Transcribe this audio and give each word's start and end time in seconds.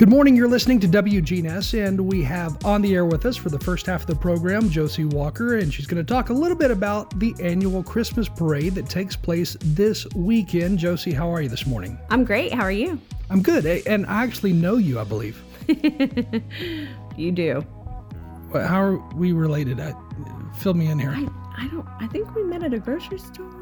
Good 0.00 0.08
morning. 0.08 0.34
You're 0.34 0.48
listening 0.48 0.80
to 0.80 0.88
WGNS, 0.88 1.86
and 1.86 2.00
we 2.00 2.22
have 2.22 2.64
on 2.64 2.80
the 2.80 2.94
air 2.94 3.04
with 3.04 3.26
us 3.26 3.36
for 3.36 3.50
the 3.50 3.58
first 3.58 3.84
half 3.84 4.00
of 4.00 4.06
the 4.06 4.14
program 4.14 4.70
Josie 4.70 5.04
Walker, 5.04 5.58
and 5.58 5.70
she's 5.70 5.86
going 5.86 6.02
to 6.02 6.10
talk 6.10 6.30
a 6.30 6.32
little 6.32 6.56
bit 6.56 6.70
about 6.70 7.20
the 7.20 7.34
annual 7.38 7.82
Christmas 7.82 8.26
parade 8.26 8.74
that 8.76 8.88
takes 8.88 9.14
place 9.14 9.58
this 9.60 10.06
weekend. 10.14 10.78
Josie, 10.78 11.12
how 11.12 11.28
are 11.28 11.42
you 11.42 11.50
this 11.50 11.66
morning? 11.66 11.98
I'm 12.08 12.24
great. 12.24 12.50
How 12.50 12.62
are 12.62 12.72
you? 12.72 12.98
I'm 13.28 13.42
good, 13.42 13.66
and 13.66 14.06
I 14.06 14.24
actually 14.24 14.54
know 14.54 14.78
you, 14.78 14.98
I 14.98 15.04
believe. 15.04 15.38
you 17.18 17.30
do. 17.30 17.62
How 18.54 18.80
are 18.80 18.96
we 19.14 19.32
related? 19.32 19.80
I, 19.80 19.94
fill 20.56 20.72
me 20.72 20.86
in 20.86 20.98
here. 20.98 21.10
I, 21.10 21.28
I 21.58 21.68
don't. 21.68 21.86
I 22.00 22.06
think 22.06 22.34
we 22.34 22.42
met 22.44 22.62
at 22.62 22.72
a 22.72 22.78
grocery 22.78 23.18
store. 23.18 23.52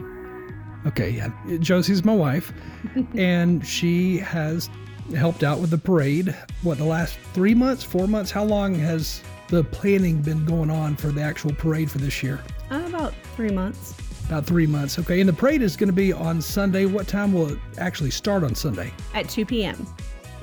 Okay, 0.86 1.10
yeah. 1.10 1.32
Josie's 1.58 2.04
my 2.04 2.14
wife, 2.14 2.52
and 3.16 3.66
she 3.66 4.18
has 4.18 4.70
helped 5.14 5.42
out 5.42 5.58
with 5.58 5.70
the 5.70 5.78
parade. 5.78 6.34
What, 6.62 6.78
the 6.78 6.84
last 6.84 7.18
three 7.32 7.54
months, 7.54 7.82
four 7.82 8.06
months? 8.06 8.30
How 8.30 8.44
long 8.44 8.74
has 8.74 9.22
the 9.48 9.64
planning 9.64 10.20
been 10.22 10.44
going 10.44 10.70
on 10.70 10.96
for 10.96 11.08
the 11.08 11.22
actual 11.22 11.52
parade 11.52 11.90
for 11.90 11.98
this 11.98 12.22
year? 12.22 12.40
Uh, 12.70 12.82
about 12.86 13.14
three 13.34 13.50
months. 13.50 13.94
About 14.26 14.44
three 14.44 14.66
months. 14.66 14.98
Okay, 14.98 15.20
and 15.20 15.28
the 15.28 15.32
parade 15.32 15.62
is 15.62 15.76
going 15.76 15.88
to 15.88 15.94
be 15.94 16.12
on 16.12 16.42
Sunday. 16.42 16.84
What 16.84 17.08
time 17.08 17.32
will 17.32 17.52
it 17.52 17.58
actually 17.78 18.10
start 18.10 18.44
on 18.44 18.54
Sunday? 18.54 18.92
At 19.14 19.28
2 19.28 19.46
p.m. 19.46 19.86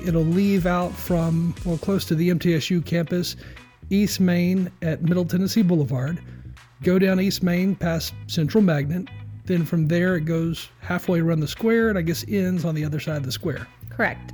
It'll 0.04 0.22
leave 0.22 0.66
out 0.66 0.92
from, 0.92 1.54
well, 1.64 1.78
close 1.78 2.04
to 2.06 2.14
the 2.14 2.30
MTSU 2.30 2.84
campus, 2.84 3.36
East 3.90 4.20
Main 4.20 4.70
at 4.82 5.02
Middle 5.02 5.24
Tennessee 5.24 5.62
Boulevard, 5.62 6.20
go 6.82 6.98
down 6.98 7.20
East 7.20 7.42
Main 7.42 7.76
past 7.76 8.14
Central 8.26 8.62
Magnet. 8.62 9.08
Then 9.44 9.64
from 9.64 9.86
there, 9.86 10.16
it 10.16 10.24
goes 10.24 10.68
halfway 10.80 11.20
around 11.20 11.40
the 11.40 11.48
square 11.48 11.88
and 11.88 11.96
I 11.96 12.02
guess 12.02 12.24
ends 12.28 12.64
on 12.64 12.74
the 12.74 12.84
other 12.84 12.98
side 12.98 13.18
of 13.18 13.24
the 13.24 13.32
square. 13.32 13.66
Correct. 13.88 14.32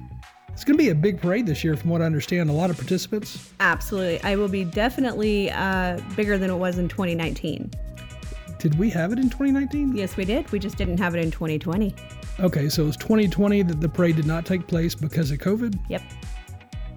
It's 0.62 0.68
going 0.68 0.78
to 0.78 0.84
be 0.84 0.90
a 0.90 0.94
big 0.94 1.20
parade 1.20 1.44
this 1.46 1.64
year, 1.64 1.76
from 1.76 1.90
what 1.90 2.02
I 2.02 2.04
understand. 2.04 2.48
A 2.48 2.52
lot 2.52 2.70
of 2.70 2.76
participants. 2.76 3.50
Absolutely. 3.58 4.22
I 4.22 4.36
will 4.36 4.46
be 4.46 4.62
definitely 4.62 5.50
uh, 5.50 5.98
bigger 6.14 6.38
than 6.38 6.50
it 6.50 6.54
was 6.54 6.78
in 6.78 6.86
2019. 6.86 7.68
Did 8.60 8.78
we 8.78 8.88
have 8.90 9.10
it 9.12 9.18
in 9.18 9.24
2019? 9.24 9.96
Yes, 9.96 10.16
we 10.16 10.24
did. 10.24 10.48
We 10.52 10.60
just 10.60 10.78
didn't 10.78 10.98
have 10.98 11.16
it 11.16 11.18
in 11.18 11.32
2020. 11.32 11.92
Okay, 12.38 12.68
so 12.68 12.84
it 12.84 12.86
was 12.86 12.96
2020 12.96 13.62
that 13.62 13.80
the 13.80 13.88
parade 13.88 14.14
did 14.14 14.24
not 14.24 14.46
take 14.46 14.68
place 14.68 14.94
because 14.94 15.32
of 15.32 15.38
COVID? 15.38 15.76
Yep. 15.88 16.02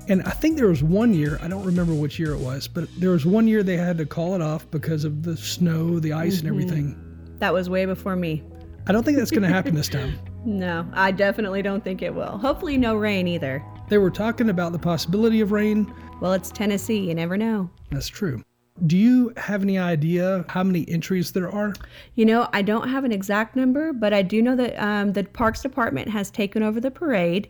And 0.09 0.21
I 0.21 0.30
think 0.30 0.58
there 0.58 0.67
was 0.67 0.83
one 0.83 1.16
year, 1.16 1.39
I 1.41 1.47
don't 1.47 1.66
remember 1.66 1.95
which 1.95 2.19
year 2.19 2.33
it 2.33 2.39
was, 2.39 2.67
but 2.67 2.88
there 2.99 3.09
was 3.09 3.25
one 3.25 3.47
year 3.47 3.63
they 3.63 3.77
had 3.77 3.97
to 3.97 4.05
call 4.05 4.36
it 4.36 4.41
off 4.43 4.69
because 4.69 5.05
of 5.05 5.23
the 5.23 5.36
snow, 5.36 5.99
the 5.99 6.13
ice, 6.13 6.38
mm-hmm. 6.38 6.47
and 6.49 6.55
everything. 6.55 7.36
That 7.39 7.52
was 7.52 7.67
way 7.67 7.88
before 7.88 8.16
me. 8.16 8.43
I 8.86 8.91
don't 8.91 9.03
think 9.03 9.17
that's 9.17 9.31
going 9.31 9.41
to 9.41 9.49
happen 9.49 9.73
this 9.73 9.89
time. 9.89 10.19
No, 10.45 10.88
I 10.93 11.11
definitely 11.11 11.63
don't 11.63 11.83
think 11.83 12.01
it 12.01 12.13
will. 12.13 12.38
Hopefully, 12.38 12.77
no 12.77 12.95
rain 12.95 13.27
either. 13.27 13.65
They 13.89 13.97
were 13.97 14.11
talking 14.11 14.49
about 14.49 14.71
the 14.71 14.79
possibility 14.79 15.41
of 15.41 15.52
rain. 15.52 15.91
Well, 16.21 16.33
it's 16.33 16.52
Tennessee. 16.52 16.99
You 16.99 17.15
never 17.15 17.35
know. 17.35 17.69
That's 17.91 18.07
true. 18.07 18.43
Do 18.86 18.97
you 18.97 19.33
have 19.37 19.64
any 19.64 19.80
idea 19.80 20.45
how 20.49 20.64
many 20.64 20.87
entries 20.89 21.31
there 21.31 21.49
are? 21.49 21.73
You 22.15 22.25
know, 22.25 22.49
I 22.53 22.61
don't 22.61 22.89
have 22.89 23.05
an 23.05 23.11
exact 23.11 23.55
number, 23.55 23.93
but 23.93 24.14
I 24.14 24.21
do 24.21 24.42
know 24.42 24.55
that 24.55 24.75
um, 24.83 25.14
the 25.14 25.23
Parks 25.23 25.61
Department 25.61 26.09
has 26.09 26.30
taken 26.30 26.61
over 26.61 26.80
the 26.80 26.91
parade. 26.91 27.49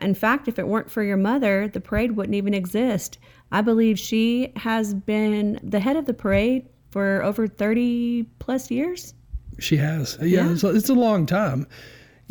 In 0.00 0.14
fact, 0.14 0.48
if 0.48 0.58
it 0.58 0.66
weren't 0.66 0.90
for 0.90 1.02
your 1.02 1.18
mother, 1.18 1.68
the 1.68 1.80
parade 1.80 2.16
wouldn't 2.16 2.34
even 2.34 2.54
exist. 2.54 3.18
I 3.52 3.60
believe 3.60 3.98
she 3.98 4.52
has 4.56 4.94
been 4.94 5.60
the 5.62 5.78
head 5.78 5.96
of 5.96 6.06
the 6.06 6.14
parade 6.14 6.66
for 6.90 7.22
over 7.22 7.46
30 7.46 8.24
plus 8.38 8.70
years. 8.70 9.12
She 9.58 9.76
has. 9.76 10.16
Yeah, 10.20 10.26
yeah. 10.26 10.52
It's, 10.52 10.64
a, 10.64 10.68
it's 10.74 10.88
a 10.88 10.94
long 10.94 11.26
time. 11.26 11.66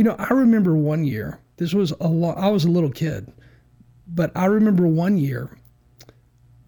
You 0.02 0.06
know, 0.06 0.16
I 0.18 0.34
remember 0.34 0.76
one 0.76 1.04
year. 1.04 1.40
This 1.58 1.76
was 1.76 1.92
a 2.02 2.08
lot. 2.08 2.36
I 2.40 2.48
was 2.48 2.66
a 2.66 2.72
little 2.72 2.90
kid, 2.90 3.32
but 4.08 4.32
I 4.36 4.46
remember 4.46 4.88
one 4.88 5.20
year. 5.20 5.56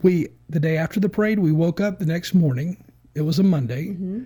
We 0.03 0.27
the 0.49 0.59
day 0.59 0.77
after 0.77 0.99
the 0.99 1.09
parade, 1.09 1.39
we 1.39 1.51
woke 1.51 1.81
up 1.81 1.97
the 1.97 2.05
next 2.05 2.35
morning. 2.35 2.85
It 3.16 3.21
was 3.21 3.39
a 3.39 3.44
Monday, 3.44 3.88
mm-hmm. 3.88 4.25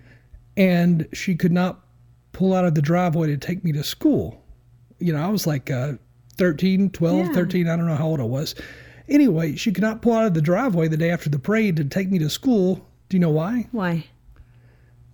and 0.58 1.08
she 1.14 1.36
could 1.36 1.54
not 1.54 1.86
pull 2.34 2.54
out 2.54 2.66
of 2.66 2.76
the 2.76 2.82
driveway 2.82 3.28
to 3.28 3.38
take 3.38 3.64
me 3.64 3.72
to 3.72 3.82
school. 3.82 4.44
You 5.00 5.14
know, 5.14 5.26
I 5.26 5.30
was 5.30 5.48
like 5.48 5.72
uh, 5.72 5.94
13, 6.36 6.90
12, 6.90 7.28
yeah. 7.28 7.32
13. 7.32 7.70
I 7.70 7.78
don't 7.78 7.88
know 7.88 7.96
how 7.96 8.08
old 8.08 8.20
I 8.20 8.24
was. 8.24 8.56
Anyway, 9.08 9.56
she 9.56 9.72
could 9.72 9.84
not 9.84 10.02
pull 10.02 10.16
out 10.16 10.26
of 10.26 10.34
the 10.34 10.42
driveway 10.42 10.90
the 10.90 10.98
day 10.98 11.12
after 11.12 11.30
the 11.30 11.40
parade 11.40 11.78
to 11.78 11.86
take 11.86 12.12
me 12.12 12.20
to 12.20 12.30
school. 12.30 12.86
Do 13.08 13.16
you 13.16 13.22
know 13.22 13.30
why? 13.30 13.70
Why? 13.72 14.04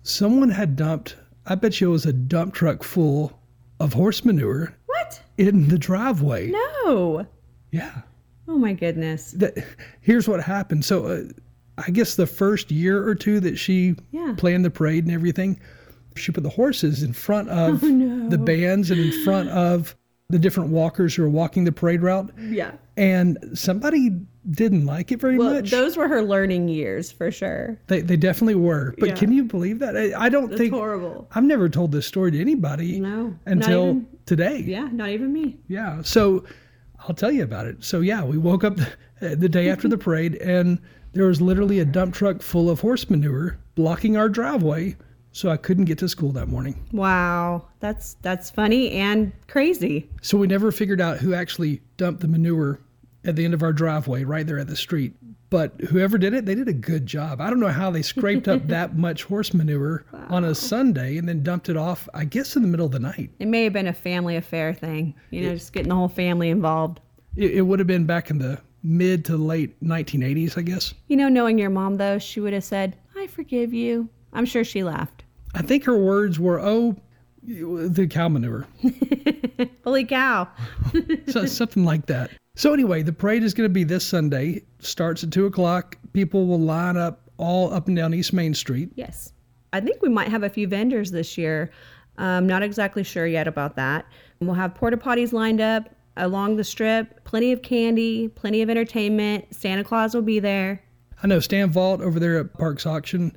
Someone 0.02 0.50
had 0.50 0.74
dumped, 0.74 1.14
I 1.46 1.54
bet 1.54 1.80
you 1.80 1.90
it 1.90 1.92
was 1.92 2.06
a 2.06 2.12
dump 2.12 2.54
truck 2.54 2.82
full 2.82 3.38
of 3.84 3.92
horse 3.92 4.24
manure. 4.24 4.74
What? 4.86 5.22
In 5.36 5.68
the 5.68 5.78
driveway. 5.78 6.50
No. 6.50 7.26
Yeah. 7.70 8.00
Oh 8.48 8.56
my 8.56 8.72
goodness. 8.72 9.36
Here's 10.00 10.26
what 10.26 10.42
happened. 10.42 10.84
So, 10.84 11.06
uh, 11.06 11.22
I 11.76 11.90
guess 11.90 12.16
the 12.16 12.26
first 12.26 12.70
year 12.70 13.06
or 13.06 13.14
two 13.14 13.40
that 13.40 13.58
she 13.58 13.96
yeah. 14.10 14.34
planned 14.36 14.64
the 14.64 14.70
parade 14.70 15.04
and 15.04 15.12
everything, 15.12 15.60
she 16.16 16.32
put 16.32 16.44
the 16.44 16.50
horses 16.50 17.02
in 17.02 17.12
front 17.12 17.50
of 17.50 17.82
oh, 17.82 17.88
no. 17.88 18.28
the 18.28 18.38
bands 18.38 18.90
and 18.90 19.00
in 19.00 19.24
front 19.24 19.48
of 19.50 19.94
the 20.30 20.38
different 20.38 20.70
walkers 20.70 21.14
who 21.14 21.24
are 21.24 21.28
walking 21.28 21.64
the 21.64 21.72
parade 21.72 22.00
route. 22.00 22.30
Yeah. 22.38 22.72
And 22.96 23.38
somebody 23.54 24.10
didn't 24.50 24.84
like 24.86 25.10
it 25.12 25.20
very 25.20 25.38
well, 25.38 25.54
much. 25.54 25.70
Those 25.70 25.96
were 25.96 26.08
her 26.08 26.22
learning 26.22 26.68
years 26.68 27.10
for 27.10 27.30
sure. 27.30 27.78
They, 27.86 28.00
they 28.00 28.16
definitely 28.16 28.56
were. 28.56 28.94
But 28.98 29.10
yeah. 29.10 29.14
can 29.14 29.32
you 29.32 29.44
believe 29.44 29.78
that? 29.78 29.96
I, 29.96 30.12
I 30.26 30.28
don't 30.28 30.50
That's 30.50 30.60
think. 30.60 30.74
horrible. 30.74 31.28
I've 31.34 31.44
never 31.44 31.68
told 31.68 31.92
this 31.92 32.06
story 32.06 32.30
to 32.32 32.40
anybody. 32.40 33.00
No. 33.00 33.36
Until 33.46 33.88
even, 33.88 34.06
today. 34.26 34.58
Yeah, 34.58 34.88
not 34.92 35.10
even 35.10 35.32
me. 35.32 35.58
Yeah. 35.68 36.02
So 36.02 36.44
I'll 37.00 37.14
tell 37.14 37.32
you 37.32 37.42
about 37.42 37.66
it. 37.66 37.82
So 37.82 38.00
yeah, 38.00 38.24
we 38.24 38.38
woke 38.38 38.64
up 38.64 38.76
the, 38.76 38.92
the 39.36 39.48
day 39.48 39.70
after 39.70 39.88
the 39.88 39.98
parade 39.98 40.36
and 40.36 40.80
there 41.12 41.26
was 41.26 41.40
literally 41.40 41.78
a 41.80 41.84
dump 41.84 42.14
truck 42.14 42.42
full 42.42 42.68
of 42.68 42.80
horse 42.80 43.08
manure 43.08 43.58
blocking 43.74 44.16
our 44.16 44.28
driveway 44.28 44.96
so 45.34 45.50
I 45.50 45.56
couldn't 45.56 45.86
get 45.86 45.98
to 45.98 46.08
school 46.08 46.30
that 46.32 46.46
morning. 46.46 46.80
Wow, 46.92 47.66
that's 47.80 48.14
that's 48.22 48.50
funny 48.50 48.92
and 48.92 49.32
crazy. 49.48 50.08
So 50.22 50.38
we 50.38 50.46
never 50.46 50.70
figured 50.70 51.00
out 51.00 51.18
who 51.18 51.34
actually 51.34 51.82
dumped 51.96 52.20
the 52.20 52.28
manure 52.28 52.80
at 53.24 53.36
the 53.36 53.44
end 53.44 53.54
of 53.54 53.62
our 53.62 53.72
driveway 53.72 54.24
right 54.24 54.46
there 54.46 54.58
at 54.58 54.66
the 54.66 54.76
street. 54.76 55.14
But 55.50 55.80
whoever 55.82 56.18
did 56.18 56.34
it, 56.34 56.46
they 56.46 56.54
did 56.54 56.68
a 56.68 56.72
good 56.72 57.06
job. 57.06 57.40
I 57.40 57.48
don't 57.48 57.60
know 57.60 57.68
how 57.68 57.90
they 57.90 58.02
scraped 58.02 58.48
up 58.48 58.66
that 58.68 58.96
much 58.96 59.24
horse 59.24 59.54
manure 59.54 60.04
wow. 60.12 60.26
on 60.30 60.44
a 60.44 60.54
Sunday 60.54 61.16
and 61.16 61.28
then 61.28 61.42
dumped 61.42 61.68
it 61.68 61.76
off, 61.76 62.08
I 62.12 62.24
guess, 62.24 62.56
in 62.56 62.62
the 62.62 62.68
middle 62.68 62.86
of 62.86 62.92
the 62.92 62.98
night. 62.98 63.30
It 63.38 63.46
may 63.46 63.64
have 63.64 63.72
been 63.72 63.86
a 63.86 63.92
family 63.92 64.36
affair 64.36 64.74
thing, 64.74 65.14
you 65.30 65.42
know, 65.42 65.50
it, 65.50 65.54
just 65.54 65.72
getting 65.72 65.90
the 65.90 65.94
whole 65.94 66.08
family 66.08 66.50
involved. 66.50 67.00
It, 67.36 67.52
it 67.52 67.60
would 67.62 67.78
have 67.78 67.86
been 67.86 68.04
back 68.04 68.30
in 68.30 68.38
the 68.38 68.60
mid 68.82 69.24
to 69.26 69.36
late 69.36 69.80
1980s, 69.82 70.58
I 70.58 70.62
guess. 70.62 70.92
You 71.08 71.16
know, 71.16 71.28
knowing 71.28 71.58
your 71.58 71.70
mom, 71.70 71.98
though, 71.98 72.18
she 72.18 72.40
would 72.40 72.52
have 72.52 72.64
said, 72.64 72.96
I 73.16 73.28
forgive 73.28 73.72
you. 73.72 74.08
I'm 74.32 74.46
sure 74.46 74.64
she 74.64 74.82
laughed. 74.82 75.24
I 75.54 75.62
think 75.62 75.84
her 75.84 75.96
words 75.96 76.40
were, 76.40 76.60
"Oh, 76.60 76.96
the 77.44 78.06
cow 78.08 78.28
manure." 78.28 78.66
Holy 79.84 80.04
cow! 80.04 80.48
so, 81.28 81.46
something 81.46 81.84
like 81.84 82.06
that. 82.06 82.30
So 82.56 82.72
anyway, 82.72 83.02
the 83.02 83.12
parade 83.12 83.42
is 83.42 83.52
going 83.52 83.68
to 83.68 83.72
be 83.72 83.84
this 83.84 84.06
Sunday. 84.06 84.62
Starts 84.78 85.24
at 85.24 85.32
two 85.32 85.46
o'clock. 85.46 85.98
People 86.12 86.46
will 86.46 86.60
line 86.60 86.96
up 86.96 87.30
all 87.36 87.72
up 87.72 87.88
and 87.88 87.96
down 87.96 88.14
East 88.14 88.32
Main 88.32 88.54
Street. 88.54 88.90
Yes, 88.94 89.32
I 89.72 89.80
think 89.80 90.02
we 90.02 90.08
might 90.08 90.28
have 90.28 90.44
a 90.44 90.48
few 90.48 90.68
vendors 90.68 91.10
this 91.10 91.36
year. 91.36 91.70
I'm 92.16 92.46
not 92.46 92.62
exactly 92.62 93.02
sure 93.02 93.26
yet 93.26 93.48
about 93.48 93.74
that. 93.74 94.06
We'll 94.40 94.54
have 94.54 94.74
porta 94.74 94.96
potties 94.96 95.32
lined 95.32 95.60
up 95.60 95.88
along 96.16 96.56
the 96.56 96.64
strip. 96.64 97.24
Plenty 97.24 97.50
of 97.50 97.62
candy, 97.62 98.28
plenty 98.28 98.62
of 98.62 98.70
entertainment. 98.70 99.52
Santa 99.52 99.82
Claus 99.82 100.14
will 100.14 100.22
be 100.22 100.38
there. 100.38 100.80
I 101.22 101.26
know 101.26 101.40
Stan 101.40 101.70
Vault 101.70 102.00
over 102.02 102.20
there 102.20 102.38
at 102.38 102.52
Parks 102.54 102.86
Auction 102.86 103.36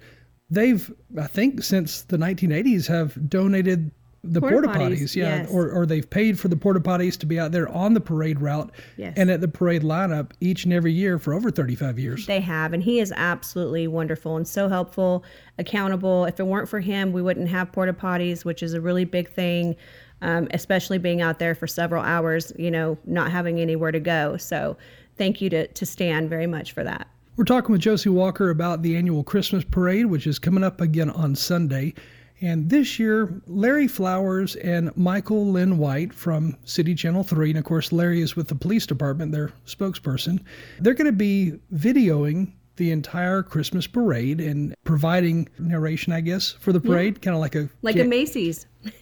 they've 0.50 0.92
I 1.20 1.28
think 1.28 1.64
since 1.64 2.04
the 2.04 2.18
1980s 2.18 2.88
have 2.88 3.30
donated 3.30 3.92
the 4.34 4.42
porta 4.42 4.68
potties, 4.68 5.16
yeah, 5.16 5.42
yes. 5.42 5.52
or 5.52 5.70
or 5.70 5.86
they've 5.86 6.10
paid 6.10 6.40
for 6.40 6.48
the 6.48 6.56
porta 6.56 6.80
potties 6.80 7.18
to 7.20 7.26
be 7.26 7.40
out 7.40 7.52
there 7.52 7.68
on 7.70 7.94
the 7.94 8.02
parade 8.02 8.40
route 8.40 8.72
yes. 8.96 9.14
and 9.18 9.30
at 9.32 9.42
the 9.42 9.48
parade 9.48 9.82
lineup 9.82 10.32
each 10.42 10.66
and 10.66 10.74
every 10.74 10.94
year 10.94 11.18
for 11.18 11.34
over 11.34 11.50
35 11.50 11.98
years. 12.00 12.26
They 12.26 12.42
have, 12.42 12.74
and 12.74 12.84
he 12.84 13.00
is 13.00 13.14
absolutely 13.16 13.88
wonderful 13.88 14.38
and 14.38 14.48
so 14.48 14.70
helpful, 14.70 15.24
accountable. 15.58 16.26
If 16.26 16.40
it 16.40 16.46
weren't 16.46 16.70
for 16.70 16.80
him, 16.80 17.14
we 17.14 17.22
wouldn't 17.22 17.50
have 17.50 17.72
porta 17.72 17.94
potties, 17.94 18.46
which 18.46 18.62
is 18.62 18.74
a 18.74 18.82
really 18.82 19.06
big 19.06 19.30
thing. 19.30 19.76
um, 20.22 20.48
especially 20.52 20.98
being 20.98 21.22
out 21.22 21.40
there 21.40 21.56
for 21.56 21.68
several 21.68 22.04
hours, 22.04 22.52
you 22.58 22.72
know, 22.72 22.98
not 23.06 23.32
having 23.32 23.60
anywhere 23.60 23.92
to 23.92 24.00
go. 24.00 24.38
So 24.38 24.78
thank 25.18 25.42
you 25.42 25.50
to, 25.52 25.68
to 25.68 25.86
Stan 25.86 26.28
very 26.28 26.48
much 26.48 26.72
for 26.72 26.84
that. 26.84 27.08
We're 27.36 27.46
talking 27.46 27.72
with 27.72 27.82
Josie 27.82 28.10
Walker 28.10 28.50
about 28.50 28.82
the 28.82 28.98
annual 28.98 29.24
Christmas 29.24 29.64
parade, 29.64 30.08
which 30.08 30.26
is 30.26 30.40
coming 30.40 30.64
up 30.64 30.82
again 30.82 31.12
on 31.12 31.36
Sunday. 31.36 31.94
And 32.40 32.70
this 32.70 33.00
year, 33.00 33.42
Larry 33.48 33.88
Flowers 33.88 34.56
and 34.58 34.96
Michael 34.96 35.48
Lynn 35.48 35.78
White 35.78 36.14
from 36.14 36.56
City 36.66 36.94
Channel 36.94 37.24
3, 37.24 37.50
and 37.50 37.60
of 37.60 37.66
course, 37.66 37.92
Larry 37.92 38.22
is 38.22 38.36
with 38.36 38.48
the 38.48 38.56
police 38.56 38.86
department, 38.86 39.32
their 39.32 39.52
spokesperson, 39.66 40.40
they're 40.80 40.94
going 40.94 41.08
to 41.08 41.12
be 41.12 41.54
videoing 41.74 42.52
the 42.78 42.92
entire 42.92 43.44
Christmas 43.44 43.88
parade 43.88 44.40
and 44.40 44.76
providing 44.84 45.50
narration, 45.58 46.14
I 46.14 46.22
guess, 46.22 46.52
for 46.52 46.72
the 46.72 46.80
parade, 46.80 47.16
yeah. 47.16 47.22
kind 47.22 47.36
of 47.36 47.42
like 47.42 47.56
a 47.56 47.70
like 47.82 47.98
a 47.98 48.04
Macy's. 48.04 48.68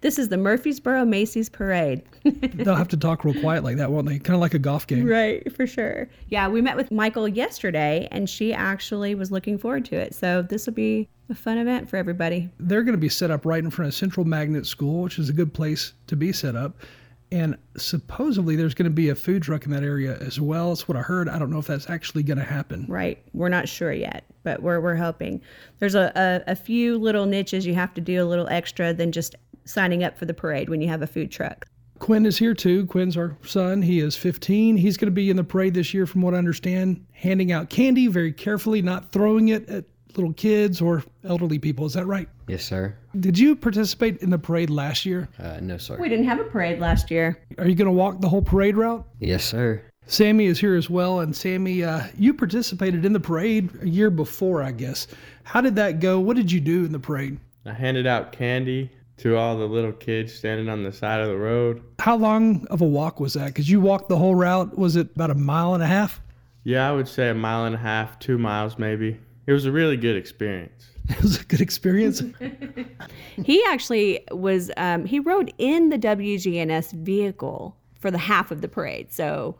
this 0.00 0.18
is 0.18 0.30
the 0.30 0.36
Murfreesboro 0.36 1.04
Macy's 1.04 1.48
Parade. 1.48 2.02
They'll 2.24 2.74
have 2.74 2.88
to 2.88 2.96
talk 2.96 3.24
real 3.24 3.38
quiet 3.38 3.62
like 3.62 3.76
that, 3.76 3.92
won't 3.92 4.08
they? 4.08 4.18
Kind 4.18 4.34
of 4.34 4.40
like 4.40 4.54
a 4.54 4.58
golf 4.58 4.86
game. 4.86 5.06
Right, 5.06 5.54
for 5.54 5.66
sure. 5.66 6.08
Yeah, 6.30 6.48
we 6.48 6.60
met 6.60 6.76
with 6.76 6.90
Michael 6.90 7.28
yesterday, 7.28 8.08
and 8.10 8.28
she 8.28 8.52
actually 8.52 9.14
was 9.14 9.30
looking 9.30 9.58
forward 9.58 9.84
to 9.86 9.96
it. 9.96 10.14
So 10.14 10.42
this 10.42 10.66
will 10.66 10.74
be 10.74 11.08
a 11.30 11.34
fun 11.34 11.58
event 11.58 11.88
for 11.88 11.96
everybody. 11.96 12.50
They're 12.58 12.82
going 12.82 12.94
to 12.94 12.98
be 12.98 13.08
set 13.08 13.30
up 13.30 13.46
right 13.46 13.62
in 13.62 13.70
front 13.70 13.88
of 13.88 13.94
Central 13.94 14.26
Magnet 14.26 14.66
School, 14.66 15.02
which 15.02 15.18
is 15.18 15.28
a 15.28 15.32
good 15.32 15.54
place 15.54 15.92
to 16.06 16.16
be 16.16 16.32
set 16.32 16.56
up. 16.56 16.76
And 17.32 17.56
supposedly 17.76 18.54
there's 18.54 18.74
going 18.74 18.84
to 18.84 18.94
be 18.94 19.08
a 19.08 19.14
food 19.14 19.42
truck 19.42 19.64
in 19.64 19.72
that 19.72 19.82
area 19.82 20.16
as 20.18 20.40
well. 20.40 20.68
That's 20.68 20.86
what 20.86 20.96
I 20.96 21.00
heard. 21.00 21.28
I 21.28 21.38
don't 21.38 21.50
know 21.50 21.58
if 21.58 21.66
that's 21.66 21.90
actually 21.90 22.22
going 22.22 22.38
to 22.38 22.44
happen. 22.44 22.86
Right. 22.88 23.18
We're 23.32 23.48
not 23.48 23.68
sure 23.68 23.92
yet, 23.92 24.24
but 24.44 24.62
we're, 24.62 24.80
we're 24.80 24.94
hoping. 24.94 25.40
There's 25.78 25.94
a, 25.94 26.12
a, 26.14 26.52
a 26.52 26.54
few 26.54 26.96
little 26.98 27.26
niches 27.26 27.66
you 27.66 27.74
have 27.74 27.94
to 27.94 28.00
do 28.00 28.22
a 28.22 28.26
little 28.26 28.48
extra 28.48 28.92
than 28.92 29.10
just 29.10 29.34
signing 29.64 30.04
up 30.04 30.18
for 30.18 30.26
the 30.26 30.34
parade 30.34 30.68
when 30.68 30.80
you 30.80 30.88
have 30.88 31.02
a 31.02 31.06
food 31.06 31.32
truck. 31.32 31.66
Quinn 31.98 32.26
is 32.26 32.38
here 32.38 32.54
too. 32.54 32.86
Quinn's 32.86 33.16
our 33.16 33.36
son. 33.44 33.80
He 33.80 34.00
is 34.00 34.14
15. 34.16 34.76
He's 34.76 34.96
going 34.96 35.06
to 35.06 35.12
be 35.12 35.30
in 35.30 35.36
the 35.36 35.44
parade 35.44 35.74
this 35.74 35.94
year, 35.94 36.06
from 36.06 36.22
what 36.22 36.34
I 36.34 36.38
understand, 36.38 37.04
handing 37.12 37.50
out 37.50 37.70
candy 37.70 38.08
very 38.08 38.32
carefully, 38.32 38.82
not 38.82 39.10
throwing 39.10 39.48
it 39.48 39.68
at 39.68 39.84
little 40.16 40.32
kids 40.32 40.80
or 40.80 41.04
elderly 41.24 41.58
people. 41.58 41.86
Is 41.86 41.94
that 41.94 42.06
right? 42.06 42.28
Yes, 42.48 42.64
sir. 42.64 42.96
Did 43.18 43.38
you 43.38 43.56
participate 43.56 44.18
in 44.18 44.30
the 44.30 44.38
parade 44.38 44.70
last 44.70 45.04
year? 45.06 45.28
Uh, 45.38 45.58
no, 45.60 45.76
sir. 45.78 45.96
We 45.98 46.08
didn't 46.08 46.26
have 46.26 46.40
a 46.40 46.44
parade 46.44 46.80
last 46.80 47.10
year. 47.10 47.38
Are 47.58 47.68
you 47.68 47.74
going 47.74 47.86
to 47.86 47.92
walk 47.92 48.20
the 48.20 48.28
whole 48.28 48.42
parade 48.42 48.76
route? 48.76 49.06
Yes, 49.20 49.44
sir. 49.44 49.82
Sammy 50.06 50.46
is 50.46 50.58
here 50.58 50.74
as 50.74 50.90
well. 50.90 51.20
And 51.20 51.34
Sammy, 51.34 51.82
uh, 51.82 52.02
you 52.18 52.34
participated 52.34 53.04
in 53.04 53.12
the 53.12 53.20
parade 53.20 53.70
a 53.82 53.88
year 53.88 54.10
before, 54.10 54.62
I 54.62 54.72
guess. 54.72 55.06
How 55.44 55.60
did 55.60 55.76
that 55.76 56.00
go? 56.00 56.20
What 56.20 56.36
did 56.36 56.52
you 56.52 56.60
do 56.60 56.84
in 56.84 56.92
the 56.92 56.98
parade? 56.98 57.38
I 57.64 57.72
handed 57.72 58.06
out 58.06 58.32
candy 58.32 58.90
to 59.18 59.36
all 59.36 59.56
the 59.56 59.66
little 59.66 59.92
kids 59.92 60.34
standing 60.34 60.68
on 60.68 60.82
the 60.82 60.92
side 60.92 61.20
of 61.20 61.28
the 61.28 61.36
road. 61.36 61.82
How 62.00 62.16
long 62.16 62.66
of 62.66 62.80
a 62.80 62.86
walk 62.86 63.20
was 63.20 63.34
that? 63.34 63.46
Because 63.46 63.70
you 63.70 63.80
walked 63.80 64.08
the 64.08 64.16
whole 64.16 64.34
route. 64.34 64.76
Was 64.76 64.96
it 64.96 65.10
about 65.14 65.30
a 65.30 65.34
mile 65.34 65.74
and 65.74 65.82
a 65.82 65.86
half? 65.86 66.20
Yeah, 66.64 66.88
I 66.88 66.92
would 66.92 67.08
say 67.08 67.28
a 67.28 67.34
mile 67.34 67.66
and 67.66 67.74
a 67.74 67.78
half, 67.78 68.18
two 68.18 68.38
miles 68.38 68.78
maybe. 68.78 69.20
It 69.46 69.52
was 69.52 69.66
a 69.66 69.72
really 69.72 69.96
good 69.96 70.16
experience. 70.16 70.88
It 71.10 71.20
was 71.20 71.38
a 71.38 71.44
good 71.44 71.60
experience. 71.60 72.22
he 73.44 73.62
actually 73.68 74.24
was, 74.30 74.70
um, 74.78 75.04
he 75.04 75.20
rode 75.20 75.52
in 75.58 75.90
the 75.90 75.98
WGNS 75.98 76.92
vehicle 76.92 77.76
for 78.00 78.10
the 78.10 78.16
half 78.16 78.50
of 78.50 78.62
the 78.62 78.68
parade. 78.68 79.12
So 79.12 79.56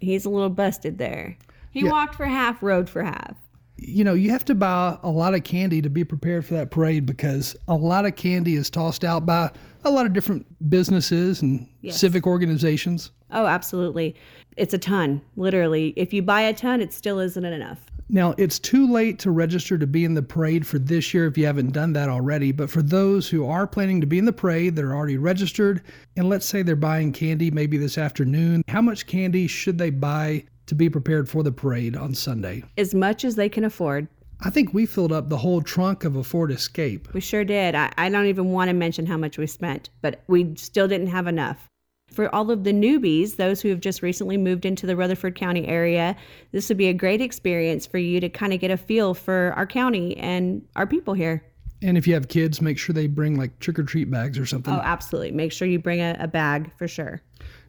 he's 0.00 0.24
a 0.24 0.28
little 0.28 0.50
busted 0.50 0.98
there. 0.98 1.38
He 1.70 1.84
yeah. 1.84 1.90
walked 1.92 2.16
for 2.16 2.26
half, 2.26 2.64
rode 2.64 2.90
for 2.90 3.04
half. 3.04 3.36
You 3.76 4.02
know, 4.02 4.14
you 4.14 4.30
have 4.30 4.44
to 4.46 4.56
buy 4.56 4.98
a 5.04 5.08
lot 5.08 5.34
of 5.34 5.44
candy 5.44 5.80
to 5.82 5.88
be 5.88 6.02
prepared 6.02 6.44
for 6.44 6.54
that 6.54 6.72
parade 6.72 7.06
because 7.06 7.54
a 7.68 7.76
lot 7.76 8.04
of 8.04 8.16
candy 8.16 8.56
is 8.56 8.68
tossed 8.68 9.04
out 9.04 9.24
by 9.24 9.52
a 9.84 9.90
lot 9.90 10.04
of 10.04 10.14
different 10.14 10.46
businesses 10.68 11.42
and 11.42 11.68
yes. 11.82 11.96
civic 11.96 12.26
organizations. 12.26 13.12
Oh, 13.30 13.46
absolutely. 13.46 14.16
It's 14.56 14.74
a 14.74 14.78
ton, 14.78 15.20
literally. 15.36 15.92
If 15.96 16.12
you 16.12 16.22
buy 16.22 16.40
a 16.40 16.54
ton, 16.54 16.80
it 16.80 16.92
still 16.92 17.20
isn't 17.20 17.44
enough. 17.44 17.86
Now, 18.08 18.34
it's 18.38 18.60
too 18.60 18.90
late 18.90 19.18
to 19.20 19.32
register 19.32 19.76
to 19.78 19.86
be 19.86 20.04
in 20.04 20.14
the 20.14 20.22
parade 20.22 20.64
for 20.64 20.78
this 20.78 21.12
year 21.12 21.26
if 21.26 21.36
you 21.36 21.46
haven't 21.46 21.72
done 21.72 21.92
that 21.94 22.08
already. 22.08 22.52
But 22.52 22.70
for 22.70 22.80
those 22.80 23.28
who 23.28 23.46
are 23.48 23.66
planning 23.66 24.00
to 24.00 24.06
be 24.06 24.18
in 24.18 24.26
the 24.26 24.32
parade, 24.32 24.76
they're 24.76 24.94
already 24.94 25.16
registered, 25.16 25.82
and 26.16 26.28
let's 26.28 26.46
say 26.46 26.62
they're 26.62 26.76
buying 26.76 27.12
candy 27.12 27.50
maybe 27.50 27.76
this 27.78 27.98
afternoon, 27.98 28.62
how 28.68 28.80
much 28.80 29.06
candy 29.06 29.48
should 29.48 29.78
they 29.78 29.90
buy 29.90 30.44
to 30.66 30.74
be 30.74 30.88
prepared 30.88 31.28
for 31.28 31.42
the 31.42 31.52
parade 31.52 31.96
on 31.96 32.14
Sunday? 32.14 32.62
As 32.78 32.94
much 32.94 33.24
as 33.24 33.34
they 33.34 33.48
can 33.48 33.64
afford. 33.64 34.06
I 34.40 34.50
think 34.50 34.72
we 34.72 34.86
filled 34.86 35.12
up 35.12 35.28
the 35.28 35.38
whole 35.38 35.62
trunk 35.62 36.04
of 36.04 36.14
a 36.14 36.22
Ford 36.22 36.52
Escape. 36.52 37.12
We 37.12 37.20
sure 37.20 37.44
did. 37.44 37.74
I, 37.74 37.90
I 37.96 38.08
don't 38.08 38.26
even 38.26 38.52
want 38.52 38.68
to 38.68 38.74
mention 38.74 39.06
how 39.06 39.16
much 39.16 39.38
we 39.38 39.46
spent, 39.46 39.88
but 40.00 40.22
we 40.28 40.54
still 40.56 40.86
didn't 40.86 41.06
have 41.08 41.26
enough 41.26 41.68
for 42.16 42.34
all 42.34 42.50
of 42.50 42.64
the 42.64 42.72
newbies, 42.72 43.36
those 43.36 43.60
who 43.60 43.68
have 43.68 43.78
just 43.78 44.02
recently 44.02 44.38
moved 44.38 44.64
into 44.64 44.86
the 44.86 44.96
Rutherford 44.96 45.36
County 45.36 45.68
area, 45.68 46.16
this 46.50 46.68
would 46.68 46.78
be 46.78 46.88
a 46.88 46.94
great 46.94 47.20
experience 47.20 47.86
for 47.86 47.98
you 47.98 48.18
to 48.20 48.28
kind 48.28 48.52
of 48.52 48.58
get 48.58 48.70
a 48.70 48.76
feel 48.76 49.14
for 49.14 49.52
our 49.54 49.66
county 49.66 50.16
and 50.16 50.66
our 50.74 50.86
people 50.86 51.14
here. 51.14 51.44
And 51.82 51.98
if 51.98 52.06
you 52.06 52.14
have 52.14 52.28
kids, 52.28 52.62
make 52.62 52.78
sure 52.78 52.94
they 52.94 53.06
bring 53.06 53.36
like 53.36 53.58
trick 53.60 53.78
or 53.78 53.82
treat 53.82 54.10
bags 54.10 54.38
or 54.38 54.46
something. 54.46 54.72
Oh, 54.72 54.80
absolutely. 54.82 55.30
Make 55.30 55.52
sure 55.52 55.68
you 55.68 55.78
bring 55.78 56.00
a, 56.00 56.16
a 56.18 56.26
bag 56.26 56.72
for 56.78 56.88
sure. 56.88 57.20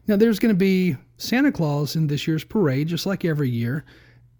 Now, 0.06 0.16
there's 0.16 0.38
going 0.38 0.54
to 0.54 0.58
be 0.58 0.96
Santa 1.18 1.52
Claus 1.52 1.94
in 1.94 2.06
this 2.06 2.26
year's 2.26 2.42
parade, 2.42 2.88
just 2.88 3.04
like 3.04 3.26
every 3.26 3.50
year. 3.50 3.84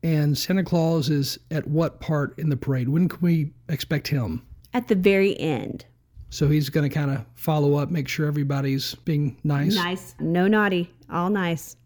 And 0.02 0.38
Santa 0.38 0.64
Claus 0.64 1.10
is 1.10 1.38
at 1.50 1.66
what 1.66 2.00
part 2.00 2.38
in 2.38 2.49
the 2.49 2.56
parade? 2.56 2.88
When 2.88 3.08
can 3.08 3.20
we 3.20 3.52
expect 3.69 4.08
him? 4.08 4.46
At 4.72 4.88
the 4.88 4.94
very 4.94 5.38
end. 5.38 5.84
So 6.31 6.49
he's 6.49 6.69
going 6.69 6.89
to 6.89 6.95
kind 6.95 7.11
of 7.11 7.25
follow 7.35 7.77
up, 7.77 7.91
make 7.91 8.09
sure 8.09 8.27
everybody's 8.27 8.95
being 8.95 9.39
nice. 9.45 9.75
Nice. 9.75 10.15
No 10.21 10.47
naughty. 10.47 10.93
All 11.11 11.31
nice. 11.31 11.77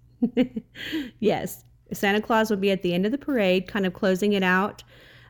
yes. 1.21 1.65
Santa 1.93 2.21
Claus 2.21 2.51
will 2.51 2.57
be 2.57 2.71
at 2.71 2.83
the 2.83 2.95
end 2.95 3.07
of 3.07 3.13
the 3.13 3.19
parade, 3.19 3.69
kind 3.69 3.87
of 3.87 3.93
closing 3.93 4.33
it 4.33 4.43
out 4.43 4.83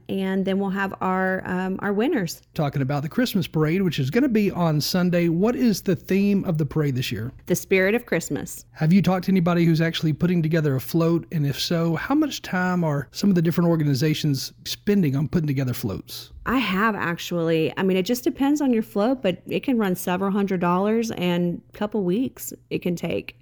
and 0.08 0.44
then 0.44 0.58
we'll 0.58 0.70
have 0.70 0.94
our 1.00 1.42
um, 1.46 1.78
our 1.80 1.92
winners. 1.92 2.42
Talking 2.54 2.82
about 2.82 3.02
the 3.02 3.08
Christmas 3.08 3.46
parade, 3.46 3.82
which 3.82 3.98
is 3.98 4.10
going 4.10 4.22
to 4.22 4.28
be 4.28 4.50
on 4.50 4.80
Sunday. 4.80 5.28
What 5.28 5.56
is 5.56 5.82
the 5.82 5.96
theme 5.96 6.44
of 6.44 6.58
the 6.58 6.66
parade 6.66 6.94
this 6.94 7.12
year? 7.12 7.32
The 7.46 7.56
spirit 7.56 7.94
of 7.94 8.06
Christmas. 8.06 8.64
Have 8.72 8.92
you 8.92 9.02
talked 9.02 9.26
to 9.26 9.32
anybody 9.32 9.64
who's 9.64 9.80
actually 9.80 10.12
putting 10.12 10.42
together 10.42 10.74
a 10.76 10.80
float? 10.80 11.26
And 11.32 11.46
if 11.46 11.58
so, 11.58 11.96
how 11.96 12.14
much 12.14 12.42
time 12.42 12.84
are 12.84 13.08
some 13.12 13.30
of 13.30 13.36
the 13.36 13.42
different 13.42 13.68
organizations 13.68 14.52
spending 14.64 15.16
on 15.16 15.28
putting 15.28 15.46
together 15.46 15.74
floats? 15.74 16.30
I 16.46 16.58
have 16.58 16.94
actually. 16.94 17.72
I 17.76 17.82
mean, 17.82 17.96
it 17.96 18.04
just 18.04 18.24
depends 18.24 18.60
on 18.60 18.72
your 18.72 18.82
float, 18.82 19.22
but 19.22 19.42
it 19.46 19.62
can 19.62 19.78
run 19.78 19.94
several 19.94 20.30
hundred 20.30 20.60
dollars 20.60 21.10
and 21.12 21.62
a 21.74 21.78
couple 21.78 22.02
weeks 22.04 22.52
it 22.70 22.80
can 22.82 22.96
take 22.96 23.36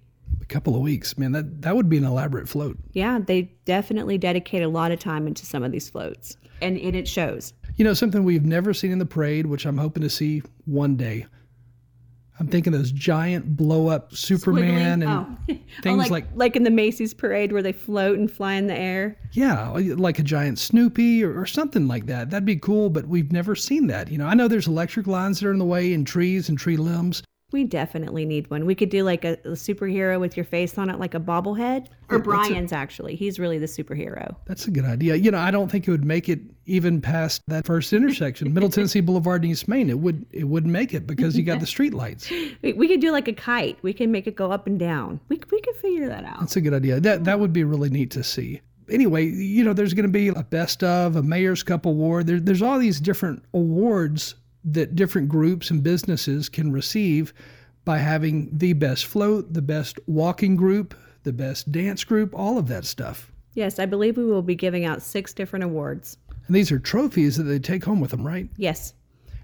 couple 0.50 0.74
of 0.74 0.82
weeks 0.82 1.16
man 1.16 1.32
that 1.32 1.62
that 1.62 1.76
would 1.76 1.88
be 1.88 1.96
an 1.96 2.04
elaborate 2.04 2.48
float 2.48 2.76
yeah 2.92 3.18
they 3.18 3.42
definitely 3.64 4.18
dedicate 4.18 4.62
a 4.62 4.68
lot 4.68 4.90
of 4.90 4.98
time 4.98 5.26
into 5.26 5.46
some 5.46 5.62
of 5.62 5.72
these 5.72 5.88
floats 5.88 6.36
and, 6.62 6.78
and 6.78 6.94
it 6.94 7.08
shows. 7.08 7.52
You 7.76 7.84
know, 7.84 7.94
something 7.94 8.24
we've 8.24 8.44
never 8.44 8.74
seen 8.74 8.92
in 8.92 8.98
the 8.98 9.06
parade, 9.06 9.46
which 9.46 9.66
I'm 9.66 9.78
hoping 9.78 10.02
to 10.02 10.10
see 10.10 10.42
one 10.64 10.96
day. 10.96 11.26
I'm 12.38 12.48
thinking 12.48 12.72
those 12.72 12.90
giant 12.90 13.54
blow 13.54 13.88
up 13.88 14.14
Superman 14.14 15.02
and 15.02 15.12
oh. 15.12 15.26
oh 15.50 15.58
things 15.82 15.94
oh, 15.94 15.96
like, 15.96 16.10
like, 16.10 16.26
like 16.34 16.56
in 16.56 16.62
the 16.62 16.70
Macy's 16.70 17.12
parade 17.12 17.52
where 17.52 17.60
they 17.60 17.72
float 17.72 18.18
and 18.18 18.30
fly 18.30 18.54
in 18.54 18.66
the 18.66 18.74
air. 18.74 19.18
Yeah, 19.32 19.68
like 19.72 20.18
a 20.18 20.22
giant 20.22 20.58
Snoopy 20.58 21.22
or, 21.22 21.38
or, 21.38 21.44
something 21.44 21.86
like 21.86 22.06
that. 22.06 22.30
That'd 22.30 22.46
be 22.46 22.56
cool, 22.56 22.88
but 22.88 23.06
we've 23.06 23.30
never 23.30 23.54
seen 23.54 23.88
that. 23.88 24.10
You 24.10 24.16
know, 24.16 24.26
I 24.26 24.32
know 24.32 24.48
there's 24.48 24.68
electric 24.68 25.06
lines 25.06 25.40
that 25.40 25.48
are 25.48 25.52
in 25.52 25.58
the 25.58 25.66
way 25.66 25.92
and 25.92 26.06
trees 26.06 26.48
and 26.48 26.56
tree 26.56 26.78
limbs, 26.78 27.22
we 27.52 27.64
definitely 27.64 28.24
need 28.24 28.50
one. 28.50 28.66
We 28.66 28.74
could 28.74 28.90
do 28.90 29.02
like 29.02 29.24
a, 29.24 29.32
a 29.44 29.50
superhero 29.50 30.20
with 30.20 30.36
your 30.36 30.44
face 30.44 30.78
on 30.78 30.90
it, 30.90 30.98
like 30.98 31.14
a 31.14 31.20
bobblehead. 31.20 31.88
Or 32.08 32.18
Brian's 32.18 32.72
a, 32.72 32.76
actually. 32.76 33.16
He's 33.16 33.38
really 33.38 33.58
the 33.58 33.66
superhero. 33.66 34.34
That's 34.46 34.66
a 34.66 34.70
good 34.70 34.84
idea. 34.84 35.16
You 35.16 35.30
know, 35.30 35.38
I 35.38 35.50
don't 35.50 35.70
think 35.70 35.86
it 35.86 35.90
would 35.90 36.04
make 36.04 36.28
it 36.28 36.40
even 36.66 37.00
past 37.00 37.42
that 37.48 37.66
first 37.66 37.92
intersection, 37.92 38.52
Middle 38.52 38.68
Tennessee 38.70 39.00
Boulevard 39.00 39.42
and 39.42 39.52
East 39.52 39.68
Main. 39.68 39.90
It 39.90 39.98
would 39.98 40.26
it 40.30 40.44
wouldn't 40.44 40.72
make 40.72 40.94
it 40.94 41.06
because 41.06 41.36
you 41.36 41.42
got 41.42 41.60
the 41.60 41.66
street 41.66 41.94
lights. 41.94 42.30
We, 42.62 42.74
we, 42.74 42.88
could 42.88 43.00
do 43.00 43.10
like 43.10 43.28
a 43.28 43.32
kite. 43.32 43.78
We 43.82 43.92
can 43.92 44.10
make 44.12 44.26
it 44.26 44.34
go 44.34 44.50
up 44.50 44.66
and 44.66 44.78
down. 44.78 45.20
We 45.28 45.40
we 45.50 45.60
could 45.60 45.76
figure 45.76 46.08
that 46.08 46.24
out. 46.24 46.40
That's 46.40 46.56
a 46.56 46.60
good 46.60 46.74
idea. 46.74 47.00
That 47.00 47.24
that 47.24 47.40
would 47.40 47.52
be 47.52 47.64
really 47.64 47.88
neat 47.88 48.10
to 48.12 48.22
see 48.22 48.60
anyway, 48.90 49.26
you 49.26 49.64
know, 49.64 49.72
there's 49.72 49.94
going 49.94 50.06
to 50.06 50.12
be 50.12 50.28
a 50.28 50.42
best 50.42 50.82
of, 50.82 51.16
a 51.16 51.22
Mayor's 51.22 51.62
Cup 51.62 51.86
award. 51.86 52.26
There, 52.26 52.40
there's 52.40 52.62
all 52.62 52.78
these 52.78 53.00
different 53.00 53.44
awards 53.54 54.34
that 54.64 54.94
different 54.94 55.28
groups 55.28 55.70
and 55.70 55.82
businesses 55.82 56.48
can 56.48 56.72
receive 56.72 57.32
by 57.84 57.98
having 57.98 58.50
the 58.52 58.72
best 58.74 59.06
float, 59.06 59.52
the 59.52 59.62
best 59.62 59.98
walking 60.06 60.56
group, 60.56 60.94
the 61.22 61.32
best 61.32 61.72
dance 61.72 62.04
group, 62.04 62.34
all 62.34 62.58
of 62.58 62.68
that 62.68 62.84
stuff. 62.84 63.32
Yes, 63.54 63.78
I 63.78 63.86
believe 63.86 64.16
we 64.16 64.24
will 64.24 64.42
be 64.42 64.54
giving 64.54 64.84
out 64.84 65.02
six 65.02 65.32
different 65.32 65.64
awards. 65.64 66.16
And 66.46 66.54
these 66.54 66.70
are 66.72 66.78
trophies 66.78 67.36
that 67.36 67.44
they 67.44 67.58
take 67.58 67.84
home 67.84 68.00
with 68.00 68.10
them, 68.10 68.26
right? 68.26 68.48
Yes. 68.56 68.94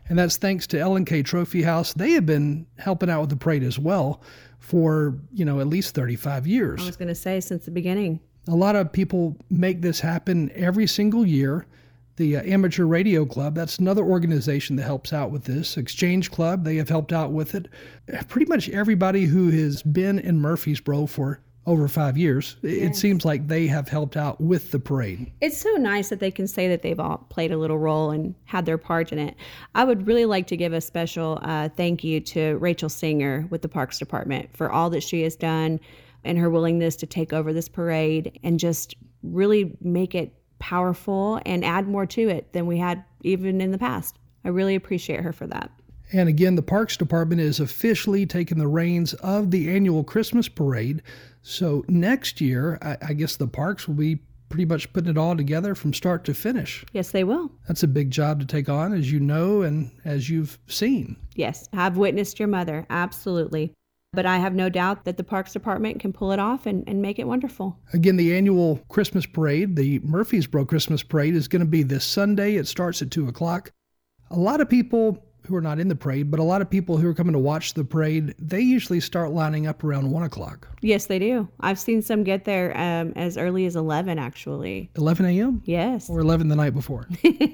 And 0.09 0.19
that's 0.19 0.37
thanks 0.37 0.67
to 0.69 0.79
L&K 0.79 1.23
Trophy 1.23 1.63
House. 1.63 1.93
They 1.93 2.13
have 2.13 2.27
been 2.27 2.67
helping 2.79 3.11
out 3.11 3.23
with 3.23 3.31
the 3.31 3.37
parade 3.37 3.63
as 3.63 3.79
well 3.79 4.23
for, 4.59 5.19
you 5.33 5.45
know, 5.45 5.61
at 5.61 5.67
least 5.67 5.95
35 5.95 6.47
years. 6.47 6.81
I 6.83 6.87
was 6.87 6.97
going 6.97 7.09
to 7.09 7.15
say 7.15 7.41
since 7.41 7.65
the 7.65 7.71
beginning. 7.71 8.21
A 8.49 8.55
lot 8.55 8.77
of 8.77 8.93
people 8.93 9.37
make 9.51 9.83
this 9.83 9.99
happen 9.99 10.53
every 10.55 10.87
single 10.87 11.27
year 11.27 11.67
The 12.17 12.37
uh, 12.37 12.43
Amateur 12.45 12.85
Radio 12.85 13.27
Club, 13.27 13.55
that's 13.55 13.79
another 13.79 14.03
organization 14.03 14.77
that 14.77 14.85
helps 14.85 15.13
out 15.13 15.31
with 15.31 15.45
this. 15.45 15.77
Exchange 15.77 16.31
Club, 16.31 16.65
they 16.65 16.77
have 16.77 16.89
helped 16.89 17.13
out 17.13 17.33
with 17.33 17.55
it. 17.55 17.69
Pretty 18.29 18.47
much 18.47 18.69
everybody 18.71 19.25
who 19.25 19.51
has 19.51 19.83
been 19.83 20.19
in 20.19 20.41
Murfreesboro 20.41 21.07
for 21.07 21.41
over 21.67 21.89
five 21.89 22.17
years, 22.17 22.57
it 22.63 22.95
seems 22.95 23.25
like 23.25 23.49
they 23.49 23.67
have 23.67 23.89
helped 23.89 24.17
out 24.17 24.41
with 24.41 24.71
the 24.71 24.79
parade. 24.79 25.33
It's 25.41 25.59
so 25.59 25.73
nice 25.73 26.11
that 26.11 26.21
they 26.21 26.31
can 26.31 26.47
say 26.47 26.69
that 26.69 26.83
they've 26.83 27.01
all 27.01 27.19
played 27.29 27.51
a 27.51 27.59
little 27.59 27.79
role 27.79 28.13
and 28.13 28.37
had 28.45 28.67
their 28.67 28.79
part 28.79 29.11
in 29.13 29.19
it. 29.19 29.35
I 29.75 29.83
would 29.83 30.07
really 30.07 30.27
like 30.27 30.47
to 30.47 30.57
give 30.57 30.73
a 30.73 30.81
special 30.81 31.41
uh, 31.43 31.69
thank 31.71 32.05
you 32.05 32.21
to 32.21 32.57
Rachel 32.59 32.89
Singer 32.89 33.49
with 33.51 33.63
the 33.63 33.69
Parks 33.69 33.99
Department 33.99 34.57
for 34.57 34.71
all 34.71 34.91
that 34.91 35.03
she 35.03 35.23
has 35.23 35.35
done 35.35 35.81
and 36.23 36.39
her 36.39 36.49
willingness 36.49 36.95
to 36.97 37.07
take 37.07 37.33
over 37.33 37.53
this 37.53 37.69
parade 37.69 38.39
and 38.45 38.61
just 38.61 38.95
really 39.25 39.77
make 39.81 40.15
it 40.15 40.33
powerful 40.59 41.41
and 41.45 41.65
add 41.65 41.89
more 41.89 42.07
to 42.07 42.29
it 42.29 42.53
than 42.53 42.67
we 42.67 42.79
had 42.79 43.05
even 43.23 43.61
in 43.61 43.71
the 43.71 43.79
past. 43.79 44.19
I 44.45 44.49
really 44.49 44.75
appreciate 44.75 45.21
her 45.21 45.33
for 45.33 45.47
that. 45.49 45.71
And 46.13 46.29
again, 46.29 46.55
the 46.55 46.63
Parks 46.63 46.97
Department 46.97 47.41
is 47.41 47.59
officially 47.59 48.27
taking 48.27 48.59
the 48.59 48.69
reins 48.69 49.15
of 49.15 49.51
the 49.51 49.75
annual 49.75 50.05
Christmas 50.05 50.49
parade. 50.49 51.03
So 51.43 51.85
next 51.89 52.41
year, 52.41 52.79
I, 52.81 52.97
I, 53.09 53.13
guess 53.13 53.37
the 53.37 53.49
parks 53.49 53.89
will 53.89 53.97
be 53.97 54.21
pretty 54.49 54.65
much 54.65 54.93
putting 54.93 55.11
it 55.11 55.19
all 55.19 55.37
together 55.37 55.75
from 55.75 55.93
start 55.93 56.25
to 56.25 56.35
finish. 56.35 56.85
Yes, 56.93 57.11
they 57.11 57.25
will. 57.25 57.51
That's 57.67 57.83
a 57.83 57.89
big 57.89 58.11
job 58.11 58.39
to 58.41 58.47
take 58.47 58.69
on, 58.69 58.93
as 58.93 59.11
you 59.11 59.19
know 59.19 59.63
and 59.63 59.91
as 60.05 60.31
you've 60.31 60.59
seen. 60.69 61.17
Yes, 61.35 61.69
I've 61.73 61.97
witnessed 61.97 62.39
your 62.39 62.49
mother. 62.49 62.87
Absolutely. 62.89 63.73
But 64.17 64.25
I 64.25 64.39
have 64.39 64.55
no 64.55 64.71
doubt 64.71 65.05
that 65.05 65.19
the 65.19 65.23
Parks 65.23 65.53
Department 65.53 66.01
can 66.01 66.11
pull 66.11 66.33
it 66.33 66.39
off 66.39 66.65
and, 66.65 66.83
and 66.87 67.03
make 67.03 67.19
it 67.19 67.29
wonderful. 67.29 67.79
Again, 67.93 68.17
the 68.17 68.35
annual 68.35 68.81
Christmas 68.89 69.27
parade, 69.27 69.77
the 69.77 69.99
Murfreesboro 69.99 70.65
Christmas 70.65 71.03
parade, 71.03 71.35
is 71.37 71.49
going 71.49 71.61
to 71.61 71.67
be 71.67 71.83
this 71.83 72.03
Sunday. 72.03 72.55
It 72.57 72.67
starts 72.67 73.03
at 73.03 73.11
2 73.11 73.29
o'clock. 73.29 73.73
A 74.31 74.39
lot 74.39 74.63
of 74.63 74.71
people 74.71 75.23
who 75.47 75.55
are 75.55 75.61
not 75.61 75.79
in 75.79 75.89
the 75.89 75.95
parade, 75.95 76.31
but 76.31 76.41
a 76.41 76.43
lot 76.43 76.63
of 76.63 76.71
people 76.71 76.97
who 76.97 77.07
are 77.07 77.15
coming 77.15 77.35
to 77.35 77.39
watch 77.39 77.75
the 77.75 77.85
parade, 77.85 78.35
they 78.39 78.61
usually 78.61 79.01
start 79.01 79.33
lining 79.33 79.67
up 79.67 79.85
around 79.85 80.11
1 80.11 80.23
o'clock. 80.23 80.67
Yes, 80.81 81.07
they 81.07 81.19
do. 81.19 81.47
I've 81.61 81.79
seen 81.79 82.01
some 82.01 82.25
get 82.25 82.47
there 82.47 82.75
um, 82.75 83.13
as 83.17 83.37
early 83.37 83.67
as 83.67 83.77
11, 83.77 84.19
actually. 84.19 84.91
11 84.97 85.27
a.m.? 85.27 85.63
Yes. 85.67 86.09
Or 86.09 86.21
11 86.21 86.49
the 86.49 86.57
night 86.57 86.73
before? 86.73 87.07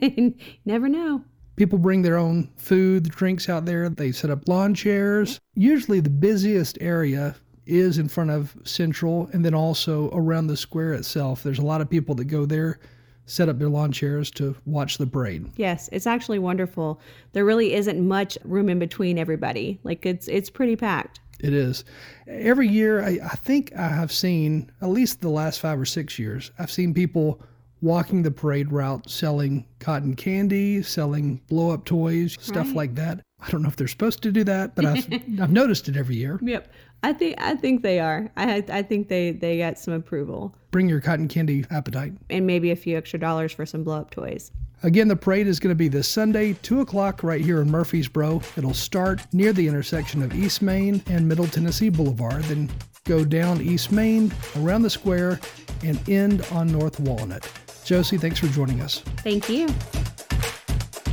Never 0.65 0.89
know. 0.89 1.25
People 1.57 1.79
bring 1.79 2.03
their 2.03 2.17
own 2.17 2.51
food, 2.57 3.11
drinks 3.11 3.49
out 3.49 3.65
there. 3.65 3.89
They 3.89 4.13
set 4.13 4.31
up 4.31 4.49
lawn 4.49 4.75
chairs. 4.75 5.39
Usually, 5.55 6.01
the 6.01 6.11
busiest 6.11 6.79
area 6.81 7.37
is 7.67 7.99
in 7.99 8.09
front 8.09 8.31
of 8.31 8.57
Central 8.65 9.29
and 9.33 9.45
then 9.45 9.55
also 9.55 10.11
around 10.13 10.47
the 10.47 10.57
square 10.57 10.93
itself. 10.95 11.43
There's 11.43 11.59
a 11.59 11.65
lot 11.65 11.81
of 11.81 11.89
people 11.89 12.15
that 12.17 12.25
go 12.25 12.47
there, 12.47 12.81
set 13.27 13.49
up 13.49 13.59
their 13.59 13.69
lawn 13.69 13.93
chairs 13.93 14.31
to 14.33 14.57
watch 14.67 14.99
the 14.99 15.07
parade. 15.07 15.49
Yes, 15.57 15.89
it's 15.93 16.07
actually 16.07 16.39
wonderful. 16.39 17.01
There 17.33 17.45
really 17.45 17.75
isn't 17.75 18.01
much 18.07 18.37
room 18.45 18.69
in 18.69 18.79
between 18.79 19.19
everybody. 19.19 19.79
Like 19.85 20.05
it's 20.07 20.29
it's 20.29 20.51
pretty 20.51 20.75
packed. 20.75 21.21
It 21.41 21.53
is. 21.53 21.85
Every 22.29 22.69
year, 22.69 23.03
I, 23.03 23.19
I 23.23 23.37
think 23.37 23.73
I 23.77 23.89
have 23.89 24.13
seen, 24.13 24.71
at 24.81 24.89
least 24.89 25.21
the 25.21 25.29
last 25.29 25.61
five 25.61 25.79
or 25.79 25.85
six 25.85 26.19
years, 26.19 26.53
I've 26.59 26.71
seen 26.71 26.95
people 26.95 27.43
walking 27.83 28.23
the 28.23 28.31
parade 28.31 28.73
route 28.73 29.11
selling 29.11 29.67
cotton 29.81 30.15
candy, 30.17 30.83
selling 30.83 31.41
blow 31.49 31.71
up 31.71 31.85
toys, 31.85 32.37
stuff 32.41 32.69
Right. 32.69 32.77
like 32.77 32.95
that. 32.95 33.21
I 33.41 33.51
don't 33.51 33.61
know 33.63 33.69
if 33.69 33.77
they're 33.77 33.89
supposed 33.89 34.23
to 34.23 34.33
do 34.33 34.45
that, 34.45 34.75
but 34.77 34.85
I've, 34.87 35.07
I've 35.41 35.53
noticed 35.53 35.89
it 35.89 35.97
every 35.97 36.17
year. 36.17 36.39
Yep. 36.43 36.73
I 37.03 37.13
think 37.13 37.35
I 37.43 37.57
think 37.57 37.83
they 37.83 37.99
are. 37.99 38.31
I 38.37 38.65
I 38.69 38.83
think 38.83 39.09
they 39.09 39.33
they 39.33 39.59
got 39.59 39.77
some 39.79 39.93
approval 39.93 40.55
Bring 40.71 40.89
your 40.89 41.01
cotton 41.01 41.27
candy 41.29 41.65
appetite. 41.71 42.13
and 42.31 42.47
maybe 42.47 42.71
a 42.71 42.77
few 42.77 42.97
extra 42.97 43.19
dollars 43.19 43.53
for 43.53 43.67
some 43.67 43.83
blow 43.85 43.99
up 43.99 44.11
toys. 44.13 44.53
Again, 44.85 45.07
the 45.09 45.17
parade 45.17 45.47
is 45.49 45.61
going 45.61 45.71
to 45.71 45.77
be 45.77 45.87
this 45.89 46.09
Sunday, 46.09 46.55
2 46.55 46.81
o'clock, 46.81 47.23
right 47.23 47.41
here 47.41 47.61
in 47.61 47.71
Murfreesboro. 47.71 48.43
It'll 48.57 48.75
start 48.75 49.21
near 49.33 49.53
the 49.53 49.67
intersection 49.69 50.23
of 50.23 50.35
East 50.35 50.61
Main 50.61 51.01
and 51.07 51.29
Middle 51.29 51.47
Tennessee 51.47 51.89
Boulevard, 51.89 52.43
then 52.45 52.69
go 53.05 53.25
down 53.25 53.61
East 53.63 53.93
Main, 53.93 54.33
around 54.59 54.83
the 54.83 54.91
square, 54.91 55.39
and 55.85 56.01
end 56.09 56.45
on 56.51 56.67
North 56.67 56.99
Walnut. 56.99 57.49
Josie, 57.93 58.17
thanks 58.17 58.39
for 58.39 58.47
joining 58.47 58.81
us. 58.81 59.01
Thank 59.19 59.51
you. 59.51 59.67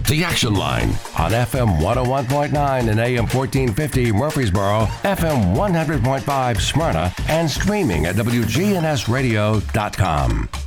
The 0.08 0.24
Action 0.24 0.54
Line 0.54 0.88
on 1.20 1.32
FM 1.32 1.82
101.9 1.82 2.90
and 2.90 3.00
AM 3.02 3.28
1450 3.28 4.14
Murfreesboro, 4.14 4.86
FM 5.04 5.58
100.5 5.58 6.62
Smyrna, 6.62 7.14
and 7.28 7.52
streaming 7.52 8.06
at 8.06 8.16
WGNSradio.com. 8.16 10.59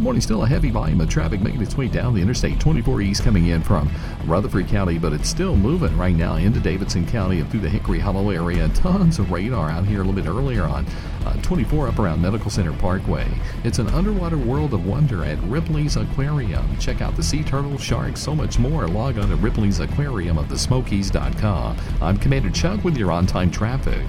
Good 0.00 0.04
morning. 0.04 0.22
Still 0.22 0.44
a 0.44 0.48
heavy 0.48 0.70
volume 0.70 1.02
of 1.02 1.10
traffic 1.10 1.42
making 1.42 1.60
its 1.60 1.76
way 1.76 1.86
down 1.86 2.14
the 2.14 2.22
Interstate 2.22 2.58
24 2.58 3.02
East 3.02 3.22
coming 3.22 3.48
in 3.48 3.62
from 3.62 3.90
Rutherford 4.24 4.66
County, 4.66 4.96
but 4.96 5.12
it's 5.12 5.28
still 5.28 5.54
moving 5.54 5.94
right 5.98 6.14
now 6.16 6.36
into 6.36 6.58
Davidson 6.58 7.06
County 7.06 7.40
and 7.40 7.50
through 7.50 7.60
the 7.60 7.68
Hickory 7.68 7.98
Hollow 7.98 8.30
area. 8.30 8.66
Tons 8.70 9.18
of 9.18 9.30
radar 9.30 9.68
out 9.68 9.84
here 9.84 10.00
a 10.00 10.02
little 10.02 10.14
bit 10.14 10.26
earlier 10.26 10.62
on 10.62 10.86
uh, 11.26 11.34
24 11.42 11.88
up 11.88 11.98
around 11.98 12.22
Medical 12.22 12.50
Center 12.50 12.72
Parkway. 12.72 13.28
It's 13.62 13.78
an 13.78 13.88
underwater 13.88 14.38
world 14.38 14.72
of 14.72 14.86
wonder 14.86 15.22
at 15.22 15.38
Ripley's 15.40 15.96
Aquarium. 15.96 16.78
Check 16.78 17.02
out 17.02 17.14
the 17.14 17.22
sea 17.22 17.44
turtles, 17.44 17.82
sharks, 17.82 18.22
so 18.22 18.34
much 18.34 18.58
more. 18.58 18.88
Log 18.88 19.18
on 19.18 19.28
to 19.28 19.36
Ripley's 19.36 19.80
Aquarium 19.80 20.38
of 20.38 20.48
the 20.48 20.56
Smokies.com. 20.58 21.76
I'm 22.00 22.16
Commander 22.16 22.48
Chuck 22.48 22.84
with 22.84 22.96
your 22.96 23.12
on 23.12 23.26
time 23.26 23.50
traffic. 23.50 24.00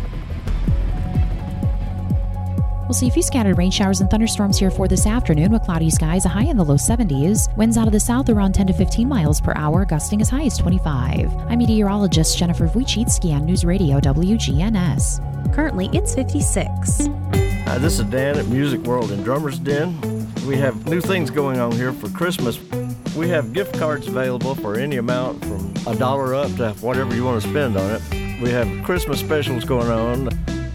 We'll 2.91 2.99
see 2.99 3.07
a 3.07 3.11
few 3.11 3.23
scattered 3.23 3.57
rain 3.57 3.71
showers 3.71 4.01
and 4.01 4.11
thunderstorms 4.11 4.59
here 4.59 4.69
for 4.69 4.85
this 4.85 5.07
afternoon 5.07 5.53
with 5.53 5.61
cloudy 5.61 5.89
skies, 5.89 6.25
a 6.25 6.27
high 6.27 6.43
in 6.43 6.57
the 6.57 6.65
low 6.65 6.75
70s. 6.75 7.47
Winds 7.55 7.77
out 7.77 7.87
of 7.87 7.93
the 7.93 7.99
south 8.01 8.27
around 8.27 8.51
10 8.51 8.67
to 8.67 8.73
15 8.73 9.07
miles 9.07 9.39
per 9.39 9.53
hour, 9.55 9.85
gusting 9.85 10.19
as 10.19 10.29
high 10.29 10.43
as 10.43 10.57
25. 10.57 11.33
I'm 11.47 11.59
meteorologist 11.59 12.37
Jennifer 12.37 12.67
Wojcicki 12.67 13.31
on 13.33 13.45
News 13.45 13.63
Radio 13.63 14.01
WGNS. 14.01 15.53
Currently, 15.55 15.89
it's 15.93 16.13
56. 16.13 17.07
Hi, 17.63 17.77
this 17.77 17.97
is 17.97 18.03
Dan 18.07 18.37
at 18.37 18.47
Music 18.47 18.81
World 18.81 19.13
in 19.13 19.23
Drummer's 19.23 19.57
Den. 19.57 19.97
We 20.45 20.57
have 20.57 20.85
new 20.85 20.99
things 20.99 21.29
going 21.29 21.61
on 21.61 21.71
here 21.71 21.93
for 21.93 22.09
Christmas. 22.09 22.59
We 23.15 23.29
have 23.29 23.53
gift 23.53 23.79
cards 23.79 24.09
available 24.09 24.53
for 24.55 24.75
any 24.75 24.97
amount 24.97 25.45
from 25.45 25.73
a 25.87 25.95
dollar 25.95 26.35
up 26.35 26.53
to 26.57 26.73
whatever 26.81 27.15
you 27.15 27.23
want 27.23 27.41
to 27.41 27.49
spend 27.49 27.77
on 27.77 27.89
it. 27.89 28.41
We 28.41 28.49
have 28.49 28.67
Christmas 28.83 29.21
specials 29.21 29.63
going 29.63 29.89
on. 29.89 30.27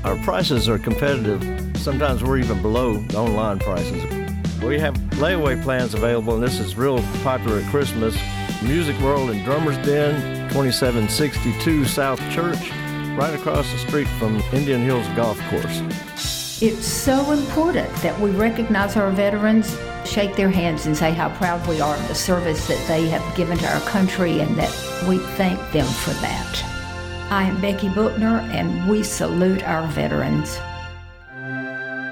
Our 0.02 0.16
prices 0.24 0.66
are 0.66 0.78
competitive. 0.78 1.65
Sometimes 1.86 2.24
we're 2.24 2.38
even 2.38 2.60
below 2.62 2.94
the 2.96 3.16
online 3.16 3.60
prices. 3.60 4.02
We 4.60 4.76
have 4.80 4.96
layaway 5.20 5.62
plans 5.62 5.94
available, 5.94 6.34
and 6.34 6.42
this 6.42 6.58
is 6.58 6.74
real 6.74 7.00
popular 7.22 7.60
at 7.60 7.70
Christmas. 7.70 8.18
Music 8.60 8.98
World 8.98 9.30
and 9.30 9.44
Drummer's 9.44 9.76
Den, 9.86 10.48
2762 10.48 11.84
South 11.84 12.18
Church, 12.32 12.72
right 13.16 13.32
across 13.32 13.70
the 13.70 13.78
street 13.78 14.08
from 14.18 14.38
Indian 14.52 14.80
Hills 14.82 15.06
Golf 15.14 15.38
Course. 15.48 16.60
It's 16.60 16.84
so 16.84 17.30
important 17.30 17.88
that 17.98 18.18
we 18.18 18.32
recognize 18.32 18.96
our 18.96 19.12
veterans, 19.12 19.78
shake 20.04 20.34
their 20.34 20.50
hands, 20.50 20.86
and 20.86 20.96
say 20.96 21.12
how 21.12 21.28
proud 21.36 21.64
we 21.68 21.80
are 21.80 21.94
of 21.94 22.08
the 22.08 22.16
service 22.16 22.66
that 22.66 22.84
they 22.88 23.06
have 23.10 23.36
given 23.36 23.58
to 23.58 23.72
our 23.72 23.80
country 23.82 24.40
and 24.40 24.56
that 24.56 24.72
we 25.08 25.18
thank 25.36 25.60
them 25.70 25.86
for 25.86 26.10
that. 26.14 26.64
I 27.30 27.44
am 27.44 27.60
Becky 27.60 27.90
Bookner, 27.90 28.40
and 28.50 28.90
we 28.90 29.04
salute 29.04 29.62
our 29.62 29.86
veterans. 29.86 30.58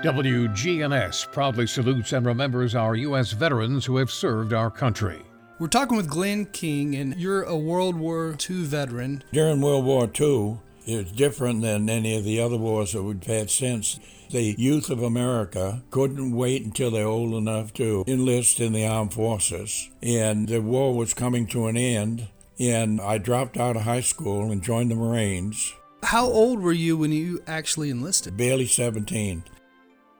WGNS 0.04 1.32
proudly 1.32 1.66
salutes 1.66 2.12
and 2.12 2.26
remembers 2.26 2.74
our 2.74 2.94
U.S. 2.94 3.32
veterans 3.32 3.86
who 3.86 3.96
have 3.96 4.10
served 4.10 4.52
our 4.52 4.70
country. 4.70 5.22
We're 5.58 5.68
talking 5.68 5.96
with 5.96 6.10
Glenn 6.10 6.44
King, 6.44 6.94
and 6.94 7.16
you're 7.16 7.44
a 7.44 7.56
World 7.56 7.96
War 7.96 8.36
II 8.50 8.64
veteran. 8.64 9.24
During 9.32 9.62
World 9.62 9.86
War 9.86 10.10
II, 10.20 10.58
it's 10.84 11.10
different 11.10 11.62
than 11.62 11.88
any 11.88 12.18
of 12.18 12.24
the 12.24 12.38
other 12.38 12.58
wars 12.58 12.92
that 12.92 13.02
we've 13.02 13.24
had 13.24 13.48
since. 13.48 13.98
The 14.28 14.54
youth 14.58 14.90
of 14.90 15.02
America 15.02 15.82
couldn't 15.90 16.36
wait 16.36 16.66
until 16.66 16.90
they're 16.90 17.06
old 17.06 17.32
enough 17.32 17.72
to 17.74 18.04
enlist 18.06 18.60
in 18.60 18.74
the 18.74 18.86
armed 18.86 19.14
forces. 19.14 19.88
And 20.02 20.46
the 20.48 20.60
war 20.60 20.94
was 20.94 21.14
coming 21.14 21.46
to 21.46 21.66
an 21.66 21.78
end, 21.78 22.28
and 22.60 23.00
I 23.00 23.16
dropped 23.16 23.56
out 23.56 23.76
of 23.76 23.82
high 23.84 24.02
school 24.02 24.52
and 24.52 24.62
joined 24.62 24.90
the 24.90 24.96
Marines. 24.96 25.72
How 26.02 26.26
old 26.26 26.60
were 26.60 26.72
you 26.72 26.98
when 26.98 27.12
you 27.12 27.42
actually 27.46 27.88
enlisted? 27.88 28.36
Barely 28.36 28.66
17. 28.66 29.44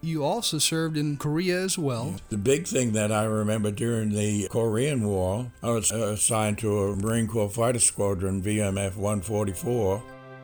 You 0.05 0.23
also 0.23 0.59
served 0.59 0.99
in 0.99 1.17
Korea 1.17 1.63
as 1.63 1.79
well. 1.79 2.17
The 2.29 2.37
big 2.37 2.67
thing 2.67 2.93
that 2.93 3.11
I 3.11 3.25
remember 3.25 3.71
during 3.71 4.11
the 4.11 4.47
Korean 4.49 5.09
War, 5.09 5.51
I 5.63 5.71
was 5.71 5.91
uh, 5.91 6.09
assigned 6.09 6.59
to 6.59 6.79
a 6.79 6.97
Marine 6.97 7.27
Corps 7.27 7.49
Fighter 7.49 7.79
Squadron, 7.79 8.43
VMF 8.43 8.97
144. 8.97 10.03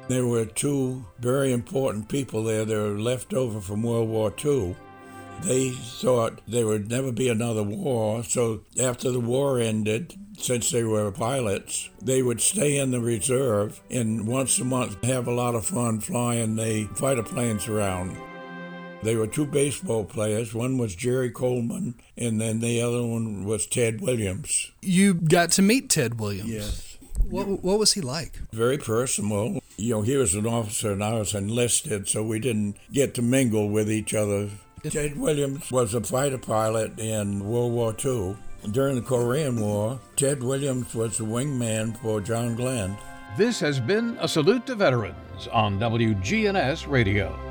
There 0.09 0.27
were 0.27 0.47
two 0.47 1.05
very 1.19 1.53
important 1.53 2.09
people 2.09 2.43
there 2.43 2.65
that 2.65 2.75
were 2.75 2.99
left 2.99 3.35
over 3.35 3.61
from 3.61 3.83
World 3.83 4.09
War 4.09 4.33
II. 4.43 4.77
They 5.43 5.73
thought 5.73 6.41
there 6.49 6.67
would 6.67 6.89
never 6.89 7.13
be 7.13 7.29
another 7.29 7.63
war, 7.63 8.25
so 8.25 8.63
after 8.81 9.11
the 9.11 9.21
war 9.21 9.61
ended, 9.61 10.15
since 10.39 10.71
they 10.71 10.85
were 10.85 11.13
pilots, 11.13 11.91
they 12.01 12.23
would 12.23 12.41
stay 12.41 12.79
in 12.79 12.93
the 12.93 13.01
reserve 13.01 13.83
and 13.91 14.27
once 14.27 14.59
a 14.59 14.65
month 14.65 15.05
have 15.05 15.29
a 15.29 15.35
lot 15.35 15.55
of 15.55 15.67
fun 15.67 16.01
flying 16.01 16.57
the 16.57 16.89
fighter 16.95 17.23
planes 17.23 17.69
around. 17.69 18.17
They 19.03 19.17
were 19.17 19.27
two 19.27 19.47
baseball 19.47 20.05
players. 20.05 20.53
One 20.53 20.77
was 20.77 20.95
Jerry 20.95 21.31
Coleman, 21.31 21.95
and 22.19 22.41
then 22.41 22.61
the 22.61 22.83
other 22.83 23.03
one 23.03 23.45
was 23.45 23.67
Ted 23.67 24.01
Williams. 24.03 24.73
You 24.83 25.15
got 25.15 25.51
to 25.53 25.63
meet 25.63 25.89
Ted 25.89 26.21
Williams. 26.21 26.51
Yes. 26.51 26.99
What, 27.31 27.47
what 27.63 27.79
was 27.79 27.93
he 27.95 28.01
like? 28.01 28.39
Very 28.53 28.77
personable. 28.77 29.63
You 29.77 29.95
know, 29.95 30.03
he 30.03 30.17
was 30.17 30.35
an 30.35 30.47
officer 30.47 30.93
and 30.93 31.03
I 31.03 31.15
was 31.19 31.35
enlisted, 31.35 32.09
so 32.09 32.23
we 32.23 32.39
didn't 32.41 32.77
get 32.93 33.15
to 33.15 33.23
mingle 33.23 33.71
with 33.71 33.91
each 33.91 34.13
other. 34.13 34.51
Ted 34.83 35.19
Williams 35.19 35.71
was 35.71 35.95
a 35.95 36.03
fighter 36.03 36.39
pilot 36.39 36.99
in 36.99 37.47
World 37.47 37.73
War 37.73 37.95
II. 38.05 38.37
During 38.73 38.97
the 38.97 39.03
Korean 39.03 39.61
War, 39.61 40.01
Ted 40.17 40.43
Williams 40.43 40.95
was 40.95 41.19
the 41.19 41.25
wingman 41.25 41.97
for 41.99 42.21
John 42.21 42.55
Glenn. 42.55 42.97
This 43.37 43.61
has 43.61 43.81
been 43.81 44.19
a 44.21 44.29
salute 44.29 44.67
to 44.67 44.75
veterans 44.75 45.49
on 45.53 45.79
WGNS 45.79 46.91
Radio. 46.91 47.50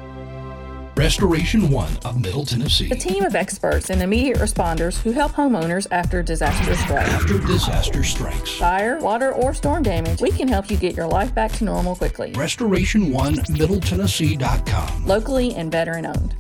Restoration 0.99 1.69
One 1.69 1.95
of 2.03 2.21
Middle 2.21 2.45
Tennessee. 2.45 2.91
A 2.91 2.95
team 2.95 3.23
of 3.23 3.33
experts 3.33 3.89
and 3.89 4.01
immediate 4.01 4.37
responders 4.37 5.01
who 5.01 5.13
help 5.13 5.31
homeowners 5.31 5.87
after 5.91 6.21
disaster 6.21 6.75
strikes. 6.75 7.09
After 7.09 7.39
disaster 7.39 8.03
strikes. 8.03 8.57
Fire, 8.57 8.99
water, 8.99 9.31
or 9.31 9.53
storm 9.53 9.81
damage, 9.81 10.19
we 10.19 10.29
can 10.29 10.49
help 10.49 10.69
you 10.69 10.75
get 10.75 10.97
your 10.97 11.07
life 11.07 11.33
back 11.33 11.53
to 11.53 11.63
normal 11.63 11.95
quickly. 11.95 12.33
Restoration 12.33 13.13
One 13.13 13.35
MiddleTennessee.com. 13.35 15.05
Locally 15.05 15.55
and 15.55 15.71
veteran 15.71 16.05
owned. 16.05 16.35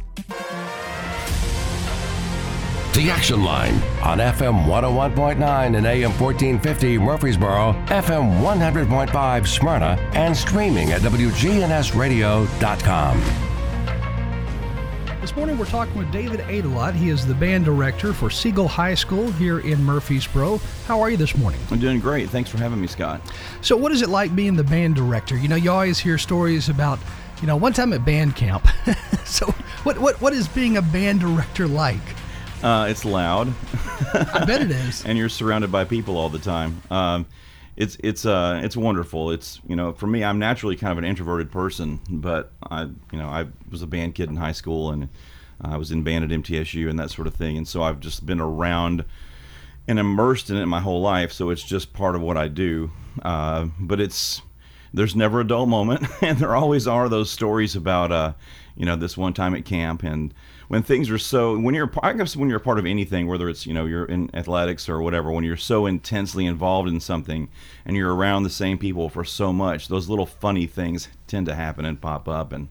The 2.95 3.09
Action 3.09 3.45
Line 3.45 3.75
on 4.03 4.17
FM 4.17 4.65
101.9 4.65 5.77
and 5.77 5.87
AM 5.87 6.11
1450 6.19 6.97
Murfreesboro, 6.97 7.71
FM 7.85 8.41
100.5 8.41 9.47
Smyrna, 9.47 9.97
and 10.15 10.35
streaming 10.35 10.91
at 10.91 10.99
WGNSradio.com. 10.99 13.48
Morning 15.39 15.57
we're 15.57 15.67
talking 15.67 15.97
with 15.97 16.11
David 16.11 16.41
Adelot. 16.41 16.93
He 16.93 17.07
is 17.07 17.25
the 17.25 17.33
band 17.33 17.63
director 17.63 18.11
for 18.11 18.29
Siegel 18.29 18.67
High 18.67 18.93
School 18.93 19.31
here 19.31 19.59
in 19.59 19.81
Murfreesboro. 19.81 20.57
How 20.85 20.99
are 20.99 21.09
you 21.09 21.15
this 21.15 21.37
morning? 21.37 21.61
I'm 21.71 21.79
doing 21.79 22.01
great. 22.01 22.29
Thanks 22.29 22.49
for 22.49 22.57
having 22.57 22.81
me, 22.81 22.87
Scott. 22.87 23.21
So, 23.61 23.77
what 23.77 23.93
is 23.93 24.01
it 24.01 24.09
like 24.09 24.35
being 24.35 24.57
the 24.57 24.65
band 24.65 24.95
director? 24.95 25.37
You 25.37 25.47
know, 25.47 25.55
you 25.55 25.71
always 25.71 25.97
hear 25.97 26.17
stories 26.17 26.67
about, 26.67 26.99
you 27.39 27.47
know, 27.47 27.55
one 27.55 27.71
time 27.71 27.93
at 27.93 28.03
band 28.03 28.35
camp. 28.35 28.67
so, 29.23 29.45
what, 29.83 29.97
what, 29.99 30.19
what 30.19 30.33
is 30.33 30.45
being 30.49 30.75
a 30.75 30.81
band 30.81 31.21
director 31.21 31.69
like? 31.69 32.01
Uh, 32.61 32.87
it's 32.89 33.05
loud. 33.05 33.53
I 34.13 34.43
bet 34.43 34.61
it 34.61 34.71
is. 34.89 35.05
and 35.05 35.17
you're 35.17 35.29
surrounded 35.29 35.71
by 35.71 35.85
people 35.85 36.17
all 36.17 36.27
the 36.27 36.39
time. 36.39 36.81
Um, 36.91 37.25
it's 37.79 37.95
it's 38.03 38.25
uh 38.25 38.59
it's 38.61 38.75
wonderful. 38.75 39.31
It's 39.31 39.61
you 39.65 39.75
know 39.75 39.93
for 39.93 40.05
me 40.05 40.23
I'm 40.23 40.37
naturally 40.37 40.75
kind 40.75 40.91
of 40.91 40.97
an 40.97 41.05
introverted 41.05 41.49
person, 41.49 42.01
but 42.09 42.51
I 42.69 42.83
you 42.83 43.17
know 43.17 43.27
I 43.27 43.47
was 43.71 43.81
a 43.81 43.87
band 43.87 44.15
kid 44.15 44.29
in 44.29 44.35
high 44.35 44.51
school 44.51 44.91
and 44.91 45.07
I 45.61 45.77
was 45.77 45.89
in 45.89 46.03
band 46.03 46.25
at 46.25 46.43
MTSU 46.43 46.89
and 46.89 46.99
that 46.99 47.09
sort 47.09 47.25
of 47.25 47.33
thing, 47.33 47.57
and 47.57 47.67
so 47.67 47.81
I've 47.81 48.01
just 48.01 48.25
been 48.25 48.41
around 48.41 49.05
and 49.87 49.97
immersed 49.97 50.49
in 50.49 50.57
it 50.57 50.65
my 50.65 50.81
whole 50.81 51.01
life. 51.01 51.31
So 51.31 51.49
it's 51.49 51.63
just 51.63 51.93
part 51.93 52.15
of 52.15 52.21
what 52.21 52.35
I 52.37 52.49
do. 52.49 52.91
Uh, 53.23 53.67
but 53.79 54.01
it's 54.01 54.41
there's 54.93 55.15
never 55.15 55.39
a 55.39 55.47
dull 55.47 55.65
moment, 55.65 56.05
and 56.21 56.37
there 56.37 56.57
always 56.57 56.85
are 56.85 57.07
those 57.07 57.31
stories 57.31 57.77
about 57.77 58.11
uh 58.11 58.33
you 58.75 58.85
know 58.85 58.97
this 58.97 59.15
one 59.15 59.33
time 59.33 59.55
at 59.55 59.63
camp 59.63 60.03
and 60.03 60.33
when 60.69 60.83
things 60.83 61.09
are 61.09 61.17
so 61.17 61.57
when 61.57 61.75
you're 61.75 61.91
I 62.01 62.13
guess 62.13 62.35
when 62.35 62.47
you're 62.47 62.59
a 62.59 62.61
part 62.61 62.79
of 62.79 62.85
anything, 62.85 63.27
whether 63.27 63.49
it's 63.49 63.65
you 63.65 63.73
know 63.73 63.85
you're 63.85 64.05
in 64.05 64.33
athletics 64.33 64.87
or 64.87 65.01
whatever, 65.01 65.31
when 65.31 65.43
you're 65.43 65.57
so 65.57 65.85
intensely 65.87 66.45
involved 66.45 66.87
in 66.87 66.99
something 66.99 67.49
and 67.85 67.97
you're 67.97 68.15
around 68.15 68.43
the 68.43 68.49
same 68.49 68.77
people 68.77 69.09
for 69.09 69.25
so 69.25 69.51
much, 69.51 69.87
those 69.87 70.07
little 70.07 70.27
funny 70.27 70.67
things 70.67 71.09
tend 71.27 71.47
to 71.47 71.55
happen 71.55 71.83
and 71.83 71.99
pop 71.99 72.29
up 72.29 72.53
and. 72.53 72.69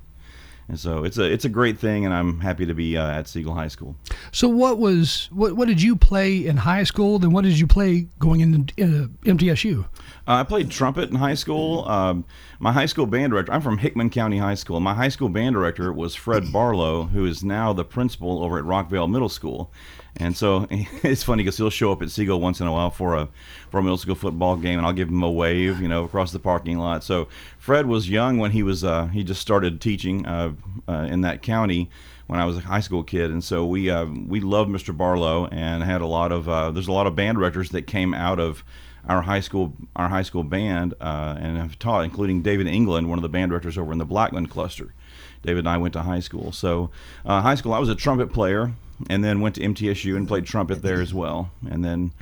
And 0.69 0.79
so 0.79 1.03
it's 1.03 1.17
a 1.17 1.25
it's 1.25 1.47
a 1.47 1.49
great 1.49 1.79
thing, 1.79 2.05
and 2.05 2.13
I'm 2.13 2.41
happy 2.41 2.67
to 2.67 2.75
be 2.75 2.95
uh, 2.95 3.11
at 3.11 3.27
Siegel 3.27 3.55
High 3.55 3.69
School. 3.69 3.97
So 4.33 4.49
what 4.49 4.79
was 4.79 5.31
what 5.33 5.55
what 5.55 5.67
did 5.67 5.81
you 5.81 5.97
play 5.97 6.47
in 6.47 6.59
high 6.59 6.85
school? 6.85 7.19
Then 7.19 7.31
what 7.31 7.45
did 7.45 7.59
you 7.59 7.67
play 7.67 8.09
going 8.19 8.41
into 8.41 8.75
uh, 8.83 9.07
MTSU? 9.25 9.85
Uh, 9.85 9.87
I 10.27 10.43
played 10.43 10.71
trumpet 10.71 11.09
in 11.09 11.17
high 11.17 11.35
school. 11.35 11.89
Um, 11.89 12.27
my 12.59 12.71
high 12.71 12.85
school 12.85 13.07
band 13.07 13.33
director. 13.33 13.51
I'm 13.51 13.63
from 13.63 13.79
Hickman 13.79 14.11
County 14.11 14.37
High 14.37 14.57
School. 14.57 14.79
My 14.79 14.93
high 14.93 15.09
school 15.09 15.31
band 15.31 15.55
director 15.55 15.91
was 15.91 16.15
Fred 16.15 16.53
Barlow, 16.53 17.05
who 17.05 17.25
is 17.25 17.43
now 17.43 17.73
the 17.73 17.85
principal 17.85 18.45
over 18.45 18.59
at 18.59 18.65
Rockvale 18.65 19.11
Middle 19.11 19.31
School. 19.31 19.73
And 20.19 20.37
so 20.37 20.67
it's 20.71 21.23
funny 21.23 21.43
because 21.43 21.57
he'll 21.57 21.71
show 21.71 21.93
up 21.93 22.03
at 22.03 22.11
Siegel 22.11 22.41
once 22.41 22.61
in 22.61 22.67
a 22.67 22.73
while 22.73 22.91
for 22.91 23.15
a 23.15 23.29
for 23.71 23.79
a 23.79 23.83
middle 23.83 23.99
school 23.99 24.15
football 24.15 24.57
game, 24.57 24.79
and 24.79 24.87
I'll 24.87 24.93
give 24.93 25.09
him 25.09 25.23
a 25.23 25.31
wave, 25.31 25.81
you 25.81 25.89
know, 25.89 26.05
across 26.05 26.33
the 26.33 26.39
parking 26.39 26.79
lot. 26.79 27.05
So 27.05 27.29
Fred 27.59 27.87
was 27.87 28.09
young 28.09 28.39
when 28.39 28.51
he 28.51 28.63
was 28.63 28.85
uh, 28.85 29.07
he 29.07 29.23
just 29.23 29.41
started 29.41 29.81
teaching 29.81 30.27
uh, 30.27 30.53
uh, 30.89 31.07
in 31.11 31.21
that 31.23 31.43
county 31.43 31.91
when 32.27 32.41
I 32.41 32.45
was 32.45 32.59
a 32.59 32.61
high 32.61 32.81
school 32.81 33.03
kid, 33.03 33.31
and 33.31 33.43
so 33.43 33.65
we 33.65 33.91
uh, 33.91 34.05
we 34.05 34.41
loved 34.41 34.71
Mr. 34.71 34.97
Barlow 34.97 35.47
and 35.47 35.83
had 35.83 36.01
a 36.01 36.07
lot 36.07 36.33
of 36.33 36.49
uh, 36.49 36.71
there's 36.71 36.89
a 36.89 36.93
lot 36.93 37.07
of 37.07 37.15
band 37.15 37.39
directors 37.39 37.71
that 37.71 37.83
came 37.83 38.13
out 38.13 38.41
of 38.41 38.65
our 39.09 39.23
high 39.23 39.41
school 39.41 39.73
our 39.95 40.09
high 40.09 40.23
school 40.23 40.43
band 40.43 40.95
uh, 41.01 41.37
and 41.39 41.57
have 41.57 41.79
taught, 41.79 42.05
including 42.05 42.43
David 42.43 42.67
England, 42.67 43.09
one 43.09 43.19
of 43.19 43.23
the 43.23 43.29
band 43.29 43.51
directors 43.51 43.79
over 43.79 43.93
in 43.93 43.99
the 43.99 44.05
Blackman 44.05 44.47
cluster. 44.47 44.95
David 45.43 45.61
and 45.61 45.69
I 45.69 45.77
went 45.77 45.93
to 45.93 46.03
high 46.03 46.19
school. 46.19 46.51
So 46.51 46.91
high 47.25 47.55
school, 47.55 47.73
I 47.73 47.79
was 47.79 47.89
a 47.89 47.95
trumpet 47.95 48.33
player 48.33 48.73
and 49.09 49.23
then 49.25 49.41
went 49.41 49.55
to 49.57 49.61
MTSU 49.61 50.17
and 50.17 50.27
played 50.27 50.47
trumpet 50.47 50.83
there 50.83 51.01
as 51.01 51.15
well, 51.15 51.51
and 51.69 51.85
then 51.85 52.13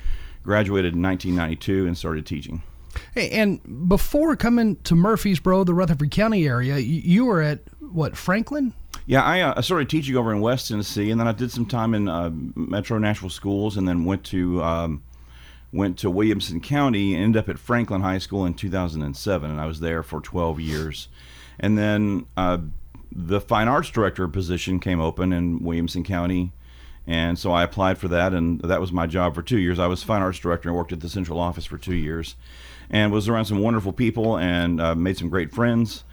graduated 0.43 0.93
in 0.93 1.01
1992 1.01 1.87
and 1.87 1.97
started 1.97 2.25
teaching. 2.25 2.61
Hey, 3.13 3.29
and 3.29 3.87
before 3.87 4.35
coming 4.35 4.77
to 4.77 4.95
Murfreesboro, 4.95 5.63
the 5.63 5.73
Rutherford 5.73 6.11
County 6.11 6.47
area, 6.47 6.77
you 6.77 7.25
were 7.25 7.41
at 7.41 7.59
what 7.79 8.17
Franklin? 8.17 8.73
Yeah, 9.05 9.23
I, 9.23 9.41
uh, 9.41 9.53
I 9.57 9.61
started 9.61 9.89
teaching 9.89 10.15
over 10.15 10.31
in 10.31 10.41
West 10.41 10.67
Tennessee, 10.67 11.11
and 11.11 11.19
then 11.19 11.27
I 11.27 11.31
did 11.31 11.51
some 11.51 11.65
time 11.65 11.93
in 11.93 12.09
uh, 12.09 12.31
Metro 12.55 12.97
Nashville 12.97 13.29
schools, 13.29 13.77
and 13.77 13.87
then 13.87 14.05
went 14.05 14.23
to 14.25 14.61
um, 14.63 15.03
went 15.71 15.97
to 15.99 16.09
Williamson 16.09 16.59
County, 16.59 17.13
and 17.13 17.23
ended 17.23 17.39
up 17.43 17.49
at 17.49 17.59
Franklin 17.59 18.01
High 18.01 18.17
School 18.17 18.45
in 18.45 18.53
2007, 18.53 19.49
and 19.49 19.61
I 19.61 19.65
was 19.65 19.79
there 19.79 20.03
for 20.03 20.19
12 20.19 20.59
years, 20.59 21.07
and 21.59 21.77
then 21.77 22.25
uh, 22.35 22.57
the 23.11 23.39
fine 23.39 23.67
arts 23.67 23.89
director 23.89 24.27
position 24.27 24.79
came 24.79 24.99
open 24.99 25.31
in 25.31 25.63
Williamson 25.63 26.03
County 26.03 26.51
and 27.07 27.39
so 27.39 27.51
I 27.51 27.63
applied 27.63 27.97
for 27.97 28.09
that, 28.09 28.33
and 28.33 28.59
that 28.61 28.81
was 28.81 28.91
my 28.91 29.07
job 29.07 29.33
for 29.33 29.41
two 29.41 29.57
years. 29.57 29.79
I 29.79 29.87
was 29.87 30.03
fine 30.03 30.21
arts 30.21 30.39
director 30.39 30.69
and 30.69 30.77
worked 30.77 30.91
at 30.91 30.99
the 30.99 31.09
central 31.09 31.39
office 31.39 31.65
for 31.65 31.77
two 31.77 31.95
years, 31.95 32.35
and 32.89 33.11
was 33.11 33.29
around 33.29 33.45
some 33.45 33.59
wonderful 33.59 33.93
people 33.93 34.37
and 34.37 34.81
uh, 34.81 34.93
made 34.93 35.17
some 35.17 35.29
great 35.29 35.53
friends, 35.53 36.03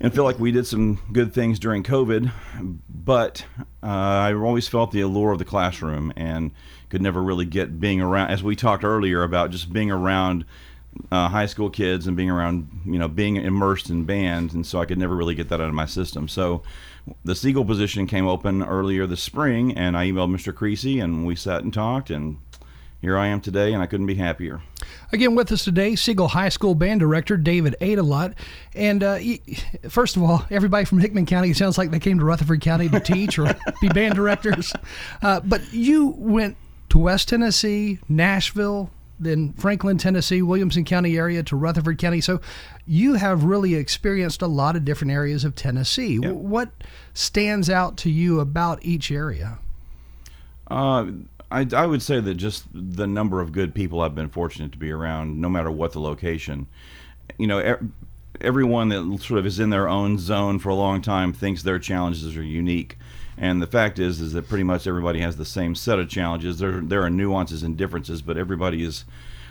and 0.00 0.12
feel 0.12 0.24
like 0.24 0.38
we 0.38 0.50
did 0.50 0.66
some 0.66 1.00
good 1.12 1.34
things 1.34 1.58
during 1.58 1.82
COVID. 1.82 2.32
But 2.88 3.44
uh, 3.82 3.86
I 3.86 4.32
always 4.34 4.68
felt 4.68 4.90
the 4.90 5.02
allure 5.02 5.32
of 5.32 5.38
the 5.38 5.44
classroom 5.44 6.12
and 6.16 6.50
could 6.88 7.02
never 7.02 7.22
really 7.22 7.46
get 7.46 7.78
being 7.78 8.00
around. 8.00 8.30
As 8.30 8.42
we 8.42 8.56
talked 8.56 8.84
earlier 8.84 9.22
about 9.22 9.50
just 9.50 9.72
being 9.72 9.90
around 9.90 10.44
uh, 11.10 11.28
high 11.28 11.46
school 11.46 11.70
kids 11.70 12.06
and 12.06 12.16
being 12.16 12.30
around, 12.30 12.68
you 12.84 12.98
know, 12.98 13.08
being 13.08 13.36
immersed 13.36 13.90
in 13.90 14.04
band, 14.04 14.52
and 14.52 14.66
so 14.66 14.80
I 14.80 14.84
could 14.84 14.98
never 14.98 15.16
really 15.16 15.34
get 15.34 15.48
that 15.48 15.60
out 15.60 15.68
of 15.68 15.74
my 15.74 15.86
system. 15.86 16.28
So 16.28 16.62
the 17.24 17.34
Siegel 17.34 17.64
position 17.64 18.06
came 18.06 18.26
open 18.26 18.62
earlier 18.62 19.06
this 19.06 19.22
spring, 19.22 19.76
and 19.76 19.96
I 19.96 20.06
emailed 20.06 20.34
Mr. 20.34 20.54
Creasy, 20.54 21.00
and 21.00 21.26
we 21.26 21.34
sat 21.34 21.62
and 21.62 21.72
talked, 21.72 22.10
and 22.10 22.38
here 23.02 23.18
I 23.18 23.26
am 23.26 23.40
today, 23.40 23.72
and 23.72 23.82
I 23.82 23.86
couldn't 23.86 24.06
be 24.06 24.14
happier. 24.14 24.62
Again, 25.12 25.34
with 25.34 25.50
us 25.50 25.64
today, 25.64 25.96
Siegel 25.96 26.28
High 26.28 26.50
School 26.50 26.76
band 26.76 27.00
director 27.00 27.36
David 27.36 27.74
Adelot. 27.80 28.34
And 28.76 29.02
uh, 29.02 29.18
first 29.88 30.16
of 30.16 30.22
all, 30.22 30.44
everybody 30.50 30.84
from 30.84 31.00
Hickman 31.00 31.26
County, 31.26 31.50
it 31.50 31.56
sounds 31.56 31.76
like 31.76 31.90
they 31.90 31.98
came 31.98 32.20
to 32.20 32.24
Rutherford 32.24 32.60
County 32.60 32.88
to 32.88 33.00
teach 33.00 33.40
or 33.40 33.56
be 33.80 33.88
band 33.88 34.14
directors. 34.14 34.72
Uh, 35.20 35.40
but 35.40 35.72
you 35.72 36.14
went 36.16 36.56
to 36.90 36.98
West 36.98 37.28
Tennessee, 37.28 37.98
Nashville, 38.08 38.88
then 39.22 39.52
Franklin, 39.54 39.98
Tennessee, 39.98 40.42
Williamson 40.42 40.84
County 40.84 41.16
area 41.16 41.42
to 41.44 41.56
Rutherford 41.56 41.98
County. 41.98 42.20
So 42.20 42.40
you 42.86 43.14
have 43.14 43.44
really 43.44 43.74
experienced 43.74 44.42
a 44.42 44.46
lot 44.46 44.76
of 44.76 44.84
different 44.84 45.12
areas 45.12 45.44
of 45.44 45.54
Tennessee. 45.54 46.18
Yep. 46.22 46.32
What 46.32 46.70
stands 47.14 47.70
out 47.70 47.96
to 47.98 48.10
you 48.10 48.40
about 48.40 48.84
each 48.84 49.10
area? 49.10 49.58
Uh, 50.70 51.06
I, 51.50 51.66
I 51.74 51.86
would 51.86 52.02
say 52.02 52.20
that 52.20 52.34
just 52.34 52.64
the 52.72 53.06
number 53.06 53.40
of 53.40 53.52
good 53.52 53.74
people 53.74 54.00
I've 54.00 54.14
been 54.14 54.30
fortunate 54.30 54.72
to 54.72 54.78
be 54.78 54.90
around, 54.90 55.40
no 55.40 55.48
matter 55.48 55.70
what 55.70 55.92
the 55.92 56.00
location. 56.00 56.66
You 57.38 57.46
know, 57.46 57.78
everyone 58.40 58.88
that 58.88 59.18
sort 59.22 59.38
of 59.38 59.46
is 59.46 59.60
in 59.60 59.70
their 59.70 59.88
own 59.88 60.18
zone 60.18 60.58
for 60.58 60.70
a 60.70 60.74
long 60.74 61.02
time 61.02 61.32
thinks 61.32 61.62
their 61.62 61.78
challenges 61.78 62.36
are 62.36 62.42
unique. 62.42 62.98
And 63.42 63.60
the 63.60 63.66
fact 63.66 63.98
is, 63.98 64.20
is 64.20 64.34
that 64.34 64.48
pretty 64.48 64.62
much 64.62 64.86
everybody 64.86 65.18
has 65.18 65.36
the 65.36 65.44
same 65.44 65.74
set 65.74 65.98
of 65.98 66.08
challenges. 66.08 66.60
There, 66.60 66.80
there 66.80 67.02
are 67.02 67.10
nuances 67.10 67.64
and 67.64 67.76
differences, 67.76 68.22
but 68.22 68.38
everybody 68.38 68.84
is. 68.84 69.04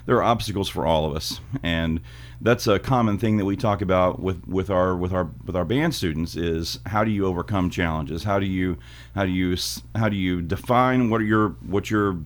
There 0.05 0.15
are 0.15 0.23
obstacles 0.23 0.69
for 0.69 0.85
all 0.85 1.05
of 1.05 1.15
us, 1.15 1.41
and 1.61 1.99
that's 2.39 2.65
a 2.65 2.79
common 2.79 3.19
thing 3.19 3.37
that 3.37 3.45
we 3.45 3.55
talk 3.55 3.83
about 3.83 4.19
with, 4.19 4.47
with 4.47 4.71
our 4.71 4.95
with 4.95 5.13
our 5.13 5.29
with 5.45 5.55
our 5.57 5.65
band 5.65 5.93
students. 5.93 6.35
Is 6.35 6.79
how 6.87 7.03
do 7.03 7.11
you 7.11 7.25
overcome 7.25 7.69
challenges? 7.69 8.23
How 8.23 8.39
do 8.39 8.47
you 8.47 8.77
how 9.13 9.25
do 9.25 9.31
you 9.31 9.57
how 9.93 10.07
do 10.07 10.15
you 10.15 10.41
define 10.41 11.09
what 11.09 11.21
are 11.21 11.25
your 11.25 11.49
what 11.49 11.91
your 11.91 12.17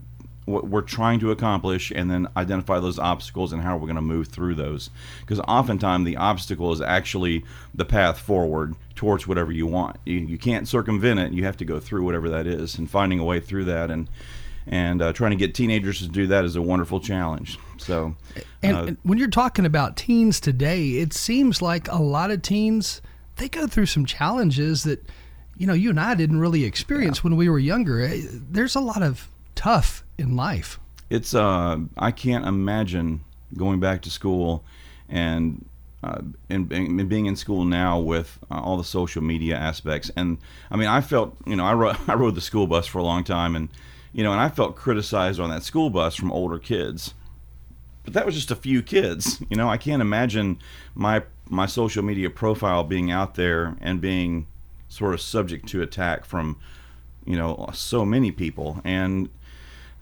what 0.46 0.68
we're 0.68 0.82
trying 0.82 1.20
to 1.20 1.32
accomplish 1.32 1.92
and 1.92 2.10
then 2.10 2.28
identify 2.38 2.80
those 2.80 3.00
obstacles 3.00 3.52
and 3.52 3.62
how 3.62 3.76
we're 3.76 3.88
going 3.88 3.96
to 3.96 4.02
move 4.02 4.28
through 4.28 4.56
those. 4.56 4.90
Because 5.22 5.40
oftentimes 5.42 6.06
the 6.06 6.18
obstacle 6.18 6.72
is 6.72 6.82
actually 6.82 7.44
the 7.74 7.86
path 7.86 8.20
forward 8.20 8.76
towards 8.96 9.28
whatever 9.28 9.52
you 9.52 9.66
want. 9.68 9.98
You, 10.06 10.20
you 10.20 10.38
can't 10.38 10.68
circumvent 10.68 11.20
it. 11.20 11.34
You 11.34 11.44
have 11.46 11.58
to 11.58 11.66
go 11.66 11.80
through 11.80 12.04
whatever 12.04 12.30
that 12.30 12.48
is 12.48 12.78
and 12.78 12.90
finding 12.90 13.20
a 13.20 13.24
way 13.24 13.40
through 13.40 13.66
that 13.66 13.92
and 13.92 14.08
and 14.68 15.00
uh, 15.00 15.14
trying 15.14 15.30
to 15.30 15.38
get 15.38 15.54
teenagers 15.54 16.00
to 16.00 16.08
do 16.08 16.26
that 16.26 16.44
is 16.44 16.56
a 16.56 16.62
wonderful 16.62 17.00
challenge. 17.00 17.60
So 17.78 18.16
and, 18.64 18.76
uh, 18.76 18.84
and 18.86 18.98
when 19.04 19.20
you're 19.20 19.28
talking 19.28 19.66
about 19.66 19.96
teens 19.96 20.40
today 20.40 20.92
it 20.92 21.14
seems 21.14 21.62
like 21.62 21.88
a 21.88 22.02
lot 22.02 22.32
of 22.32 22.42
teens 22.42 23.02
they 23.36 23.48
go 23.48 23.68
through 23.68 23.86
some 23.86 24.06
challenges 24.06 24.84
that 24.84 25.08
you 25.58 25.68
know 25.68 25.74
you 25.74 25.90
and 25.90 26.00
i 26.00 26.16
didn't 26.16 26.40
really 26.40 26.64
experience 26.64 27.24
when 27.24 27.36
we 27.36 27.50
were 27.50 27.60
younger. 27.60 28.02
Eh, 28.02 28.22
there's 28.32 28.76
a 28.76 28.80
lot 28.80 29.04
of 29.04 29.28
tough 29.56 30.05
in 30.18 30.36
life. 30.36 30.80
It's 31.10 31.34
uh 31.34 31.80
I 31.98 32.12
can't 32.12 32.46
imagine 32.46 33.24
going 33.56 33.80
back 33.80 34.02
to 34.04 34.10
school 34.10 34.64
and 35.10 35.66
uh, 36.04 36.22
and, 36.52 36.72
and 36.72 37.10
being 37.10 37.26
in 37.26 37.36
school 37.36 37.66
now 37.66 38.00
with 38.00 38.38
uh, 38.52 38.60
all 38.60 38.78
the 38.78 38.84
social 38.84 39.24
media 39.24 39.56
aspects. 39.56 40.12
And 40.16 40.38
I 40.70 40.78
mean 40.78 40.88
I 40.88 41.02
felt 41.02 41.36
you 41.46 41.56
know 41.56 41.66
I 41.66 41.98
I 42.08 42.16
rode 42.16 42.36
the 42.36 42.42
school 42.42 42.68
bus 42.68 42.88
for 42.88 43.00
a 43.00 43.04
long 43.04 43.24
time 43.24 43.56
and 43.56 43.70
you 44.14 44.24
know 44.24 44.32
and 44.32 44.42
I 44.42 44.50
felt 44.50 44.76
criticized 44.76 45.40
on 45.40 45.50
that 45.50 45.64
school 45.64 45.90
bus 45.90 46.16
from 46.16 46.32
older 46.32 46.60
kids. 46.60 47.14
But 48.04 48.14
that 48.14 48.26
was 48.26 48.36
just 48.36 48.52
a 48.52 48.56
few 48.56 48.84
kids 48.84 49.42
you 49.50 49.58
know? 49.58 49.70
I 49.70 49.78
can't 49.78 50.02
imagine 50.02 50.60
my 50.94 51.24
my 51.50 51.66
social 51.66 52.04
media 52.04 52.30
profile 52.30 52.84
being 52.84 53.12
out 53.12 53.36
there 53.36 53.78
and 53.82 54.02
being 54.02 54.48
sort 54.90 55.14
of 55.14 55.22
subject 55.22 55.68
to 55.68 55.82
attack 55.82 56.26
from 56.26 56.58
you 57.26 57.38
know 57.38 57.70
so 57.74 58.06
many 58.06 58.32
people. 58.32 58.82
And 58.84 59.30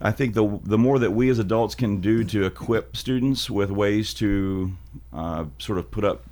I 0.04 0.12
think 0.12 0.34
the 0.34 0.60
the 0.62 0.76
more 0.76 0.98
that 0.98 1.12
we 1.12 1.30
as 1.30 1.38
adults 1.38 1.74
can 1.74 2.02
do 2.02 2.24
to 2.24 2.44
equip 2.44 2.94
students 2.94 3.48
with 3.48 3.70
ways 3.70 4.12
to 4.14 4.74
uh, 5.14 5.46
sort 5.58 5.78
of 5.78 5.90
put 5.90 6.04
up, 6.04 6.24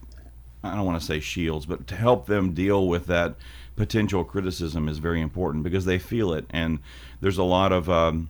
I 0.63 0.77
don't 0.77 0.85
want 0.85 1.01
to 1.01 1.07
say 1.07 1.21
shields, 1.21 1.65
but 1.65 1.87
to 1.87 1.97
help 1.97 2.27
them 2.27 2.53
deal 2.53 2.87
with 2.87 3.07
that 3.07 3.35
potential 3.75 4.25
criticism 4.25 4.91
is 4.91 4.99
very 4.99 5.23
important 5.23 5.65
because 5.65 5.87
they 5.87 5.99
feel 5.99 6.35
it, 6.35 6.45
and 6.51 6.81
there's 7.23 7.39
a 7.39 7.43
lot 7.45 7.73
of 7.73 7.89
um, 7.89 8.29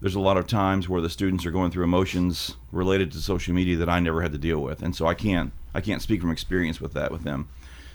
there's 0.00 0.14
a 0.14 0.20
lot 0.20 0.38
of 0.38 0.46
times 0.46 0.88
where 0.88 1.02
the 1.02 1.10
students 1.10 1.44
are 1.44 1.50
going 1.50 1.70
through 1.70 1.84
emotions 1.84 2.56
related 2.72 3.12
to 3.12 3.18
social 3.18 3.52
media 3.52 3.76
that 3.76 3.90
I 3.90 4.00
never 4.00 4.22
had 4.22 4.32
to 4.32 4.38
deal 4.38 4.60
with, 4.60 4.82
and 4.82 4.96
so 4.96 5.06
I 5.06 5.12
can't 5.12 5.52
I 5.74 5.82
can't 5.82 6.00
speak 6.00 6.22
from 6.22 6.30
experience 6.30 6.80
with 6.80 6.94
that 6.94 7.12
with 7.12 7.22
them. 7.22 7.50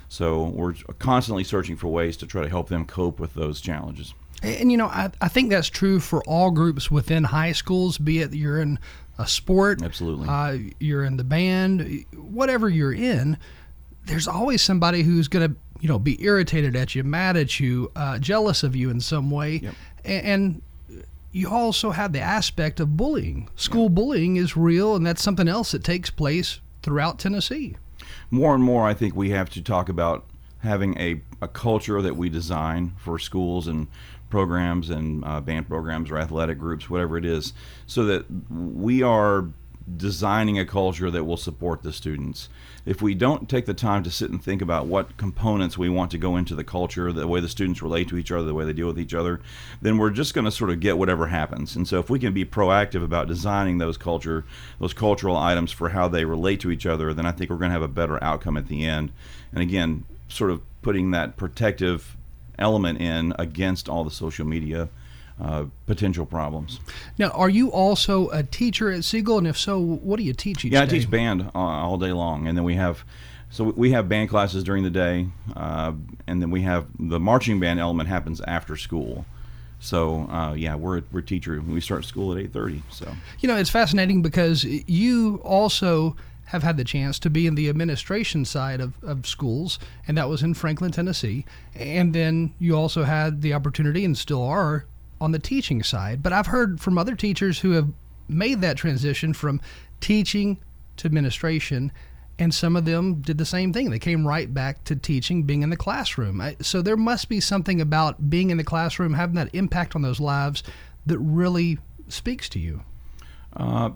So 0.08 0.44
we're 0.44 0.76
constantly 1.00 1.44
searching 1.44 1.78
for 1.78 1.88
ways 1.88 2.16
to 2.18 2.28
try 2.28 2.44
to 2.44 2.50
help 2.50 2.70
them 2.70 2.86
cope 2.86 3.20
with 3.20 3.34
those 3.34 3.60
challenges. 3.60 4.14
And 4.44 4.72
you 4.72 4.78
know, 4.78 4.88
I, 4.88 5.12
I 5.22 5.28
think 5.28 5.50
that's 5.50 5.70
true 5.70 6.00
for 6.00 6.24
all 6.26 6.52
groups 6.52 6.92
within 6.92 7.24
high 7.24 7.54
schools, 7.54 7.98
be 7.98 8.20
it 8.20 8.34
you're 8.34 8.60
in 8.60 8.80
a 9.18 9.28
sport, 9.28 9.82
absolutely, 9.82 10.28
uh, 10.28 10.58
you're 10.80 11.04
in 11.04 11.18
the 11.18 11.24
band, 11.24 12.06
whatever 12.16 12.70
you're 12.70 12.94
in. 12.94 13.38
There's 14.06 14.28
always 14.28 14.62
somebody 14.62 15.02
who's 15.02 15.28
going 15.28 15.50
to, 15.50 15.56
you 15.80 15.88
know, 15.88 15.98
be 15.98 16.22
irritated 16.24 16.76
at 16.76 16.94
you, 16.94 17.04
mad 17.04 17.38
at 17.38 17.60
you, 17.60 17.92
uh, 17.96 18.20
jealous 18.20 18.62
of 18.62 18.76
you 18.76 18.90
in 18.90 19.00
some 19.00 19.32
way, 19.32 19.62
yep. 19.64 19.76
and, 20.04 20.26
and 20.26 20.62
you 21.32 21.50
also 21.50 21.92
have 21.92 22.14
the 22.14 22.22
aspect 22.22 22.80
of 22.80 22.96
bullying. 22.96 23.50
School 23.56 23.90
bullying 23.90 24.36
is 24.38 24.56
real, 24.56 24.96
and 24.96 25.06
that's 25.06 25.24
something 25.24 25.48
else 25.48 25.72
that 25.72 25.84
takes 25.84 26.10
place 26.10 26.60
throughout 26.82 27.20
Tennessee. 27.20 27.76
More 28.32 28.54
and 28.54 28.64
more, 28.64 28.88
I 28.88 28.94
think 28.94 29.16
we 29.16 29.32
have 29.32 29.50
to 29.52 29.62
talk 29.62 29.90
about 29.90 30.26
having 30.60 30.98
a, 31.00 31.22
a 31.42 31.48
culture 31.48 32.02
that 32.02 32.16
we 32.16 32.30
design 32.30 32.94
for 32.98 33.20
schools 33.20 33.68
and 33.68 33.88
programs 34.36 34.90
and 34.90 35.24
uh, 35.24 35.40
band 35.40 35.66
programs 35.66 36.12
or 36.12 36.18
athletic 36.18 36.60
groups, 36.60 36.90
whatever 36.90 37.18
it 37.18 37.24
is, 37.24 37.54
so 37.88 38.04
that 38.04 38.26
we 38.52 39.02
are 39.02 39.46
designing 39.96 40.60
a 40.60 40.66
culture 40.66 41.10
that 41.10 41.24
will 41.24 41.38
support 41.38 41.84
the 41.84 41.94
students. 41.94 42.50
If 42.86 43.02
we 43.02 43.16
don't 43.16 43.48
take 43.48 43.66
the 43.66 43.74
time 43.74 44.04
to 44.04 44.12
sit 44.12 44.30
and 44.30 44.44
think 44.44 44.62
about 44.62 44.88
what 44.88 45.16
components 45.16 45.78
we 45.78 45.88
want 45.88 46.12
to 46.12 46.18
go 46.18 46.36
into 46.36 46.54
the 46.54 46.66
culture, 46.66 47.14
the 47.14 47.30
way 47.30 47.40
the 47.40 47.48
students 47.48 47.82
relate 47.82 48.10
to 48.10 48.18
each 48.18 48.30
other, 48.30 48.44
the 48.44 48.54
way 48.54 48.66
they 48.66 48.74
deal 48.74 48.88
with 48.88 49.00
each 49.00 49.14
other, 49.14 49.40
then 49.82 49.98
we're 49.98 50.10
just 50.10 50.34
going 50.34 50.44
to 50.44 50.52
sort 50.52 50.70
of 50.70 50.82
get 50.82 50.98
whatever 50.98 51.28
happens. 51.28 51.78
And 51.78 51.88
so 51.88 51.98
if 52.00 52.10
we 52.10 52.20
can 52.20 52.34
be 52.34 52.44
proactive 52.44 53.06
about 53.06 53.30
designing 53.30 53.78
those 53.78 53.96
culture, 53.96 54.44
those 54.82 54.94
cultural 54.94 55.38
items 55.38 55.72
for 55.72 55.90
how 55.90 56.10
they 56.10 56.26
relate 56.26 56.60
to 56.60 56.72
each 56.72 56.86
other, 56.86 57.14
then 57.14 57.26
I 57.26 57.32
think 57.32 57.50
we're 57.50 57.56
going 57.56 57.70
to 57.70 57.80
have 57.80 57.82
a 57.82 57.88
better 57.88 58.22
outcome 58.22 58.58
at 58.58 58.68
the 58.68 58.86
end. 58.86 59.14
And 59.54 59.62
again, 59.62 60.04
sort 60.28 60.52
of 60.52 60.62
putting 60.82 61.12
that 61.12 61.38
protective 61.38 62.18
element 62.60 63.00
in 63.00 63.34
against 63.38 63.90
all 63.90 64.04
the 64.04 64.12
social 64.12 64.46
media 64.46 64.90
uh, 65.42 65.66
potential 65.86 66.26
problems. 66.26 66.80
Now, 67.18 67.30
are 67.30 67.50
you 67.50 67.70
also 67.70 68.30
a 68.30 68.44
teacher 68.44 68.92
at 68.92 69.04
Siegel? 69.04 69.38
And 69.38 69.48
if 69.48 69.58
so, 69.58 69.80
what 69.80 70.18
do 70.18 70.24
you 70.24 70.34
teach 70.34 70.64
each 70.64 70.72
yeah, 70.72 70.86
day? 70.86 70.86
I 70.86 71.00
teach 71.00 71.10
band 71.10 71.52
uh, 71.54 71.60
all 71.60 71.98
day 71.98 72.14
long, 72.14 72.48
and 72.48 72.58
then 72.58 72.64
we 72.64 72.76
have. 72.76 73.04
So 73.50 73.66
we 73.66 73.92
have 73.92 74.10
band 74.10 74.30
classes 74.30 74.64
during 74.64 74.84
the 74.84 74.90
day, 74.90 75.28
uh, 75.56 75.94
and 76.28 76.42
then 76.42 76.52
we 76.52 76.62
have 76.62 76.88
the 77.00 77.20
marching 77.20 77.60
band 77.60 77.80
element 77.80 78.10
happens 78.10 78.42
after 78.42 78.76
school. 78.76 79.26
So 79.80 80.28
uh, 80.30 80.54
yeah, 80.54 80.76
we're 80.76 81.04
we're 81.12 81.22
teacher. 81.22 81.62
We 81.62 81.80
start 81.80 82.06
school 82.06 82.34
at 82.34 82.40
eight 82.40 82.54
thirty. 82.54 82.82
So 82.90 83.14
you 83.40 83.48
know, 83.48 83.56
it's 83.56 83.70
fascinating 83.70 84.22
because 84.22 84.64
you 84.64 85.42
also 85.44 86.16
have 86.46 86.64
had 86.64 86.78
the 86.78 86.84
chance 86.84 87.18
to 87.20 87.30
be 87.30 87.48
in 87.48 87.56
the 87.56 87.70
administration 87.70 88.46
side 88.46 88.80
of, 88.80 88.94
of 89.04 89.26
schools, 89.26 89.80
and 90.08 90.18
that 90.18 90.30
was 90.30 90.44
in 90.44 90.54
Franklin, 90.54 90.92
Tennessee. 90.92 91.46
And 91.74 92.14
then 92.14 92.54
you 92.60 92.76
also 92.76 93.04
had 93.04 93.42
the 93.42 93.54
opportunity, 93.54 94.06
and 94.06 94.18
still 94.18 94.44
are, 94.44 94.86
on 95.20 95.32
the 95.32 95.40
teaching 95.40 95.82
side. 95.82 96.22
But 96.22 96.34
I've 96.34 96.48
heard 96.48 96.80
from 96.80 96.98
other 96.98 97.16
teachers 97.16 97.60
who 97.60 97.72
have 97.72 97.90
made 98.28 98.62
that 98.62 98.78
transition 98.78 99.34
from 99.34 99.62
teaching 100.02 100.60
to 100.98 101.08
administration, 101.08 101.92
and 102.38 102.54
some 102.54 102.76
of 102.76 102.86
them 102.86 103.22
did 103.22 103.38
the 103.38 103.46
same 103.46 103.74
thing. 103.74 103.90
They 103.90 104.00
came 104.00 104.28
right 104.28 104.54
back 104.54 104.84
to 104.86 104.96
teaching, 104.96 105.44
being 105.44 105.64
in 105.64 105.70
the 105.70 105.78
classroom. 105.78 106.42
So 106.62 106.82
there 106.82 106.98
must 106.98 107.30
be 107.30 107.40
something 107.40 107.82
about 107.82 108.30
being 108.30 108.50
in 108.50 108.58
the 108.58 108.64
classroom, 108.64 109.14
having 109.14 109.36
that 109.36 109.54
impact 109.56 109.96
on 109.96 110.02
those 110.02 110.20
lives 110.20 110.64
that 111.06 111.18
really 111.18 111.80
speaks 112.08 112.50
to 112.50 112.60
you. 112.60 112.82
Uh, 113.56 113.92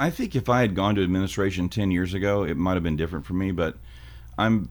I 0.00 0.08
think 0.10 0.34
if 0.34 0.48
I 0.48 0.62
had 0.62 0.74
gone 0.74 0.94
to 0.94 1.02
administration 1.02 1.68
ten 1.68 1.90
years 1.90 2.14
ago, 2.14 2.42
it 2.42 2.56
might 2.56 2.74
have 2.74 2.82
been 2.82 2.96
different 2.96 3.26
for 3.26 3.34
me. 3.34 3.52
But 3.52 3.76
I'm 4.38 4.70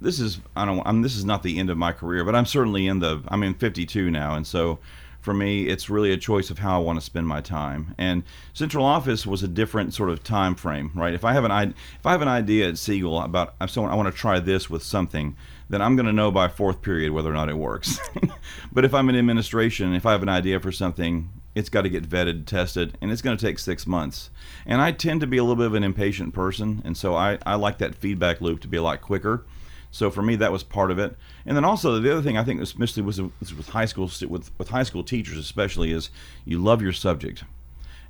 this 0.00 0.18
is 0.18 0.40
I 0.56 0.64
don't 0.64 0.82
I'm 0.86 1.02
this 1.02 1.16
is 1.16 1.24
not 1.24 1.42
the 1.42 1.58
end 1.58 1.70
of 1.70 1.76
my 1.76 1.92
career, 1.92 2.24
but 2.24 2.34
I'm 2.34 2.46
certainly 2.46 2.86
in 2.86 3.00
the 3.00 3.22
I'm 3.28 3.42
in 3.42 3.54
52 3.54 4.10
now, 4.10 4.34
and 4.34 4.46
so 4.46 4.78
for 5.20 5.34
me 5.34 5.68
it's 5.68 5.88
really 5.88 6.12
a 6.12 6.16
choice 6.16 6.50
of 6.50 6.58
how 6.58 6.76
I 6.76 6.82
want 6.82 6.98
to 6.98 7.04
spend 7.04 7.28
my 7.28 7.40
time. 7.40 7.94
And 7.98 8.22
central 8.52 8.84
office 8.84 9.26
was 9.26 9.42
a 9.42 9.48
different 9.48 9.94
sort 9.94 10.10
of 10.10 10.24
time 10.24 10.54
frame, 10.54 10.90
right? 10.94 11.14
If 11.14 11.24
I 11.24 11.34
have 11.34 11.44
an 11.44 11.74
if 11.98 12.06
I 12.06 12.12
have 12.12 12.22
an 12.22 12.28
idea 12.28 12.68
at 12.68 12.78
Siegel 12.78 13.20
about 13.20 13.54
I'm 13.60 13.68
someone 13.68 13.92
I 13.92 13.96
want 13.96 14.12
to 14.12 14.18
try 14.18 14.40
this 14.40 14.70
with 14.70 14.82
something, 14.82 15.36
then 15.68 15.82
I'm 15.82 15.96
going 15.96 16.06
to 16.06 16.12
know 16.12 16.30
by 16.30 16.48
fourth 16.48 16.80
period 16.80 17.12
whether 17.12 17.30
or 17.30 17.34
not 17.34 17.48
it 17.48 17.58
works. 17.58 17.98
but 18.72 18.84
if 18.84 18.94
I'm 18.94 19.08
in 19.08 19.16
administration, 19.16 19.94
if 19.94 20.06
I 20.06 20.12
have 20.12 20.22
an 20.22 20.28
idea 20.28 20.60
for 20.60 20.72
something, 20.72 21.30
it's 21.54 21.68
got 21.68 21.82
to 21.82 21.88
get 21.88 22.08
vetted, 22.08 22.46
tested, 22.46 22.98
and 23.00 23.10
it's 23.10 23.22
going 23.22 23.36
to 23.36 23.46
take 23.46 23.58
six 23.58 23.86
months. 23.86 24.30
And 24.66 24.80
I 24.80 24.92
tend 24.92 25.20
to 25.20 25.26
be 25.26 25.38
a 25.38 25.42
little 25.42 25.56
bit 25.56 25.66
of 25.66 25.74
an 25.74 25.84
impatient 25.84 26.34
person, 26.34 26.82
and 26.84 26.96
so 26.96 27.14
I, 27.14 27.38
I 27.46 27.54
like 27.54 27.78
that 27.78 27.94
feedback 27.94 28.40
loop 28.40 28.60
to 28.60 28.68
be 28.68 28.76
a 28.76 28.82
lot 28.82 29.00
quicker. 29.00 29.44
So 29.90 30.10
for 30.10 30.22
me, 30.22 30.34
that 30.36 30.50
was 30.50 30.64
part 30.64 30.90
of 30.90 30.98
it. 30.98 31.16
And 31.46 31.56
then 31.56 31.64
also 31.64 32.00
the 32.00 32.12
other 32.12 32.22
thing 32.22 32.36
I 32.36 32.42
think, 32.42 32.60
especially 32.60 33.04
was 33.04 33.20
with 33.20 33.68
high 33.68 33.84
school 33.84 34.10
with 34.28 34.50
with 34.58 34.68
high 34.70 34.82
school 34.82 35.04
teachers 35.04 35.38
especially, 35.38 35.92
is 35.92 36.10
you 36.44 36.58
love 36.58 36.82
your 36.82 36.92
subject. 36.92 37.44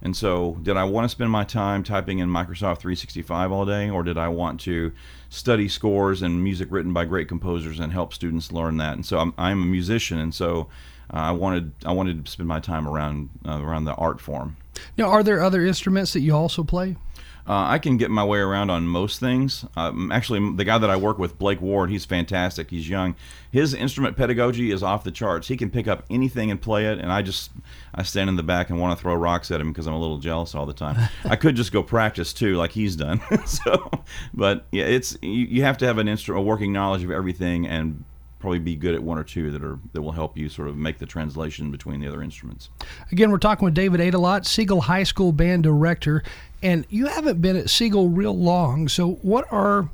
And 0.00 0.16
so, 0.16 0.58
did 0.62 0.76
I 0.76 0.84
want 0.84 1.06
to 1.06 1.08
spend 1.08 1.30
my 1.30 1.44
time 1.44 1.82
typing 1.82 2.18
in 2.18 2.28
Microsoft 2.28 2.78
365 2.78 3.52
all 3.52 3.64
day, 3.64 3.88
or 3.88 4.02
did 4.02 4.18
I 4.18 4.28
want 4.28 4.60
to 4.62 4.92
study 5.30 5.68
scores 5.68 6.20
and 6.20 6.42
music 6.44 6.68
written 6.70 6.92
by 6.92 7.04
great 7.06 7.28
composers 7.28 7.80
and 7.80 7.92
help 7.92 8.12
students 8.12 8.52
learn 8.52 8.76
that? 8.78 8.94
And 8.94 9.06
so, 9.06 9.18
I'm, 9.18 9.34
I'm 9.38 9.62
a 9.62 9.66
musician, 9.66 10.18
and 10.18 10.34
so 10.34 10.68
uh, 11.14 11.18
I 11.18 11.30
wanted 11.30 11.72
I 11.86 11.92
wanted 11.92 12.24
to 12.24 12.30
spend 12.30 12.48
my 12.48 12.60
time 12.60 12.88
around 12.88 13.30
uh, 13.46 13.62
around 13.62 13.84
the 13.84 13.94
art 13.94 14.20
form. 14.20 14.56
Now, 14.98 15.04
are 15.04 15.22
there 15.22 15.40
other 15.40 15.64
instruments 15.64 16.12
that 16.14 16.20
you 16.20 16.34
also 16.34 16.64
play? 16.64 16.96
Uh, 17.46 17.66
I 17.68 17.78
can 17.78 17.98
get 17.98 18.10
my 18.10 18.24
way 18.24 18.38
around 18.38 18.70
on 18.70 18.86
most 18.86 19.20
things. 19.20 19.66
Um, 19.76 20.10
actually, 20.10 20.56
the 20.56 20.64
guy 20.64 20.78
that 20.78 20.88
I 20.88 20.96
work 20.96 21.18
with, 21.18 21.38
Blake 21.38 21.60
Ward, 21.60 21.90
he's 21.90 22.06
fantastic. 22.06 22.70
He's 22.70 22.88
young. 22.88 23.16
His 23.50 23.74
instrument 23.74 24.16
pedagogy 24.16 24.70
is 24.70 24.82
off 24.82 25.04
the 25.04 25.10
charts. 25.10 25.48
He 25.48 25.56
can 25.58 25.70
pick 25.70 25.86
up 25.86 26.04
anything 26.08 26.50
and 26.50 26.60
play 26.60 26.86
it, 26.86 26.98
and 26.98 27.12
I 27.12 27.20
just 27.20 27.50
I 27.94 28.02
stand 28.02 28.30
in 28.30 28.36
the 28.36 28.42
back 28.42 28.70
and 28.70 28.80
want 28.80 28.98
to 28.98 29.02
throw 29.02 29.14
rocks 29.14 29.50
at 29.50 29.60
him 29.60 29.70
because 29.70 29.86
I'm 29.86 29.92
a 29.92 30.00
little 30.00 30.18
jealous 30.18 30.54
all 30.54 30.64
the 30.64 30.72
time. 30.72 30.96
I 31.24 31.36
could 31.36 31.54
just 31.54 31.70
go 31.70 31.82
practice 31.82 32.32
too, 32.32 32.56
like 32.56 32.72
he's 32.72 32.96
done. 32.96 33.20
so, 33.46 33.90
but 34.32 34.64
yeah, 34.72 34.84
it's 34.84 35.16
you, 35.20 35.30
you 35.30 35.62
have 35.62 35.76
to 35.78 35.86
have 35.86 35.98
an 35.98 36.08
instrument, 36.08 36.44
a 36.44 36.48
working 36.48 36.72
knowledge 36.72 37.04
of 37.04 37.10
everything, 37.10 37.66
and 37.66 38.04
probably 38.44 38.58
be 38.58 38.76
good 38.76 38.94
at 38.94 39.02
one 39.02 39.16
or 39.16 39.24
two 39.24 39.50
that 39.50 39.64
are 39.64 39.78
that 39.94 40.02
will 40.02 40.12
help 40.12 40.36
you 40.36 40.50
sort 40.50 40.68
of 40.68 40.76
make 40.76 40.98
the 40.98 41.06
translation 41.06 41.70
between 41.70 41.98
the 41.98 42.06
other 42.06 42.22
instruments. 42.22 42.68
Again, 43.10 43.30
we're 43.30 43.38
talking 43.38 43.64
with 43.64 43.72
David 43.72 44.00
Adelot, 44.00 44.44
Siegel 44.44 44.82
High 44.82 45.04
School 45.04 45.32
band 45.32 45.62
director, 45.62 46.22
and 46.62 46.84
you 46.90 47.06
haven't 47.06 47.40
been 47.40 47.56
at 47.56 47.70
Siegel 47.70 48.10
real 48.10 48.36
long. 48.36 48.86
So, 48.88 49.12
what 49.22 49.50
are 49.50 49.88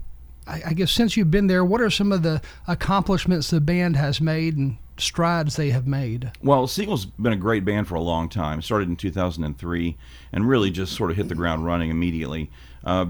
I 0.49 0.73
guess 0.73 0.91
since 0.91 1.17
you've 1.17 1.31
been 1.31 1.47
there, 1.47 1.65
what 1.65 1.81
are 1.81 1.91
some 1.91 2.11
of 2.11 2.25
the 2.25 2.43
accomplishments 2.67 3.51
the 3.51 3.61
band 3.61 3.95
has 3.95 4.21
made, 4.21 4.57
and 4.57 4.79
strides 5.01 5.57
they 5.57 5.71
have 5.71 5.87
made. 5.87 6.33
Well, 6.43 6.67
Siegel's 6.67 7.07
been 7.07 7.33
a 7.33 7.37
great 7.37 7.65
band 7.65 7.89
for 7.89 7.95
a 7.95 8.01
long 8.01 8.29
time. 8.29 8.63
Started 8.63 8.89
in 8.89 8.97
2003 8.97 9.97
and 10.33 10.49
really 10.49 10.71
just 10.71 10.95
sort 10.95 11.11
of 11.11 11.17
hit 11.17 11.29
the 11.29 11.35
ground 11.35 11.65
running 11.65 11.91
immediately. 11.91 12.51
Uh, 12.85 13.07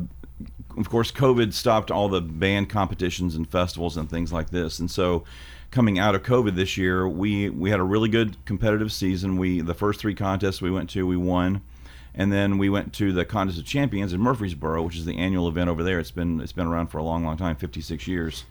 of 0.77 0.89
course, 0.89 1.11
COVID 1.13 1.53
stopped 1.53 1.91
all 1.91 2.09
the 2.09 2.21
band 2.21 2.71
competitions 2.71 3.35
and 3.35 3.49
festivals 3.49 3.97
and 3.97 4.09
things 4.09 4.33
like 4.33 4.51
this, 4.51 4.79
and 4.79 4.91
so 4.91 5.25
coming 5.71 5.99
out 5.99 6.15
of 6.15 6.23
COVID 6.23 6.57
this 6.57 6.77
year, 6.77 7.09
we 7.09 7.49
we 7.49 7.71
had 7.71 7.81
a 7.81 7.85
really 7.85 8.09
good 8.09 8.37
competitive 8.45 8.93
season. 8.93 9.37
We 9.37 9.61
the 9.61 9.75
first 9.75 10.01
three 10.01 10.15
contests 10.15 10.61
we 10.61 10.71
went 10.71 10.91
to, 10.91 11.07
we 11.07 11.17
won, 11.17 11.63
and 12.15 12.33
then 12.33 12.59
we 12.59 12.69
went 12.69 12.93
to 12.95 13.13
the 13.13 13.25
Contest 13.25 13.59
of 13.59 13.65
Champions 13.65 14.13
in 14.13 14.21
Murfreesboro, 14.21 14.83
which 14.83 14.97
is 14.97 15.05
the 15.05 15.19
annual 15.19 15.49
event 15.49 15.71
over 15.71 15.83
there. 15.83 15.99
It's 15.99 16.11
been 16.11 16.41
it's 16.41 16.53
been 16.53 16.67
around 16.67 16.89
for 16.89 16.99
a 16.99 17.03
long, 17.03 17.25
long 17.25 17.37
time, 17.37 17.57
56 17.57 18.07
years, 18.07 18.45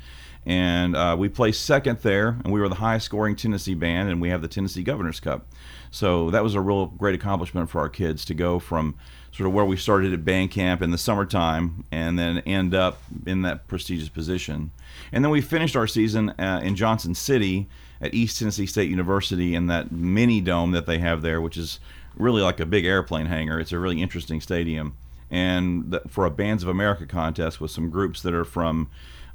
and 0.46 0.96
uh, 0.96 1.16
we 1.18 1.30
placed 1.30 1.66
second 1.66 2.00
there, 2.00 2.38
and 2.44 2.54
we 2.54 2.60
were 2.60 2.70
the 2.70 2.76
highest 2.76 3.06
scoring 3.06 3.36
Tennessee 3.36 3.76
band, 3.76 4.10
and 4.10 4.22
we 4.22 4.30
have 4.30 4.42
the 4.42 4.48
Tennessee 4.48 4.84
Governor's 4.84 5.20
Cup. 5.20 5.46
So 5.92 6.30
that 6.30 6.44
was 6.44 6.56
a 6.56 6.62
real 6.62 6.88
great 6.88 7.16
accomplishment 7.16 7.70
for 7.70 7.82
our 7.82 7.90
kids 7.90 8.24
to 8.26 8.34
go 8.34 8.60
from 8.60 8.96
sort 9.32 9.48
of 9.48 9.54
where 9.54 9.66
we 9.66 9.78
started 9.78 10.14
at 10.14 10.26
band 10.26 10.52
camp 10.52 10.82
in 10.82 10.92
the 10.92 10.98
summertime 10.98 11.84
and 11.92 12.18
then 12.18 12.40
end 12.40 12.74
up 12.74 13.02
in 13.26 13.42
that 13.44 13.68
prestigious 13.68 14.10
position. 14.10 14.72
And 15.12 15.24
then 15.24 15.32
we 15.32 15.42
finished 15.42 15.76
our 15.76 15.88
season 15.88 16.32
uh, 16.32 16.62
in 16.64 16.76
Johnson 16.76 17.16
City 17.16 17.68
at 18.02 18.14
East 18.14 18.40
Tennessee 18.40 18.66
State 18.66 18.90
University 18.90 19.56
in 19.56 19.68
that 19.68 19.92
mini 19.92 20.42
dome 20.42 20.72
that 20.72 20.86
they 20.86 21.00
have 21.00 21.22
there, 21.22 21.42
which 21.42 21.58
is 21.58 21.80
really 22.16 22.42
like 22.42 22.60
a 22.60 22.66
big 22.66 22.86
airplane 22.86 23.28
hangar. 23.28 23.60
It's 23.60 23.72
a 23.72 23.80
really 23.80 24.02
interesting 24.02 24.42
stadium. 24.42 24.98
And 25.32 25.92
the, 25.92 26.02
for 26.08 26.26
a 26.26 26.32
Bands 26.32 26.64
of 26.64 26.70
America 26.70 27.06
contest 27.06 27.62
with 27.62 27.72
some 27.72 27.90
groups 27.90 28.22
that 28.24 28.34
are 28.34 28.46
from 28.46 28.90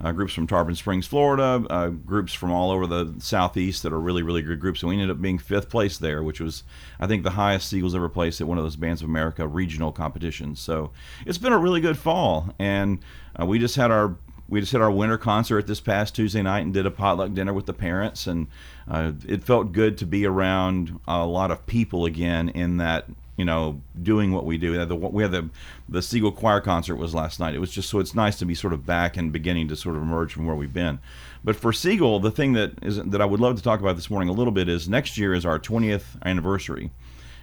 uh, 0.04 0.12
groups 0.12 0.34
from 0.34 0.46
Tarpon 0.46 0.74
Springs, 0.74 1.06
Florida, 1.06 1.64
uh, 1.70 1.88
groups 1.88 2.34
from 2.34 2.52
all 2.52 2.70
over 2.70 2.86
the 2.86 3.14
southeast 3.18 3.82
that 3.82 3.92
are 3.92 3.98
really, 3.98 4.22
really 4.22 4.42
good 4.42 4.60
groups. 4.60 4.82
And 4.82 4.90
we 4.90 4.96
ended 4.96 5.10
up 5.10 5.22
being 5.22 5.38
fifth 5.38 5.70
place 5.70 5.96
there, 5.96 6.22
which 6.22 6.40
was, 6.40 6.62
I 7.00 7.06
think, 7.06 7.22
the 7.22 7.30
highest 7.30 7.70
Siegel's 7.70 7.94
ever 7.94 8.10
placed 8.10 8.40
at 8.42 8.46
one 8.46 8.58
of 8.58 8.64
those 8.64 8.76
Bands 8.76 9.00
of 9.00 9.08
America 9.08 9.48
regional 9.48 9.92
competitions. 9.92 10.60
So 10.60 10.90
it's 11.24 11.38
been 11.38 11.54
a 11.54 11.58
really 11.58 11.80
good 11.80 11.96
fall. 11.96 12.50
And 12.58 12.98
uh, 13.40 13.46
we 13.46 13.58
just 13.58 13.76
had 13.76 13.90
our 13.90 14.16
we 14.46 14.60
just 14.60 14.72
had 14.72 14.82
our 14.82 14.90
winter 14.90 15.16
concert 15.16 15.66
this 15.66 15.80
past 15.80 16.14
Tuesday 16.14 16.42
night 16.42 16.60
and 16.60 16.74
did 16.74 16.84
a 16.84 16.90
potluck 16.90 17.32
dinner 17.32 17.54
with 17.54 17.64
the 17.64 17.72
parents, 17.72 18.26
and 18.26 18.46
uh, 18.86 19.12
it 19.26 19.42
felt 19.42 19.72
good 19.72 19.96
to 19.96 20.06
be 20.06 20.26
around 20.26 21.00
a 21.08 21.24
lot 21.24 21.50
of 21.50 21.64
people 21.64 22.04
again 22.04 22.50
in 22.50 22.76
that 22.76 23.06
you 23.36 23.44
know, 23.44 23.80
doing 24.00 24.32
what 24.32 24.44
we 24.44 24.58
do. 24.58 24.72
We 24.72 24.78
had 24.78 24.88
the, 24.88 24.96
we 24.96 25.22
had 25.22 25.32
the 25.32 25.50
the 25.88 26.02
Siegel 26.02 26.32
Choir 26.32 26.60
concert 26.60 26.96
was 26.96 27.14
last 27.14 27.40
night. 27.40 27.54
It 27.54 27.58
was 27.58 27.70
just 27.70 27.88
so 27.88 27.98
it's 27.98 28.14
nice 28.14 28.38
to 28.38 28.44
be 28.44 28.54
sort 28.54 28.72
of 28.72 28.86
back 28.86 29.16
and 29.16 29.32
beginning 29.32 29.68
to 29.68 29.76
sort 29.76 29.96
of 29.96 30.02
emerge 30.02 30.32
from 30.32 30.46
where 30.46 30.56
we've 30.56 30.72
been. 30.72 30.98
But 31.42 31.56
for 31.56 31.72
Siegel, 31.72 32.20
the 32.20 32.30
thing 32.30 32.52
that 32.54 32.72
is 32.82 33.02
that 33.02 33.20
I 33.20 33.24
would 33.24 33.40
love 33.40 33.56
to 33.56 33.62
talk 33.62 33.80
about 33.80 33.96
this 33.96 34.10
morning 34.10 34.28
a 34.28 34.32
little 34.32 34.52
bit 34.52 34.68
is 34.68 34.88
next 34.88 35.18
year 35.18 35.34
is 35.34 35.44
our 35.44 35.58
20th 35.58 36.16
anniversary. 36.24 36.90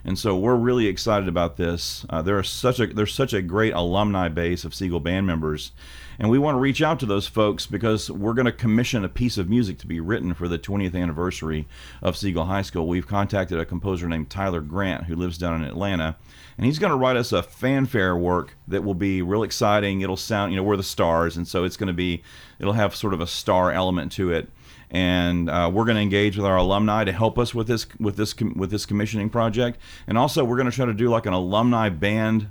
And 0.03 0.17
so 0.17 0.35
we're 0.35 0.55
really 0.55 0.87
excited 0.87 1.27
about 1.27 1.57
this. 1.57 2.05
Uh, 2.09 2.21
there 2.21 2.37
are 2.37 2.43
such 2.43 2.79
a 2.79 2.87
there's 2.87 3.13
such 3.13 3.33
a 3.33 3.41
great 3.41 3.73
alumni 3.73 4.29
base 4.29 4.63
of 4.63 4.73
Siegel 4.73 4.99
band 4.99 5.27
members, 5.27 5.71
and 6.19 6.29
we 6.29 6.39
want 6.39 6.55
to 6.55 6.59
reach 6.59 6.81
out 6.81 6.99
to 6.99 7.05
those 7.05 7.27
folks 7.27 7.65
because 7.65 8.09
we're 8.09 8.33
going 8.33 8.45
to 8.45 8.51
commission 8.51 9.03
a 9.03 9.09
piece 9.09 9.37
of 9.37 9.49
music 9.49 9.77
to 9.79 9.87
be 9.87 9.99
written 9.99 10.33
for 10.33 10.47
the 10.47 10.59
20th 10.59 10.95
anniversary 10.95 11.67
of 12.01 12.17
Siegel 12.17 12.45
High 12.45 12.61
School. 12.61 12.87
We've 12.87 13.07
contacted 13.07 13.59
a 13.59 13.65
composer 13.65 14.07
named 14.07 14.29
Tyler 14.29 14.61
Grant 14.61 15.05
who 15.05 15.15
lives 15.15 15.37
down 15.37 15.61
in 15.61 15.67
Atlanta, 15.67 16.15
and 16.57 16.65
he's 16.65 16.79
going 16.79 16.91
to 16.91 16.97
write 16.97 17.17
us 17.17 17.31
a 17.31 17.43
fanfare 17.43 18.15
work 18.15 18.55
that 18.67 18.83
will 18.83 18.93
be 18.93 19.21
real 19.21 19.43
exciting. 19.43 20.01
It'll 20.01 20.17
sound, 20.17 20.51
you 20.51 20.57
know, 20.57 20.63
we're 20.63 20.77
the 20.77 20.83
stars, 20.83 21.37
and 21.37 21.47
so 21.47 21.63
it's 21.63 21.77
going 21.77 21.87
to 21.87 21.93
be, 21.93 22.23
it'll 22.59 22.73
have 22.73 22.95
sort 22.95 23.13
of 23.13 23.21
a 23.21 23.27
star 23.27 23.71
element 23.71 24.11
to 24.13 24.31
it 24.31 24.49
and 24.91 25.49
uh, 25.49 25.71
we're 25.73 25.85
going 25.85 25.95
to 25.95 26.01
engage 26.01 26.35
with 26.35 26.45
our 26.45 26.57
alumni 26.57 27.05
to 27.05 27.13
help 27.13 27.39
us 27.39 27.55
with 27.55 27.67
this 27.67 27.87
with 27.97 28.17
this 28.17 28.35
with 28.55 28.69
this 28.69 28.85
commissioning 28.85 29.29
project 29.29 29.79
and 30.05 30.17
also 30.17 30.43
we're 30.43 30.57
going 30.57 30.69
to 30.69 30.75
try 30.75 30.85
to 30.85 30.93
do 30.93 31.09
like 31.09 31.25
an 31.25 31.33
alumni 31.33 31.87
band 31.87 32.49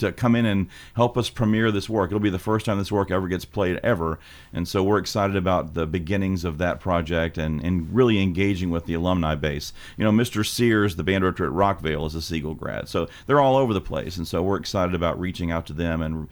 to 0.00 0.12
come 0.12 0.34
in 0.34 0.46
and 0.46 0.68
help 0.94 1.16
us 1.16 1.30
premiere 1.30 1.70
this 1.70 1.88
work. 1.88 2.10
It'll 2.10 2.20
be 2.20 2.30
the 2.30 2.38
first 2.38 2.66
time 2.66 2.78
this 2.78 2.92
work 2.92 3.10
ever 3.10 3.28
gets 3.28 3.44
played 3.44 3.78
ever, 3.82 4.18
and 4.52 4.66
so 4.66 4.82
we're 4.82 4.98
excited 4.98 5.36
about 5.36 5.74
the 5.74 5.86
beginnings 5.86 6.44
of 6.44 6.58
that 6.58 6.80
project 6.80 7.38
and, 7.38 7.64
and 7.64 7.94
really 7.94 8.20
engaging 8.20 8.70
with 8.70 8.86
the 8.86 8.94
alumni 8.94 9.34
base. 9.34 9.72
You 9.96 10.04
know, 10.04 10.12
Mr. 10.12 10.46
Sears, 10.46 10.96
the 10.96 11.04
band 11.04 11.22
director 11.22 11.46
at 11.46 11.52
Rockvale, 11.52 12.06
is 12.06 12.14
a 12.14 12.22
Siegel 12.22 12.54
grad, 12.54 12.88
so 12.88 13.08
they're 13.26 13.40
all 13.40 13.56
over 13.56 13.72
the 13.72 13.80
place, 13.80 14.16
and 14.16 14.26
so 14.26 14.42
we're 14.42 14.56
excited 14.56 14.94
about 14.94 15.18
reaching 15.20 15.50
out 15.50 15.66
to 15.66 15.72
them 15.72 16.02
and 16.02 16.28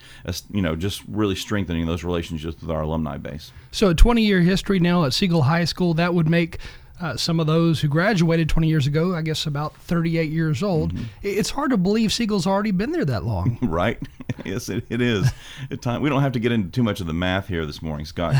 you 0.50 0.62
know 0.62 0.76
just 0.76 1.02
really 1.08 1.34
strengthening 1.34 1.86
those 1.86 2.04
relationships 2.04 2.60
with 2.60 2.70
our 2.70 2.82
alumni 2.82 3.16
base. 3.16 3.52
So, 3.70 3.88
a 3.88 3.94
20 3.94 4.22
year 4.22 4.40
history 4.40 4.80
now 4.80 5.04
at 5.04 5.12
Siegel 5.12 5.42
High 5.42 5.64
School 5.64 5.94
that 5.94 6.14
would 6.14 6.28
make 6.28 6.58
uh, 7.00 7.16
some 7.16 7.40
of 7.40 7.46
those 7.46 7.80
who 7.80 7.88
graduated 7.88 8.48
20 8.48 8.68
years 8.68 8.86
ago, 8.86 9.14
I 9.14 9.22
guess 9.22 9.46
about 9.46 9.74
38 9.76 10.30
years 10.30 10.62
old. 10.62 10.94
Mm-hmm. 10.94 11.04
It's 11.22 11.50
hard 11.50 11.70
to 11.70 11.76
believe 11.76 12.12
Siegel's 12.12 12.46
already 12.46 12.70
been 12.70 12.92
there 12.92 13.04
that 13.04 13.24
long. 13.24 13.58
right? 13.62 13.98
yes, 14.44 14.68
it, 14.68 14.84
it 14.88 15.00
is. 15.00 15.30
At 15.70 15.82
time, 15.82 16.02
we 16.02 16.08
don't 16.08 16.22
have 16.22 16.32
to 16.32 16.40
get 16.40 16.52
into 16.52 16.70
too 16.70 16.82
much 16.82 17.00
of 17.00 17.06
the 17.06 17.12
math 17.12 17.48
here 17.48 17.66
this 17.66 17.82
morning, 17.82 18.06
Scott, 18.06 18.34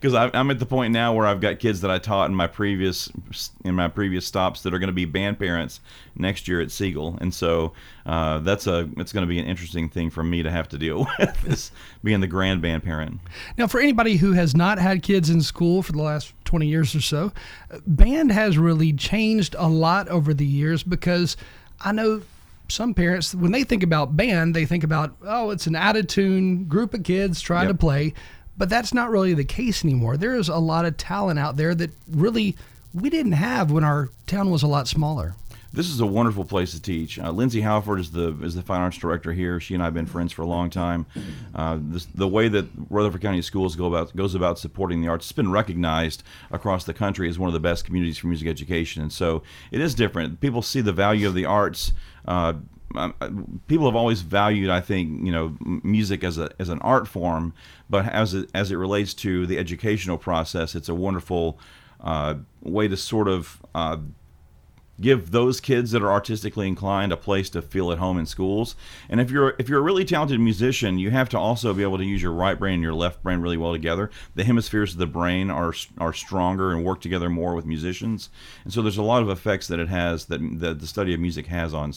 because 0.00 0.14
I'm 0.14 0.50
at 0.50 0.58
the 0.58 0.66
point 0.66 0.92
now 0.92 1.12
where 1.12 1.26
I've 1.26 1.40
got 1.40 1.58
kids 1.58 1.80
that 1.82 1.90
I 1.90 1.98
taught 1.98 2.30
in 2.30 2.34
my 2.34 2.46
previous 2.46 3.10
in 3.64 3.74
my 3.74 3.88
previous 3.88 4.26
stops 4.26 4.62
that 4.62 4.72
are 4.72 4.78
going 4.78 4.88
to 4.88 4.94
be 4.94 5.04
band 5.04 5.38
parents 5.38 5.80
next 6.16 6.48
year 6.48 6.60
at 6.60 6.70
Siegel, 6.70 7.18
and 7.20 7.32
so 7.34 7.72
uh, 8.06 8.38
that's 8.38 8.66
a 8.66 8.88
it's 8.96 9.12
going 9.12 9.22
to 9.22 9.28
be 9.28 9.38
an 9.38 9.46
interesting 9.46 9.88
thing 9.88 10.10
for 10.10 10.22
me 10.22 10.42
to 10.42 10.50
have 10.50 10.68
to 10.70 10.78
deal 10.78 11.06
with, 11.18 11.46
is 11.46 11.70
being 12.02 12.20
the 12.20 12.26
grand 12.26 12.62
band 12.62 12.82
parent. 12.82 13.20
Now, 13.58 13.66
for 13.66 13.80
anybody 13.80 14.16
who 14.16 14.32
has 14.32 14.54
not 14.56 14.78
had 14.78 15.02
kids 15.02 15.30
in 15.30 15.40
school 15.40 15.82
for 15.82 15.92
the 15.92 16.02
last 16.02 16.32
20 16.54 16.68
years 16.68 16.94
or 16.94 17.00
so, 17.00 17.32
band 17.84 18.30
has 18.30 18.56
really 18.56 18.92
changed 18.92 19.56
a 19.58 19.68
lot 19.68 20.06
over 20.06 20.32
the 20.32 20.46
years 20.46 20.84
because 20.84 21.36
I 21.80 21.90
know 21.90 22.22
some 22.68 22.94
parents, 22.94 23.34
when 23.34 23.50
they 23.50 23.64
think 23.64 23.82
about 23.82 24.16
band, 24.16 24.54
they 24.54 24.64
think 24.64 24.84
about, 24.84 25.16
oh, 25.24 25.50
it's 25.50 25.66
an 25.66 25.74
out 25.74 25.96
of 25.96 26.06
tune 26.06 26.66
group 26.66 26.94
of 26.94 27.02
kids 27.02 27.40
trying 27.40 27.66
yep. 27.66 27.74
to 27.74 27.78
play. 27.80 28.14
But 28.56 28.68
that's 28.68 28.94
not 28.94 29.10
really 29.10 29.34
the 29.34 29.44
case 29.44 29.84
anymore. 29.84 30.16
There 30.16 30.36
is 30.36 30.48
a 30.48 30.58
lot 30.58 30.84
of 30.84 30.96
talent 30.96 31.40
out 31.40 31.56
there 31.56 31.74
that 31.74 31.90
really 32.08 32.56
we 32.92 33.10
didn't 33.10 33.32
have 33.32 33.72
when 33.72 33.82
our 33.82 34.10
town 34.28 34.52
was 34.52 34.62
a 34.62 34.68
lot 34.68 34.86
smaller. 34.86 35.34
This 35.74 35.88
is 35.88 35.98
a 35.98 36.06
wonderful 36.06 36.44
place 36.44 36.70
to 36.70 36.80
teach. 36.80 37.18
Uh, 37.18 37.32
Lindsay 37.32 37.60
Halford 37.60 37.98
is 37.98 38.12
the 38.12 38.28
is 38.42 38.54
the 38.54 38.62
fine 38.62 38.80
arts 38.80 38.96
director 38.96 39.32
here. 39.32 39.58
She 39.58 39.74
and 39.74 39.82
I 39.82 39.86
have 39.86 39.94
been 39.94 40.06
friends 40.06 40.32
for 40.32 40.42
a 40.42 40.46
long 40.46 40.70
time. 40.70 41.04
Uh, 41.52 41.78
this, 41.80 42.04
the 42.04 42.28
way 42.28 42.46
that 42.46 42.66
Rutherford 42.90 43.20
County 43.20 43.42
Schools 43.42 43.74
go 43.74 43.86
about 43.86 44.14
goes 44.14 44.36
about 44.36 44.60
supporting 44.60 45.02
the 45.02 45.08
arts, 45.08 45.26
it's 45.26 45.32
been 45.32 45.50
recognized 45.50 46.22
across 46.52 46.84
the 46.84 46.94
country 46.94 47.28
as 47.28 47.40
one 47.40 47.48
of 47.48 47.54
the 47.54 47.60
best 47.60 47.84
communities 47.84 48.18
for 48.18 48.28
music 48.28 48.46
education. 48.46 49.02
And 49.02 49.12
so 49.12 49.42
it 49.72 49.80
is 49.80 49.96
different. 49.96 50.40
People 50.40 50.62
see 50.62 50.80
the 50.80 50.92
value 50.92 51.26
of 51.26 51.34
the 51.34 51.44
arts. 51.44 51.92
Uh, 52.24 52.54
um, 52.94 53.60
people 53.66 53.86
have 53.86 53.96
always 53.96 54.20
valued, 54.20 54.70
I 54.70 54.80
think, 54.80 55.26
you 55.26 55.32
know, 55.32 55.56
music 55.82 56.22
as 56.22 56.38
a 56.38 56.50
as 56.60 56.68
an 56.68 56.78
art 56.82 57.08
form, 57.08 57.52
but 57.90 58.06
as 58.06 58.32
it, 58.32 58.48
as 58.54 58.70
it 58.70 58.76
relates 58.76 59.12
to 59.14 59.44
the 59.46 59.58
educational 59.58 60.18
process, 60.18 60.76
it's 60.76 60.88
a 60.88 60.94
wonderful 60.94 61.58
uh, 62.00 62.34
way 62.62 62.86
to 62.86 62.96
sort 62.96 63.26
of 63.26 63.60
uh, 63.74 63.96
give 65.00 65.32
those 65.32 65.60
kids 65.60 65.90
that 65.90 66.02
are 66.02 66.10
artistically 66.10 66.68
inclined 66.68 67.12
a 67.12 67.16
place 67.16 67.50
to 67.50 67.60
feel 67.60 67.90
at 67.90 67.98
home 67.98 68.18
in 68.18 68.26
schools. 68.26 68.76
And 69.08 69.20
if 69.20 69.30
you're 69.30 69.54
if 69.58 69.68
you're 69.68 69.80
a 69.80 69.82
really 69.82 70.04
talented 70.04 70.38
musician, 70.40 70.98
you 70.98 71.10
have 71.10 71.28
to 71.30 71.38
also 71.38 71.74
be 71.74 71.82
able 71.82 71.98
to 71.98 72.04
use 72.04 72.22
your 72.22 72.32
right 72.32 72.58
brain 72.58 72.74
and 72.74 72.82
your 72.82 72.94
left 72.94 73.22
brain 73.22 73.40
really 73.40 73.56
well 73.56 73.72
together. 73.72 74.10
The 74.34 74.44
hemispheres 74.44 74.92
of 74.92 74.98
the 74.98 75.06
brain 75.06 75.50
are 75.50 75.74
are 75.98 76.12
stronger 76.12 76.72
and 76.72 76.84
work 76.84 77.00
together 77.00 77.28
more 77.28 77.54
with 77.54 77.66
musicians. 77.66 78.30
And 78.64 78.72
so 78.72 78.82
there's 78.82 78.98
a 78.98 79.02
lot 79.02 79.22
of 79.22 79.28
effects 79.28 79.66
that 79.68 79.80
it 79.80 79.88
has 79.88 80.26
that, 80.26 80.40
that 80.60 80.80
the 80.80 80.86
study 80.86 81.12
of 81.12 81.20
music 81.20 81.46
has 81.46 81.74
on 81.74 81.92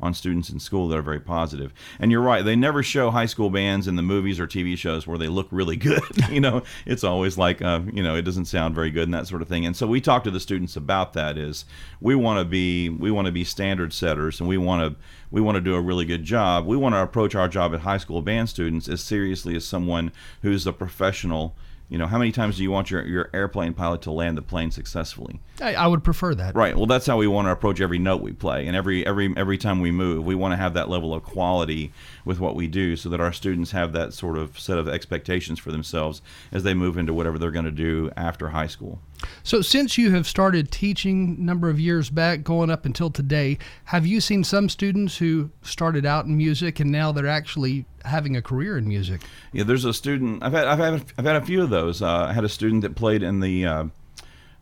on 0.00 0.14
students 0.14 0.50
in 0.50 0.58
school 0.58 0.88
that 0.88 0.98
are 0.98 1.02
very 1.02 1.20
positive. 1.20 1.72
And 1.98 2.10
you're 2.10 2.20
right, 2.20 2.44
they 2.44 2.56
never 2.56 2.82
show 2.82 3.10
high 3.10 3.26
school 3.26 3.50
bands 3.50 3.86
in 3.86 3.96
the 3.96 4.02
movies 4.02 4.40
or 4.40 4.46
TV 4.46 4.76
shows 4.76 5.06
where 5.06 5.18
they 5.18 5.28
look 5.28 5.48
really 5.50 5.76
good. 5.76 6.02
you 6.30 6.40
know, 6.40 6.62
it's 6.84 7.04
always 7.04 7.38
like 7.38 7.62
uh, 7.62 7.80
you 7.92 8.02
know, 8.02 8.16
it 8.16 8.22
doesn't 8.22 8.46
sound 8.46 8.74
very 8.74 8.90
good 8.90 9.04
and 9.04 9.14
that 9.14 9.28
sort 9.28 9.42
of 9.42 9.48
thing. 9.48 9.64
And 9.64 9.76
so 9.76 9.86
we 9.86 10.00
talk 10.00 10.24
to 10.24 10.30
the 10.30 10.40
students 10.40 10.76
about 10.76 11.12
that 11.12 11.38
is 11.38 11.64
we 12.00 12.14
want 12.14 12.38
to 12.38 12.39
be 12.44 12.88
we 12.88 13.10
want 13.10 13.26
to 13.26 13.32
be 13.32 13.44
standard 13.44 13.92
setters 13.92 14.40
and 14.40 14.48
we 14.48 14.58
want 14.58 14.92
to 14.92 15.00
we 15.30 15.40
want 15.40 15.56
to 15.56 15.60
do 15.60 15.74
a 15.74 15.80
really 15.80 16.04
good 16.04 16.24
job. 16.24 16.66
We 16.66 16.76
want 16.76 16.94
to 16.94 17.02
approach 17.02 17.34
our 17.34 17.48
job 17.48 17.74
at 17.74 17.80
high 17.80 17.98
school 17.98 18.22
band 18.22 18.48
students 18.48 18.88
as 18.88 19.00
seriously 19.00 19.56
as 19.56 19.64
someone 19.64 20.12
who's 20.42 20.66
a 20.66 20.72
professional 20.72 21.54
you 21.90 21.98
know, 21.98 22.06
how 22.06 22.18
many 22.18 22.30
times 22.30 22.56
do 22.56 22.62
you 22.62 22.70
want 22.70 22.92
your, 22.92 23.04
your 23.04 23.30
airplane 23.34 23.74
pilot 23.74 24.02
to 24.02 24.12
land 24.12 24.38
the 24.38 24.42
plane 24.42 24.70
successfully? 24.70 25.40
I, 25.60 25.74
I, 25.74 25.86
would 25.88 26.04
prefer 26.04 26.36
that. 26.36 26.54
Right. 26.54 26.76
Well, 26.76 26.86
that's 26.86 27.04
how 27.04 27.16
we 27.16 27.26
want 27.26 27.48
to 27.48 27.50
approach 27.50 27.80
every 27.80 27.98
note 27.98 28.22
we 28.22 28.32
play, 28.32 28.68
and 28.68 28.76
every 28.76 29.04
every 29.04 29.34
every 29.36 29.58
time 29.58 29.80
we 29.80 29.90
move, 29.90 30.24
we 30.24 30.36
want 30.36 30.52
to 30.52 30.56
have 30.56 30.72
that 30.74 30.88
level 30.88 31.12
of 31.12 31.24
quality 31.24 31.92
with 32.24 32.38
what 32.38 32.54
we 32.54 32.68
do, 32.68 32.94
so 32.94 33.08
that 33.08 33.20
our 33.20 33.32
students 33.32 33.72
have 33.72 33.92
that 33.92 34.14
sort 34.14 34.38
of 34.38 34.56
set 34.56 34.78
of 34.78 34.88
expectations 34.88 35.58
for 35.58 35.72
themselves 35.72 36.22
as 36.52 36.62
they 36.62 36.74
move 36.74 36.96
into 36.96 37.12
whatever 37.12 37.40
they're 37.40 37.50
going 37.50 37.64
to 37.64 37.72
do 37.72 38.08
after 38.16 38.50
high 38.50 38.68
school. 38.68 39.00
So, 39.42 39.62
since 39.62 39.98
you 39.98 40.12
have 40.12 40.26
started 40.26 40.70
teaching 40.70 41.44
number 41.44 41.68
of 41.68 41.80
years 41.80 42.10
back, 42.10 42.42
going 42.42 42.70
up 42.70 42.84
until 42.84 43.10
today, 43.10 43.58
have 43.86 44.06
you 44.06 44.20
seen 44.20 44.44
some 44.44 44.68
students 44.68 45.16
who 45.18 45.50
started 45.62 46.06
out 46.06 46.26
in 46.26 46.36
music 46.36 46.80
and 46.80 46.90
now 46.90 47.12
they're 47.12 47.26
actually 47.26 47.86
having 48.04 48.36
a 48.36 48.42
career 48.42 48.78
in 48.78 48.86
music? 48.86 49.22
Yeah, 49.52 49.64
there's 49.64 49.84
a 49.84 49.94
student. 49.94 50.42
I've 50.42 50.52
had 50.52 50.66
I've 50.66 50.78
had 50.78 51.04
I've 51.18 51.24
had 51.24 51.36
a 51.36 51.44
few 51.44 51.62
of 51.62 51.70
those. 51.70 52.02
Uh, 52.02 52.26
I 52.28 52.32
had 52.32 52.44
a 52.44 52.48
student 52.48 52.82
that 52.82 52.94
played 52.94 53.22
in 53.22 53.40
the 53.40 53.66
uh, 53.66 53.84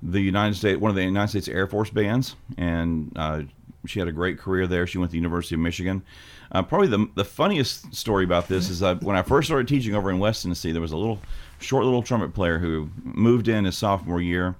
the 0.03 0.21
United 0.21 0.55
States, 0.55 0.81
one 0.81 0.91
of 0.91 0.97
the 0.97 1.05
United 1.05 1.29
States 1.29 1.49
Air 1.49 1.67
Force 1.67 1.91
bands, 1.91 2.37
and 2.57 3.13
uh, 3.17 3.43
she 3.87 3.99
had 3.99 4.09
a 4.09 4.13
great 4.13 4.39
career 4.39 4.67
there. 4.67 4.87
She 4.87 4.99
went 4.99 5.11
to 5.11 5.13
the 5.13 5.19
University 5.19 5.55
of 5.55 5.61
Michigan. 5.61 6.03
Uh, 6.51 6.63
probably 6.63 6.89
the 6.89 7.09
the 7.15 7.25
funniest 7.25 7.95
story 7.95 8.25
about 8.25 8.49
this 8.49 8.71
is 8.71 8.81
when 9.03 9.17
I 9.17 9.23
first 9.23 9.49
started 9.49 9.69
teaching 9.69 9.95
over 9.95 10.11
in 10.11 10.19
West 10.19 10.43
Tennessee, 10.43 10.73
there 10.73 10.83
was 10.83 10.93
a 10.93 10.97
little 10.97 11.21
short 11.59 11.85
little 11.85 12.03
trumpet 12.03 12.35
player 12.35 12.59
who 12.59 12.91
moved 13.03 13.49
in 13.49 13.65
his 13.65 13.77
sophomore 13.77 14.21
year, 14.21 14.57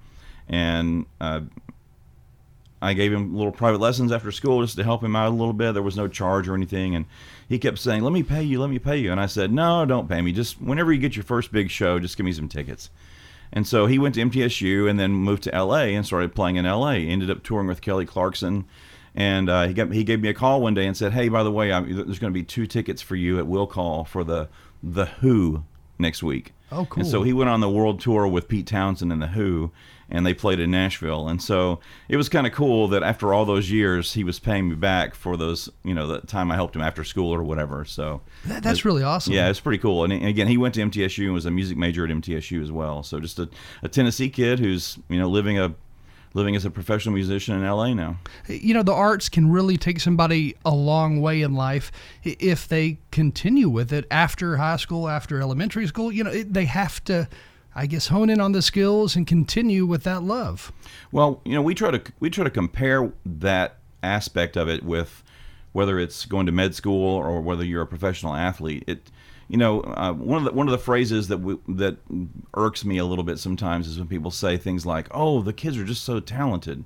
and 0.47 1.05
uh, 1.19 1.41
I 2.81 2.93
gave 2.93 3.11
him 3.11 3.35
little 3.35 3.51
private 3.51 3.79
lessons 3.79 4.11
after 4.11 4.31
school 4.31 4.61
just 4.61 4.77
to 4.77 4.83
help 4.83 5.03
him 5.03 5.15
out 5.15 5.27
a 5.27 5.35
little 5.35 5.53
bit. 5.53 5.73
There 5.73 5.83
was 5.83 5.97
no 5.97 6.07
charge 6.07 6.47
or 6.47 6.55
anything, 6.55 6.95
and 6.95 7.05
he 7.47 7.59
kept 7.59 7.79
saying, 7.79 8.03
"Let 8.03 8.13
me 8.13 8.23
pay 8.23 8.43
you, 8.43 8.59
let 8.59 8.69
me 8.69 8.79
pay 8.79 8.97
you." 8.97 9.11
And 9.11 9.19
I 9.19 9.25
said, 9.25 9.51
"No, 9.51 9.85
don't 9.85 10.09
pay 10.09 10.21
me. 10.21 10.31
Just 10.31 10.61
whenever 10.61 10.91
you 10.91 10.99
get 10.99 11.15
your 11.15 11.23
first 11.23 11.51
big 11.51 11.69
show, 11.69 11.99
just 11.99 12.17
give 12.17 12.25
me 12.25 12.33
some 12.33 12.49
tickets." 12.49 12.89
And 13.51 13.65
so 13.65 13.87
he 13.87 13.97
went 13.97 14.13
to 14.15 14.21
MTSU 14.21 14.87
and 14.87 14.99
then 14.99 15.11
moved 15.11 15.43
to 15.43 15.51
LA 15.51 15.85
and 15.85 16.05
started 16.05 16.35
playing 16.35 16.57
in 16.57 16.65
LA. 16.65 16.93
He 16.93 17.09
Ended 17.09 17.31
up 17.31 17.43
touring 17.43 17.67
with 17.67 17.81
Kelly 17.81 18.05
Clarkson 18.05 18.65
and 19.15 19.49
uh, 19.49 19.67
he 19.67 19.73
got 19.73 19.91
he 19.91 20.03
gave 20.03 20.21
me 20.21 20.29
a 20.29 20.33
call 20.33 20.61
one 20.61 20.73
day 20.73 20.85
and 20.85 20.95
said, 20.95 21.13
"Hey, 21.13 21.29
by 21.29 21.43
the 21.43 21.51
way, 21.51 21.71
I'm, 21.73 21.93
there's 21.93 22.19
going 22.19 22.31
to 22.31 22.39
be 22.39 22.43
two 22.43 22.67
tickets 22.67 23.01
for 23.01 23.15
you 23.15 23.39
at 23.39 23.47
Will 23.47 23.67
Call 23.67 24.05
for 24.05 24.23
the 24.23 24.49
the 24.83 25.05
Who 25.05 25.63
next 25.99 26.23
week." 26.23 26.53
Oh, 26.71 26.85
cool! 26.85 27.01
And 27.01 27.09
so 27.09 27.23
he 27.23 27.33
went 27.33 27.49
on 27.49 27.61
the 27.61 27.69
world 27.69 27.99
tour 27.99 28.27
with 28.27 28.47
Pete 28.47 28.67
Townshend 28.67 29.11
and 29.11 29.21
the 29.21 29.27
Who, 29.27 29.71
and 30.11 30.25
they 30.25 30.33
played 30.33 30.59
in 30.59 30.71
Nashville. 30.71 31.27
And 31.27 31.41
so 31.41 31.79
it 32.07 32.17
was 32.17 32.29
kind 32.29 32.47
of 32.47 32.53
cool 32.53 32.87
that 32.89 33.03
after 33.03 33.33
all 33.33 33.45
those 33.45 33.71
years, 33.71 34.13
he 34.13 34.23
was 34.23 34.39
paying 34.39 34.69
me 34.69 34.75
back 34.75 35.15
for 35.15 35.37
those, 35.37 35.69
you 35.83 35.93
know, 35.93 36.07
the 36.07 36.21
time 36.21 36.51
I 36.51 36.55
helped 36.55 36.75
him 36.75 36.81
after 36.81 37.03
school 37.03 37.33
or 37.33 37.43
whatever. 37.43 37.85
So 37.85 38.21
that, 38.45 38.63
that's 38.63 38.85
really 38.85 39.03
awesome. 39.03 39.33
Yeah, 39.33 39.49
it's 39.49 39.59
pretty 39.59 39.77
cool. 39.77 40.03
And, 40.03 40.13
and 40.13 40.25
again, 40.25 40.47
he 40.47 40.57
went 40.57 40.75
to 40.75 40.81
MTSU 40.81 41.25
and 41.25 41.33
was 41.33 41.45
a 41.45 41.51
music 41.51 41.77
major 41.77 42.05
at 42.05 42.11
MTSU 42.11 42.61
as 42.61 42.71
well. 42.71 43.03
So 43.03 43.19
just 43.19 43.39
a, 43.39 43.49
a 43.83 43.89
Tennessee 43.89 44.29
kid 44.29 44.59
who's 44.59 44.97
you 45.09 45.19
know 45.19 45.29
living 45.29 45.59
a 45.59 45.73
living 46.33 46.55
as 46.55 46.65
a 46.65 46.71
professional 46.71 47.13
musician 47.13 47.55
in 47.55 47.67
LA 47.67 47.93
now. 47.93 48.19
You 48.47 48.73
know, 48.73 48.83
the 48.83 48.93
arts 48.93 49.29
can 49.29 49.51
really 49.51 49.77
take 49.77 49.99
somebody 49.99 50.55
a 50.63 50.73
long 50.73 51.21
way 51.21 51.41
in 51.41 51.53
life 51.53 51.91
if 52.23 52.67
they 52.67 52.99
continue 53.11 53.69
with 53.69 53.91
it 53.91 54.05
after 54.11 54.57
high 54.57 54.77
school, 54.77 55.09
after 55.09 55.41
elementary 55.41 55.87
school. 55.87 56.11
You 56.11 56.23
know, 56.23 56.43
they 56.43 56.65
have 56.65 57.03
to. 57.05 57.27
I 57.75 57.85
guess 57.85 58.07
hone 58.07 58.31
in 58.31 58.41
on 58.41 58.51
the 58.51 58.63
skills 58.63 59.15
and 59.15 59.27
continue 59.27 59.85
with 59.85 60.03
that 60.03 60.23
love. 60.23 60.73
Well, 61.11 61.39
you 61.45 61.53
know, 61.53 61.61
we 61.61 61.75
try 61.75 61.91
to 61.91 62.01
we 62.19 62.29
try 62.29 62.43
to 62.43 62.49
compare 62.49 63.13
that 63.23 63.77
aspect 64.01 64.57
of 64.57 64.67
it 64.67 64.83
with 64.83 65.23
whether 65.71 65.99
it's 65.99 66.25
going 66.25 66.47
to 66.47 66.51
med 66.51 66.73
school 66.73 67.15
or 67.15 67.39
whether 67.41 67.63
you're 67.63 67.83
a 67.83 67.87
professional 67.87 68.33
athlete. 68.33 68.83
It 68.87 69.11
you 69.49 69.57
know, 69.57 69.81
uh, 69.81 70.13
one 70.13 70.37
of 70.37 70.45
the 70.45 70.51
one 70.51 70.67
of 70.67 70.71
the 70.71 70.77
phrases 70.77 71.27
that 71.27 71.39
we, 71.39 71.57
that 71.67 71.97
irks 72.55 72.85
me 72.85 72.99
a 72.99 73.05
little 73.05 73.23
bit 73.23 73.39
sometimes 73.39 73.87
is 73.87 73.97
when 73.97 74.07
people 74.07 74.31
say 74.31 74.57
things 74.57 74.85
like, 74.85 75.07
"Oh, 75.11 75.41
the 75.41 75.53
kids 75.53 75.75
are 75.77 75.83
just 75.83 76.03
so 76.03 76.19
talented." 76.19 76.85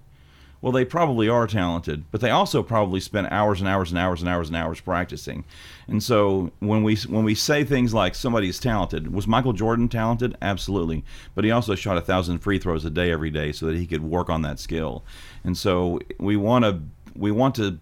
Well, 0.62 0.72
they 0.72 0.86
probably 0.86 1.28
are 1.28 1.46
talented, 1.46 2.06
but 2.10 2.22
they 2.22 2.30
also 2.30 2.64
probably 2.64 3.02
spend 3.02 3.28
hours 3.32 3.60
and 3.60 3.68
hours 3.68 3.92
and 3.92 4.00
hours 4.00 4.22
and 4.22 4.30
hours 4.30 4.48
and 4.48 4.56
hours 4.56 4.80
practicing. 4.80 5.44
And 5.90 6.02
so 6.02 6.52
when 6.60 6.84
we 6.84 6.96
when 6.96 7.26
we 7.26 7.36
say 7.36 7.66
things 7.66 7.94
like 7.94 8.16
somebody's 8.16 8.62
talented, 8.62 9.14
was 9.14 9.28
Michael 9.28 9.52
Jordan 9.52 9.90
talented? 9.90 10.38
Absolutely, 10.42 11.04
but 11.36 11.44
he 11.44 11.52
also 11.52 11.76
shot 11.76 11.98
a 11.98 12.02
thousand 12.02 12.40
free 12.40 12.60
throws 12.60 12.86
a 12.86 12.90
day 12.90 13.12
every 13.12 13.30
day 13.30 13.52
so 13.52 13.66
that 13.66 13.76
he 13.76 13.86
could 13.86 14.04
work 14.04 14.30
on 14.30 14.42
that 14.44 14.58
skill. 14.58 15.04
And 15.44 15.58
so 15.58 16.00
we 16.18 16.38
want 16.38 16.64
to 16.64 16.82
we 17.14 17.30
want 17.30 17.56
to 17.56 17.80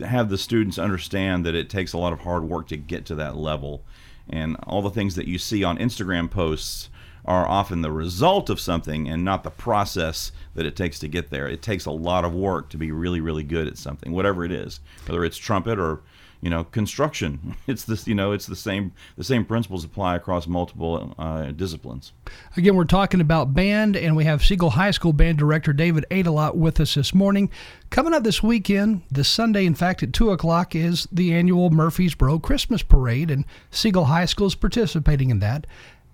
have 0.00 0.28
the 0.28 0.38
students 0.38 0.76
understand 0.76 1.46
that 1.46 1.54
it 1.54 1.70
takes 1.70 1.92
a 1.92 1.98
lot 1.98 2.12
of 2.12 2.18
hard 2.18 2.42
work 2.42 2.66
to 2.66 2.76
get 2.76 3.06
to 3.06 3.14
that 3.14 3.36
level 3.36 3.84
and 4.28 4.56
all 4.64 4.82
the 4.82 4.90
things 4.90 5.14
that 5.16 5.28
you 5.28 5.38
see 5.38 5.64
on 5.64 5.78
Instagram 5.78 6.30
posts 6.30 6.90
are 7.24 7.48
often 7.48 7.80
the 7.80 7.90
result 7.90 8.50
of 8.50 8.60
something 8.60 9.08
and 9.08 9.24
not 9.24 9.44
the 9.44 9.50
process 9.50 10.30
that 10.54 10.66
it 10.66 10.76
takes 10.76 10.98
to 10.98 11.08
get 11.08 11.30
there. 11.30 11.48
It 11.48 11.62
takes 11.62 11.86
a 11.86 11.90
lot 11.90 12.24
of 12.24 12.34
work 12.34 12.68
to 12.70 12.76
be 12.76 12.92
really, 12.92 13.20
really 13.20 13.44
good 13.44 13.66
at 13.66 13.78
something, 13.78 14.12
whatever 14.12 14.44
it 14.44 14.52
is, 14.52 14.80
whether 15.06 15.24
it's 15.24 15.38
trumpet 15.38 15.78
or 15.78 16.02
you 16.40 16.50
know 16.50 16.64
construction. 16.64 17.56
It's 17.66 17.84
this 17.84 18.06
you 18.06 18.14
know 18.14 18.32
it's 18.32 18.46
the 18.46 18.56
same 18.56 18.92
the 19.16 19.24
same 19.24 19.44
principles 19.44 19.84
apply 19.84 20.16
across 20.16 20.46
multiple 20.46 21.14
uh, 21.18 21.50
disciplines. 21.52 22.12
Again, 22.56 22.76
we're 22.76 22.84
talking 22.84 23.20
about 23.20 23.54
band, 23.54 23.96
and 23.96 24.14
we 24.14 24.24
have 24.24 24.44
Siegel 24.44 24.70
High 24.70 24.90
School 24.90 25.12
band 25.12 25.38
director 25.38 25.72
David 25.72 26.04
Adelot 26.10 26.54
with 26.54 26.78
us 26.78 26.94
this 26.94 27.14
morning. 27.14 27.50
Coming 27.90 28.12
up 28.12 28.22
this 28.22 28.42
weekend, 28.42 29.02
this 29.10 29.28
Sunday, 29.28 29.64
in 29.64 29.74
fact, 29.74 30.02
at 30.02 30.12
two 30.12 30.30
o'clock 30.30 30.74
is 30.74 31.08
the 31.10 31.32
annual 31.32 31.70
Murfreesboro 31.70 32.38
Christmas 32.38 32.82
Parade, 32.82 33.30
and 33.30 33.44
Siegel 33.70 34.06
High 34.06 34.26
School 34.26 34.48
is 34.48 34.54
participating 34.54 35.30
in 35.30 35.38
that. 35.38 35.66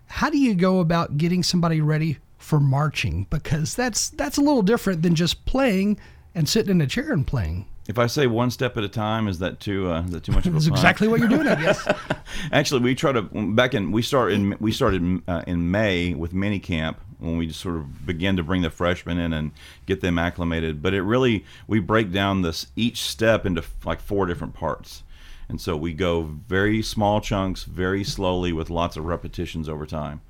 How 0.07 0.31
do 0.31 0.39
you 0.39 0.55
go 0.55 0.81
about 0.81 1.19
getting 1.19 1.43
somebody 1.43 1.81
ready 1.81 2.19
for 2.39 2.61
marching? 2.61 3.27
Because 3.31 3.75
that's 3.75 4.11
that's 4.11 4.39
a 4.39 4.43
little 4.43 4.63
different 4.63 5.03
than 5.03 5.15
just 5.15 5.45
playing 5.47 5.99
and 6.35 6.49
sitting 6.49 6.71
in 6.71 6.81
a 6.81 6.87
chair 6.87 7.13
and 7.13 7.27
playing. 7.27 7.67
If 7.91 7.99
I 7.99 8.07
say 8.07 8.29
one 8.29 8.53
step 8.53 8.77
at 8.77 8.85
a 8.85 8.89
time, 8.89 9.27
is 9.27 9.41
that 9.41 9.59
too 9.59 9.91
uh, 9.91 10.03
is 10.03 10.13
that 10.13 10.23
too 10.23 10.31
much 10.31 10.47
of 10.47 10.53
a 10.53 10.55
That's 10.55 10.69
exactly 10.69 11.09
what 11.09 11.19
you're 11.19 11.29
doing, 11.29 11.49
I 11.49 11.61
guess. 11.61 11.89
Actually, 12.53 12.83
we 12.83 12.95
try 12.95 13.11
to 13.11 13.23
back 13.23 13.75
in 13.75 13.91
we 13.91 14.01
start 14.01 14.31
in 14.31 14.57
we 14.61 14.71
started 14.71 15.21
uh, 15.27 15.43
in 15.49 15.73
May 15.73 16.15
with 16.15 16.33
mini 16.33 16.61
camp 16.61 17.01
when 17.19 17.37
we 17.37 17.49
just 17.49 17.59
sort 17.59 17.79
of 17.79 18.07
begin 18.07 18.37
to 18.37 18.45
bring 18.45 18.63
the 18.63 18.71
freshmen 18.71 19.19
in 19.19 19.33
and 19.33 19.51
get 19.87 20.03
them 20.03 20.21
acclimated. 20.21 20.81
But 20.81 20.95
it 20.95 21.03
really 21.03 21.45
we 21.67 21.81
break 21.81 22.13
down 22.13 22.43
this 22.43 22.69
each 22.77 23.03
step 23.03 23.45
into 23.45 23.65
like 23.85 24.01
four 24.01 24.25
different 24.25 24.55
parts. 24.55 25.03
And 25.49 25.61
so 25.61 25.77
we 25.77 25.93
go 25.93 26.23
very 26.23 26.83
small 26.83 27.21
chunks, 27.21 27.65
very 27.65 28.05
slowly, 28.05 28.53
with 28.53 28.71
lots 28.71 28.97
of 28.97 29.05
repetitions 29.05 29.69
over 29.69 29.85
time. 29.85 30.21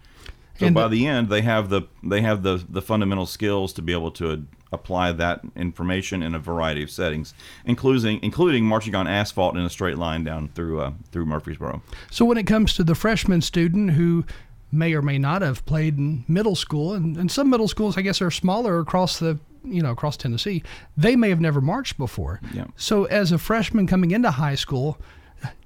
So 0.59 0.65
and 0.65 0.75
by 0.75 0.89
the 0.89 1.07
end, 1.07 1.29
they 1.29 1.43
have 1.43 1.69
the 1.69 1.83
they 2.03 2.23
have 2.23 2.43
the 2.43 2.65
the 2.67 2.81
fundamental 2.81 3.27
skills 3.27 3.75
to 3.75 3.83
be 3.83 3.93
able 3.93 4.13
to 4.13 4.47
apply 4.73 5.13
that 5.13 5.41
information 5.57 6.23
in 6.23 6.35
a 6.35 6.39
variety 6.39 6.83
of 6.83 6.91
settings, 6.91 7.35
including 7.65 8.21
including 8.23 8.65
marching 8.65 8.95
on 8.95 9.07
asphalt 9.07 9.57
in 9.57 9.63
a 9.63 9.71
straight 9.71 9.99
line 9.99 10.25
down 10.25 10.49
through 10.55 10.81
uh, 10.81 10.93
through 11.11 11.27
Murfreesboro. 11.27 11.83
So 12.11 12.25
when 12.25 12.39
it 12.39 12.47
comes 12.47 12.75
to 12.75 12.85
the 12.85 12.95
freshman 12.95 13.43
student 13.43 13.93
who 13.93 14.25
may 14.73 14.95
or 14.95 15.03
may 15.03 15.19
not 15.19 15.43
have 15.43 15.65
played 15.67 15.99
in 15.99 16.25
middle 16.29 16.55
school, 16.55 16.95
and, 16.95 17.17
and 17.17 17.31
some 17.31 17.51
middle 17.51 17.69
schools 17.69 17.97
I 17.97 18.03
guess 18.03 18.23
are 18.23 18.31
smaller 18.31 18.79
across 18.79 19.19
the 19.19 19.39
you 19.65 19.83
know 19.83 19.91
across 19.91 20.17
Tennessee, 20.17 20.63
they 20.97 21.17
may 21.17 21.29
have 21.29 21.41
never 21.41 21.61
marched 21.61 21.99
before. 21.99 22.41
Yeah. 22.55 22.67
So 22.77 23.05
as 23.05 23.33
a 23.33 23.39
freshman 23.39 23.87
coming 23.87 24.13
into 24.13 24.31
high 24.31 24.55
school, 24.55 24.99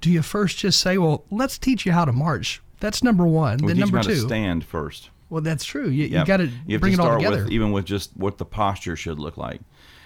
do 0.01 0.11
you 0.11 0.21
first 0.21 0.57
just 0.57 0.79
say, 0.79 0.97
well, 0.97 1.25
let's 1.29 1.57
teach 1.57 1.85
you 1.85 1.91
how 1.91 2.05
to 2.05 2.11
march? 2.11 2.61
That's 2.79 3.03
number 3.03 3.25
one. 3.25 3.59
We 3.59 3.69
then 3.69 3.79
number 3.79 4.01
two, 4.01 4.09
to 4.09 4.19
stand 4.19 4.65
first. 4.65 5.09
Well, 5.29 5.41
that's 5.41 5.63
true. 5.63 5.89
You, 5.89 6.05
yep. 6.05 6.11
you 6.11 6.25
got 6.25 6.37
to 6.37 6.79
bring 6.79 6.93
it 6.93 6.99
all 6.99 7.17
together. 7.17 7.43
With, 7.43 7.51
even 7.51 7.71
with 7.71 7.85
just 7.85 8.11
what 8.15 8.37
the 8.37 8.45
posture 8.45 8.95
should 8.95 9.19
look 9.19 9.37
like. 9.37 9.61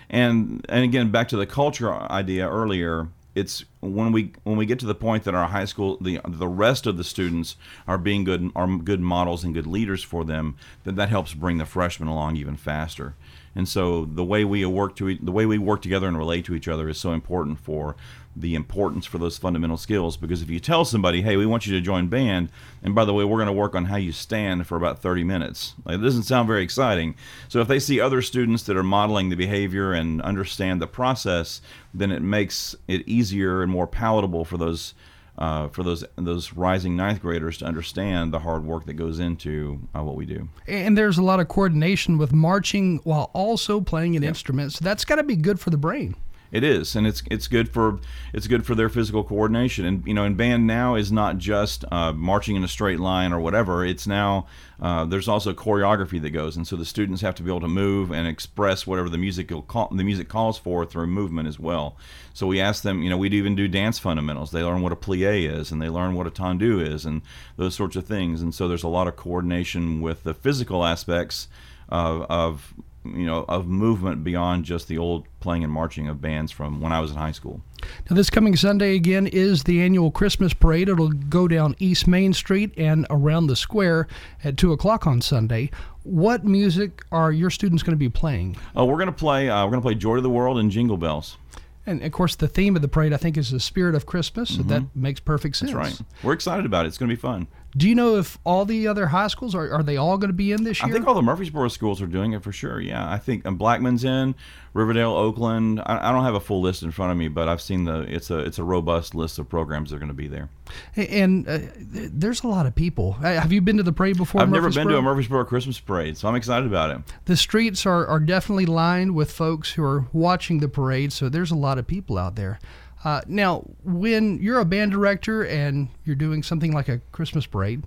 And 0.09 0.65
and 0.69 0.83
again, 0.83 1.11
back 1.11 1.27
to 1.29 1.37
the 1.37 1.45
culture 1.45 1.93
idea 1.93 2.49
earlier. 2.49 3.09
It's 3.35 3.63
when 3.79 4.11
we 4.11 4.33
when 4.43 4.57
we 4.57 4.65
get 4.65 4.79
to 4.79 4.87
the 4.87 4.95
point 4.95 5.23
that 5.25 5.35
our 5.35 5.47
high 5.47 5.65
school 5.65 5.97
the 6.01 6.19
the 6.27 6.47
rest 6.47 6.87
of 6.87 6.97
the 6.97 7.03
students 7.03 7.57
are 7.87 7.97
being 7.97 8.23
good 8.23 8.51
are 8.55 8.67
good 8.77 9.01
models 9.01 9.43
and 9.43 9.53
good 9.53 9.67
leaders 9.67 10.03
for 10.03 10.23
them, 10.25 10.55
then 10.83 10.95
that 10.95 11.09
helps 11.09 11.33
bring 11.33 11.57
the 11.57 11.65
freshmen 11.65 12.09
along 12.09 12.37
even 12.37 12.55
faster. 12.55 13.15
And 13.55 13.67
so 13.67 14.05
the 14.05 14.23
way 14.23 14.43
we 14.45 14.65
work 14.65 14.95
to 14.97 15.15
the 15.15 15.31
way 15.31 15.45
we 15.45 15.57
work 15.57 15.81
together 15.81 16.07
and 16.07 16.17
relate 16.17 16.45
to 16.45 16.55
each 16.55 16.67
other 16.67 16.89
is 16.89 16.99
so 16.99 17.11
important 17.11 17.59
for 17.59 17.95
the 18.35 18.55
importance 18.55 19.05
for 19.05 19.17
those 19.17 19.37
fundamental 19.37 19.77
skills 19.77 20.15
because 20.15 20.41
if 20.41 20.49
you 20.49 20.59
tell 20.59 20.85
somebody 20.85 21.21
hey 21.21 21.35
we 21.35 21.45
want 21.45 21.65
you 21.65 21.73
to 21.73 21.81
join 21.81 22.07
band 22.07 22.49
and 22.83 22.93
by 22.93 23.03
the 23.03 23.13
way 23.13 23.23
we're 23.23 23.37
going 23.37 23.47
to 23.47 23.53
work 23.53 23.75
on 23.75 23.85
how 23.85 23.95
you 23.95 24.11
stand 24.11 24.65
for 24.67 24.77
about 24.77 24.99
30 24.99 25.23
minutes 25.23 25.73
like, 25.83 25.95
it 25.95 26.01
doesn't 26.01 26.23
sound 26.23 26.47
very 26.47 26.63
exciting 26.63 27.15
so 27.47 27.59
if 27.59 27.67
they 27.67 27.79
see 27.79 27.99
other 27.99 28.21
students 28.21 28.63
that 28.63 28.77
are 28.77 28.83
modeling 28.83 29.29
the 29.29 29.35
behavior 29.35 29.93
and 29.93 30.21
understand 30.21 30.81
the 30.81 30.87
process 30.87 31.61
then 31.93 32.11
it 32.11 32.21
makes 32.21 32.75
it 32.87 33.07
easier 33.07 33.63
and 33.63 33.71
more 33.71 33.87
palatable 33.87 34.45
for 34.45 34.57
those 34.57 34.93
uh, 35.39 35.69
for 35.69 35.83
those 35.83 36.03
those 36.17 36.53
rising 36.53 36.95
ninth 36.95 37.21
graders 37.21 37.57
to 37.57 37.65
understand 37.65 38.33
the 38.33 38.39
hard 38.39 38.65
work 38.65 38.85
that 38.85 38.93
goes 38.93 39.19
into 39.19 39.79
uh, 39.95 40.03
what 40.03 40.15
we 40.15 40.25
do. 40.25 40.49
And 40.67 40.97
there's 40.97 41.17
a 41.17 41.23
lot 41.23 41.39
of 41.39 41.47
coordination 41.47 42.17
with 42.17 42.33
marching 42.33 42.99
while 43.05 43.31
also 43.33 43.79
playing 43.79 44.17
an 44.17 44.23
yep. 44.23 44.29
instrument. 44.31 44.73
So 44.73 44.83
that's 44.83 45.05
got 45.05 45.15
to 45.15 45.23
be 45.23 45.37
good 45.37 45.59
for 45.59 45.69
the 45.69 45.77
brain. 45.77 46.15
It 46.51 46.63
is, 46.63 46.95
and 46.95 47.05
it's 47.05 47.21
it's 47.29 47.47
good 47.47 47.69
for 47.69 47.99
it's 48.33 48.47
good 48.47 48.65
for 48.65 48.73
their 48.73 48.89
physical 48.89 49.23
coordination. 49.23 49.85
And 49.85 50.07
you 50.07 50.15
know, 50.15 50.23
and 50.23 50.35
band 50.35 50.65
now 50.65 50.95
is 50.95 51.11
not 51.11 51.37
just 51.37 51.85
uh, 51.91 52.11
marching 52.13 52.55
in 52.55 52.63
a 52.63 52.67
straight 52.67 52.99
line 52.99 53.31
or 53.31 53.39
whatever. 53.39 53.85
It's 53.85 54.07
now 54.07 54.47
uh, 54.81 55.05
there's 55.05 55.27
also 55.27 55.53
choreography 55.53 56.19
that 56.21 56.31
goes, 56.31 56.57
and 56.57 56.67
so 56.67 56.75
the 56.75 56.85
students 56.85 57.21
have 57.21 57.35
to 57.35 57.43
be 57.43 57.51
able 57.51 57.59
to 57.59 57.67
move 57.67 58.11
and 58.11 58.27
express 58.27 58.87
whatever 58.87 59.09
the 59.09 59.17
music 59.19 59.51
call, 59.67 59.89
the 59.91 60.03
music 60.03 60.27
calls 60.27 60.57
for 60.57 60.87
through 60.87 61.05
movement 61.05 61.47
as 61.47 61.59
well. 61.59 61.95
So 62.33 62.47
we 62.47 62.59
ask 62.59 62.81
them, 62.81 63.03
you 63.03 63.11
know, 63.11 63.17
we'd 63.17 63.33
even 63.33 63.53
do 63.53 63.67
dance 63.67 63.99
fundamentals. 63.99 64.49
They 64.49 64.63
learn 64.63 64.81
what 64.81 64.91
a 64.91 64.95
plie 64.95 65.47
is, 65.47 65.71
and 65.71 65.79
they 65.79 65.89
learn 65.89 66.15
what 66.15 66.25
a 66.25 66.31
tendu 66.31 66.81
is, 66.81 67.05
and 67.05 67.21
those 67.57 67.75
sorts 67.75 67.95
of 67.95 68.05
things. 68.05 68.41
And 68.41 68.55
so 68.55 68.67
there's 68.67 68.83
a 68.83 68.87
lot 68.87 69.07
of 69.07 69.15
coordination 69.15 70.01
with 70.01 70.23
the 70.23 70.33
physical 70.33 70.83
aspects 70.83 71.47
of, 71.89 72.23
of 72.23 72.73
you 73.05 73.25
know 73.25 73.45
of 73.47 73.67
movement 73.67 74.23
beyond 74.23 74.65
just 74.65 74.87
the 74.87 74.97
old 74.97 75.25
playing 75.39 75.63
and 75.63 75.71
marching 75.71 76.07
of 76.07 76.21
bands 76.21 76.51
from 76.51 76.81
when 76.81 76.91
I 76.91 76.99
was 76.99 77.11
in 77.11 77.17
high 77.17 77.31
school. 77.31 77.61
Now 78.09 78.15
this 78.15 78.29
coming 78.29 78.55
Sunday 78.55 78.95
again 78.95 79.25
is 79.27 79.63
the 79.63 79.81
annual 79.81 80.11
Christmas 80.11 80.53
parade. 80.53 80.89
It'll 80.89 81.09
go 81.09 81.47
down 81.47 81.75
East 81.79 82.07
Main 82.07 82.33
Street 82.33 82.73
and 82.77 83.07
around 83.09 83.47
the 83.47 83.55
square 83.55 84.07
at 84.43 84.57
two 84.57 84.73
o'clock 84.73 85.07
on 85.07 85.21
Sunday. 85.21 85.71
what 86.03 86.43
music 86.43 87.03
are 87.11 87.31
your 87.31 87.49
students 87.49 87.83
going 87.83 87.93
to 87.93 87.97
be 87.97 88.09
playing? 88.09 88.57
Oh, 88.75 88.85
we're 88.85 88.95
going 88.95 89.07
to 89.07 89.11
play. 89.11 89.49
Uh, 89.49 89.63
we're 89.65 89.71
going 89.71 89.81
to 89.81 89.85
play 89.85 89.95
"Joy 89.95 90.15
to 90.15 90.21
the 90.21 90.29
World" 90.29 90.57
and 90.57 90.69
"Jingle 90.71 90.97
Bells." 90.97 91.37
And 91.85 92.03
of 92.03 92.11
course, 92.11 92.35
the 92.35 92.47
theme 92.47 92.75
of 92.75 92.81
the 92.81 92.87
parade, 92.87 93.13
I 93.13 93.17
think, 93.17 93.37
is 93.37 93.49
the 93.49 93.59
spirit 93.59 93.95
of 93.95 94.05
Christmas. 94.05 94.55
So 94.57 94.61
that 94.63 94.83
makes 94.95 95.19
perfect 95.19 95.55
sense. 95.55 95.71
Mm-hmm. 95.71 95.81
That's 95.81 95.99
right. 96.01 96.07
We're 96.23 96.33
excited 96.33 96.65
about 96.65 96.85
it. 96.85 96.89
It's 96.89 96.97
going 96.99 97.09
to 97.09 97.15
be 97.15 97.19
fun. 97.19 97.47
Do 97.77 97.87
you 97.87 97.93
know 97.93 98.15
if 98.15 98.39
all 98.43 98.65
the 98.65 98.87
other 98.87 99.07
high 99.07 99.27
schools 99.27 99.53
are, 99.53 99.71
are 99.71 99.83
they 99.83 99.97
all 99.97 100.17
going 100.17 100.29
to 100.29 100.33
be 100.33 100.51
in 100.51 100.63
this 100.63 100.81
year? 100.81 100.89
I 100.89 100.91
think 100.91 101.07
all 101.07 101.13
the 101.13 101.21
Murfreesboro 101.21 101.67
schools 101.67 102.01
are 102.01 102.07
doing 102.07 102.33
it 102.33 102.41
for 102.43 102.51
sure. 102.51 102.79
Yeah, 102.81 103.07
I 103.09 103.17
think 103.19 103.45
um, 103.45 103.57
Blackman's 103.57 104.03
in, 104.03 104.33
Riverdale, 104.73 105.11
Oakland. 105.11 105.79
I, 105.85 106.09
I 106.09 106.11
don't 106.11 106.23
have 106.23 106.33
a 106.33 106.39
full 106.39 106.61
list 106.61 106.81
in 106.81 106.91
front 106.91 107.11
of 107.11 107.17
me, 107.17 107.27
but 107.27 107.47
I've 107.47 107.61
seen 107.61 107.85
the. 107.85 108.01
It's 108.01 108.31
a 108.31 108.39
it's 108.39 108.57
a 108.57 108.63
robust 108.63 109.13
list 109.13 109.37
of 109.37 109.47
programs 109.47 109.91
that 109.91 109.97
are 109.97 109.99
going 109.99 110.09
to 110.09 110.15
be 110.15 110.27
there. 110.27 110.49
and 110.95 111.47
uh, 111.47 111.59
there's 111.77 112.43
a 112.43 112.47
lot 112.47 112.65
of 112.65 112.73
people. 112.73 113.15
Uh, 113.19 113.39
Have 113.39 113.53
you 113.53 113.61
been 113.61 113.77
to 113.77 113.83
the 113.83 113.93
parade 113.93 114.17
before? 114.17 114.41
I've 114.41 114.49
never 114.49 114.71
been 114.71 114.87
to 114.87 114.97
a? 114.97 115.01
Murfreesboro 115.01 115.45
Christmas 115.45 115.79
parade, 115.79 116.17
so 116.17 116.27
I'm 116.27 116.35
excited 116.35 116.65
about 116.65 116.89
it. 116.89 117.01
The 117.25 117.37
streets 117.37 117.85
are, 117.85 118.05
are 118.07 118.19
definitely 118.19 118.65
lined 118.65 119.13
with 119.13 119.31
folks 119.31 119.73
who 119.73 119.83
are 119.83 120.05
watching 120.11 120.59
the 120.59 120.69
parade, 120.69 121.13
so 121.13 121.29
there's 121.29 121.51
a 121.51 121.55
lot 121.55 121.77
of 121.77 121.85
people 121.85 122.17
out 122.17 122.35
there. 122.35 122.59
Uh, 123.03 123.21
now, 123.27 123.65
when 123.83 124.39
you're 124.41 124.59
a 124.59 124.65
band 124.65 124.91
director 124.91 125.45
and 125.45 125.87
you're 126.03 126.15
doing 126.15 126.43
something 126.43 126.73
like 126.73 126.89
a 126.89 126.99
Christmas 127.11 127.45
parade, 127.45 127.83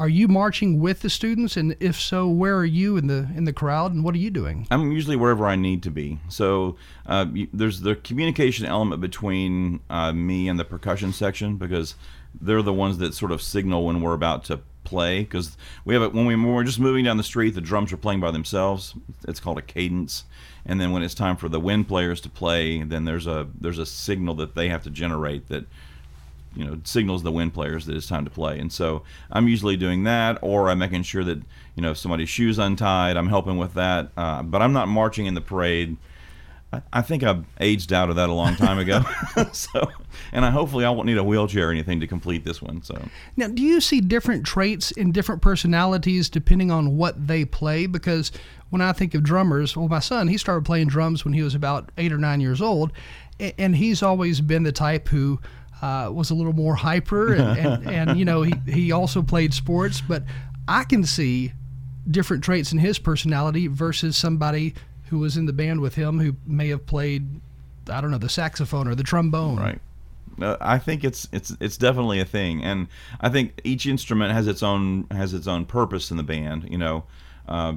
are 0.00 0.08
you 0.08 0.28
marching 0.28 0.80
with 0.80 1.02
the 1.02 1.10
students? 1.10 1.56
And 1.56 1.76
if 1.78 2.00
so, 2.00 2.26
where 2.26 2.56
are 2.56 2.64
you 2.64 2.96
in 2.96 3.06
the 3.06 3.28
in 3.36 3.44
the 3.44 3.52
crowd, 3.52 3.92
and 3.92 4.02
what 4.02 4.14
are 4.14 4.18
you 4.18 4.30
doing? 4.30 4.66
I'm 4.70 4.92
usually 4.92 5.14
wherever 5.14 5.46
I 5.46 5.56
need 5.56 5.82
to 5.82 5.90
be. 5.90 6.18
So 6.28 6.76
uh, 7.06 7.26
there's 7.52 7.82
the 7.82 7.96
communication 7.96 8.64
element 8.64 9.02
between 9.02 9.80
uh, 9.90 10.12
me 10.12 10.48
and 10.48 10.58
the 10.58 10.64
percussion 10.64 11.12
section 11.12 11.56
because 11.56 11.96
they're 12.40 12.62
the 12.62 12.72
ones 12.72 12.96
that 12.98 13.12
sort 13.12 13.30
of 13.30 13.42
signal 13.42 13.84
when 13.84 14.00
we're 14.00 14.14
about 14.14 14.42
to 14.44 14.60
play. 14.84 15.20
Because 15.20 15.56
we 15.84 15.94
have 15.94 16.02
it 16.02 16.12
when, 16.12 16.26
we, 16.26 16.34
when 16.36 16.52
we're 16.52 16.64
just 16.64 16.80
moving 16.80 17.04
down 17.04 17.16
the 17.16 17.22
street, 17.22 17.50
the 17.50 17.60
drums 17.60 17.92
are 17.92 17.96
playing 17.96 18.20
by 18.20 18.30
themselves. 18.30 18.94
It's 19.26 19.40
called 19.40 19.58
a 19.58 19.62
cadence. 19.62 20.24
And 20.66 20.80
then 20.80 20.92
when 20.92 21.02
it's 21.02 21.14
time 21.14 21.36
for 21.36 21.48
the 21.48 21.60
wind 21.60 21.88
players 21.88 22.20
to 22.22 22.28
play, 22.28 22.82
then 22.82 23.04
there's 23.04 23.26
a 23.26 23.48
there's 23.58 23.78
a 23.78 23.86
signal 23.86 24.34
that 24.36 24.54
they 24.54 24.68
have 24.68 24.82
to 24.84 24.90
generate 24.90 25.48
that 25.48 25.66
you 26.54 26.64
know 26.64 26.78
signals 26.84 27.22
the 27.22 27.32
wind 27.32 27.54
players 27.54 27.86
that 27.86 27.96
it's 27.96 28.08
time 28.08 28.24
to 28.24 28.30
play 28.30 28.58
and 28.58 28.72
so 28.72 29.02
i'm 29.30 29.46
usually 29.46 29.76
doing 29.76 30.02
that 30.04 30.36
or 30.42 30.68
i'm 30.68 30.78
making 30.78 31.02
sure 31.02 31.22
that 31.22 31.38
you 31.76 31.82
know 31.82 31.92
if 31.92 31.96
somebody's 31.96 32.28
shoes 32.28 32.58
untied 32.58 33.16
i'm 33.16 33.28
helping 33.28 33.56
with 33.56 33.74
that 33.74 34.10
uh, 34.16 34.42
but 34.42 34.60
i'm 34.60 34.72
not 34.72 34.88
marching 34.88 35.26
in 35.26 35.34
the 35.34 35.40
parade 35.40 35.96
I, 36.72 36.82
I 36.92 37.02
think 37.02 37.22
i've 37.22 37.44
aged 37.60 37.92
out 37.92 38.10
of 38.10 38.16
that 38.16 38.28
a 38.28 38.32
long 38.32 38.56
time 38.56 38.78
ago 38.78 39.02
so 39.52 39.90
and 40.32 40.44
i 40.44 40.50
hopefully 40.50 40.84
i 40.84 40.90
won't 40.90 41.06
need 41.06 41.18
a 41.18 41.24
wheelchair 41.24 41.68
or 41.68 41.70
anything 41.70 42.00
to 42.00 42.06
complete 42.06 42.44
this 42.44 42.60
one 42.62 42.82
so 42.82 43.08
Now, 43.36 43.48
do 43.48 43.62
you 43.62 43.80
see 43.80 44.00
different 44.00 44.44
traits 44.44 44.90
in 44.90 45.12
different 45.12 45.42
personalities 45.42 46.28
depending 46.28 46.70
on 46.70 46.96
what 46.96 47.26
they 47.26 47.44
play? 47.44 47.86
Because 47.86 48.32
when 48.70 48.80
I 48.80 48.92
think 48.92 49.14
of 49.14 49.22
drummers, 49.22 49.76
well, 49.76 49.88
my 49.88 49.98
son, 49.98 50.28
he 50.28 50.36
started 50.36 50.64
playing 50.64 50.88
drums 50.88 51.24
when 51.24 51.34
he 51.34 51.42
was 51.42 51.54
about 51.54 51.90
eight 51.98 52.12
or 52.12 52.18
nine 52.18 52.40
years 52.40 52.60
old, 52.60 52.92
and 53.58 53.76
he's 53.76 54.02
always 54.02 54.40
been 54.40 54.62
the 54.62 54.72
type 54.72 55.08
who 55.08 55.40
uh, 55.82 56.10
was 56.12 56.30
a 56.30 56.34
little 56.34 56.52
more 56.52 56.74
hyper, 56.74 57.34
and, 57.34 57.58
and, 57.58 57.90
and 58.10 58.18
you 58.18 58.24
know, 58.24 58.42
he, 58.42 58.54
he 58.66 58.92
also 58.92 59.22
played 59.22 59.54
sports, 59.54 60.00
but 60.00 60.22
I 60.68 60.84
can 60.84 61.04
see 61.04 61.52
different 62.10 62.44
traits 62.44 62.72
in 62.72 62.78
his 62.78 62.98
personality 62.98 63.66
versus 63.66 64.16
somebody 64.16 64.74
who 65.10 65.18
was 65.18 65.36
in 65.36 65.46
the 65.46 65.52
band 65.52 65.80
with 65.80 65.96
him 65.96 66.20
who 66.20 66.36
may 66.46 66.68
have 66.68 66.86
played, 66.86 67.40
I 67.90 68.00
don't 68.00 68.10
know, 68.10 68.18
the 68.18 68.28
saxophone 68.28 68.88
or 68.88 68.94
the 68.94 69.02
trombone. 69.02 69.58
Right. 69.58 69.80
Uh, 70.40 70.56
I 70.60 70.78
think 70.78 71.04
it's 71.04 71.28
it's 71.32 71.54
it's 71.60 71.76
definitely 71.76 72.20
a 72.20 72.24
thing, 72.24 72.62
and 72.62 72.86
I 73.20 73.28
think 73.28 73.60
each 73.64 73.86
instrument 73.86 74.32
has 74.32 74.46
its 74.46 74.62
own 74.62 75.06
has 75.10 75.34
its 75.34 75.46
own 75.46 75.66
purpose 75.66 76.10
in 76.10 76.16
the 76.16 76.22
band. 76.22 76.68
You 76.70 76.78
know, 76.78 77.04
uh, 77.48 77.74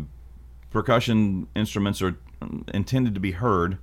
percussion 0.69 1.47
instruments 1.55 2.01
are 2.01 2.15
intended 2.73 3.15
to 3.15 3.19
be 3.19 3.31
heard, 3.31 3.79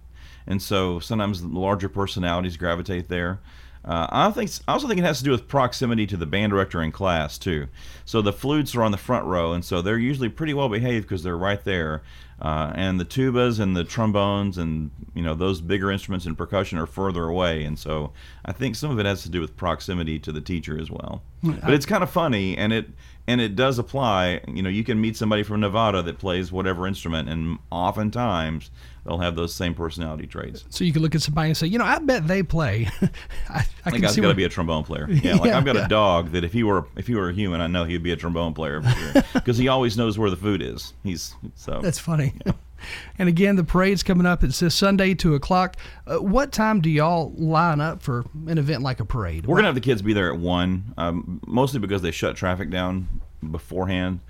and 0.47 0.63
so 0.63 1.01
sometimes 1.01 1.43
larger 1.43 1.89
personalities 1.89 2.57
gravitate 2.57 3.09
there. 3.09 3.41
Uh, 3.85 4.07
I 4.11 4.31
think 4.31 4.51
I 4.69 4.73
also 4.73 4.87
think 4.87 5.01
it 5.01 5.05
has 5.05 5.19
to 5.19 5.25
do 5.25 5.31
with 5.31 5.49
proximity 5.49 6.07
to 6.07 6.17
the 6.17 6.27
band 6.27 6.51
director 6.51 6.83
in 6.83 6.93
class 6.93 7.39
too. 7.39 7.67
So 8.05 8.23
the 8.23 8.33
flutes 8.33 8.75
are 8.75 8.83
on 8.83 8.93
the 8.93 8.99
front 8.99 9.27
row, 9.27 9.53
and 9.53 9.65
so 9.65 9.83
they're 9.83 9.99
usually 9.99 10.29
pretty 10.29 10.55
well 10.55 10.69
behaved 10.69 11.07
because 11.07 11.23
they're 11.23 11.37
right 11.37 11.63
there. 11.65 12.03
Uh, 12.41 12.73
and 12.75 12.99
the 12.99 13.05
tubas 13.05 13.61
and 13.61 13.77
the 13.77 13.85
trombones 13.85 14.57
and 14.57 14.91
you 15.15 15.23
know 15.23 15.35
those 15.35 15.61
bigger 15.61 15.91
instruments 15.91 16.25
in 16.25 16.35
percussion 16.35 16.79
are 16.79 16.87
further 16.87 17.25
away, 17.25 17.65
and 17.65 17.79
so 17.79 18.13
I 18.45 18.53
think 18.53 18.77
some 18.77 18.91
of 18.91 18.99
it 18.99 19.07
has 19.07 19.23
to 19.25 19.29
do 19.29 19.41
with 19.41 19.57
proximity 19.57 20.19
to 20.21 20.33
the 20.33 20.41
teacher 20.41 20.79
as 20.81 20.91
well. 20.91 21.23
But 21.43 21.73
it's 21.73 21.87
kind 21.87 22.03
of 22.03 22.11
funny, 22.11 22.57
and 22.57 22.73
it 22.73 22.87
and 23.27 23.41
it 23.41 23.57
does 23.57 23.79
apply. 23.79 24.41
You 24.49 24.63
know, 24.63 24.69
you 24.69 24.85
can 24.85 25.01
meet 25.01 25.17
somebody 25.17 25.43
from 25.43 25.61
Nevada 25.61 26.03
that 26.03 26.19
plays 26.19 26.51
whatever 26.51 26.87
instrument, 26.87 27.29
and 27.29 27.59
oftentimes 27.71 28.71
they'll 29.05 29.19
have 29.19 29.37
those 29.37 29.55
same 29.55 29.75
personality 29.75 30.27
traits. 30.27 30.65
So 30.71 30.85
you 30.85 30.93
can 30.93 31.03
look 31.03 31.15
at 31.15 31.23
somebody 31.23 31.49
and 31.49 31.57
say, 31.57 31.67
you 31.67 31.79
know, 31.79 31.85
I 31.85 31.99
bet 31.99 32.27
they 32.27 32.43
play. 32.43 32.89
I, 33.49 33.65
I 33.85 33.91
That 33.91 34.01
guy's 34.01 34.17
got 34.17 34.29
to 34.29 34.35
be 34.35 34.45
a 34.45 34.49
trombone 34.49 34.85
player. 34.85 35.09
Yeah, 35.21 35.37
like 35.37 35.47
Yeah, 35.47 35.59
I've 35.59 35.65
got 35.65 35.77
yeah. 35.77 35.85
a 35.85 35.89
dog 35.89 36.33
that 36.33 36.45
if 36.45 36.53
he 36.53 36.63
were 36.63 36.87
if 36.97 37.07
he 37.07 37.15
were 37.15 37.29
a 37.29 37.33
human, 37.33 37.61
I 37.61 37.67
know 37.67 37.85
he'd 37.85 38.03
be 38.03 38.13
a 38.13 38.17
trombone 38.17 38.55
player 38.55 38.83
sure 38.83 39.23
because 39.35 39.59
he 39.59 39.69
always 39.69 39.97
knows 39.97 40.19
where 40.19 40.31
the 40.31 40.37
food 40.37 40.63
is. 40.63 40.95
He's 41.03 41.35
so 41.55 41.81
That's 41.83 41.99
funny. 41.99 42.30
and 43.19 43.29
again, 43.29 43.57
the 43.57 43.65
parade's 43.65 44.03
coming 44.03 44.27
up. 44.27 44.43
It's 44.43 44.61
this 44.61 44.75
Sunday, 44.75 45.15
two 45.15 45.35
o'clock. 45.35 45.77
Uh, 46.07 46.19
what 46.19 46.53
time 46.53 46.81
do 46.81 46.91
y'all 46.91 47.33
line 47.37 47.81
up 47.81 48.03
for 48.03 48.25
an 48.47 48.59
event 48.59 48.83
like 48.83 49.01
a 49.01 49.05
parade? 49.05 49.47
We're 49.47 49.57
gonna 49.57 49.69
have 49.69 49.75
the 49.75 49.81
kids 49.81 50.03
be 50.03 50.13
there 50.13 50.33
at 50.33 50.39
one, 50.39 50.95
um, 50.97 51.41
mostly 51.47 51.81
because 51.81 52.03
they 52.03 52.11
shut 52.11 52.37
traffic 52.37 52.71
down 52.71 53.21
beforehand, 53.51 54.21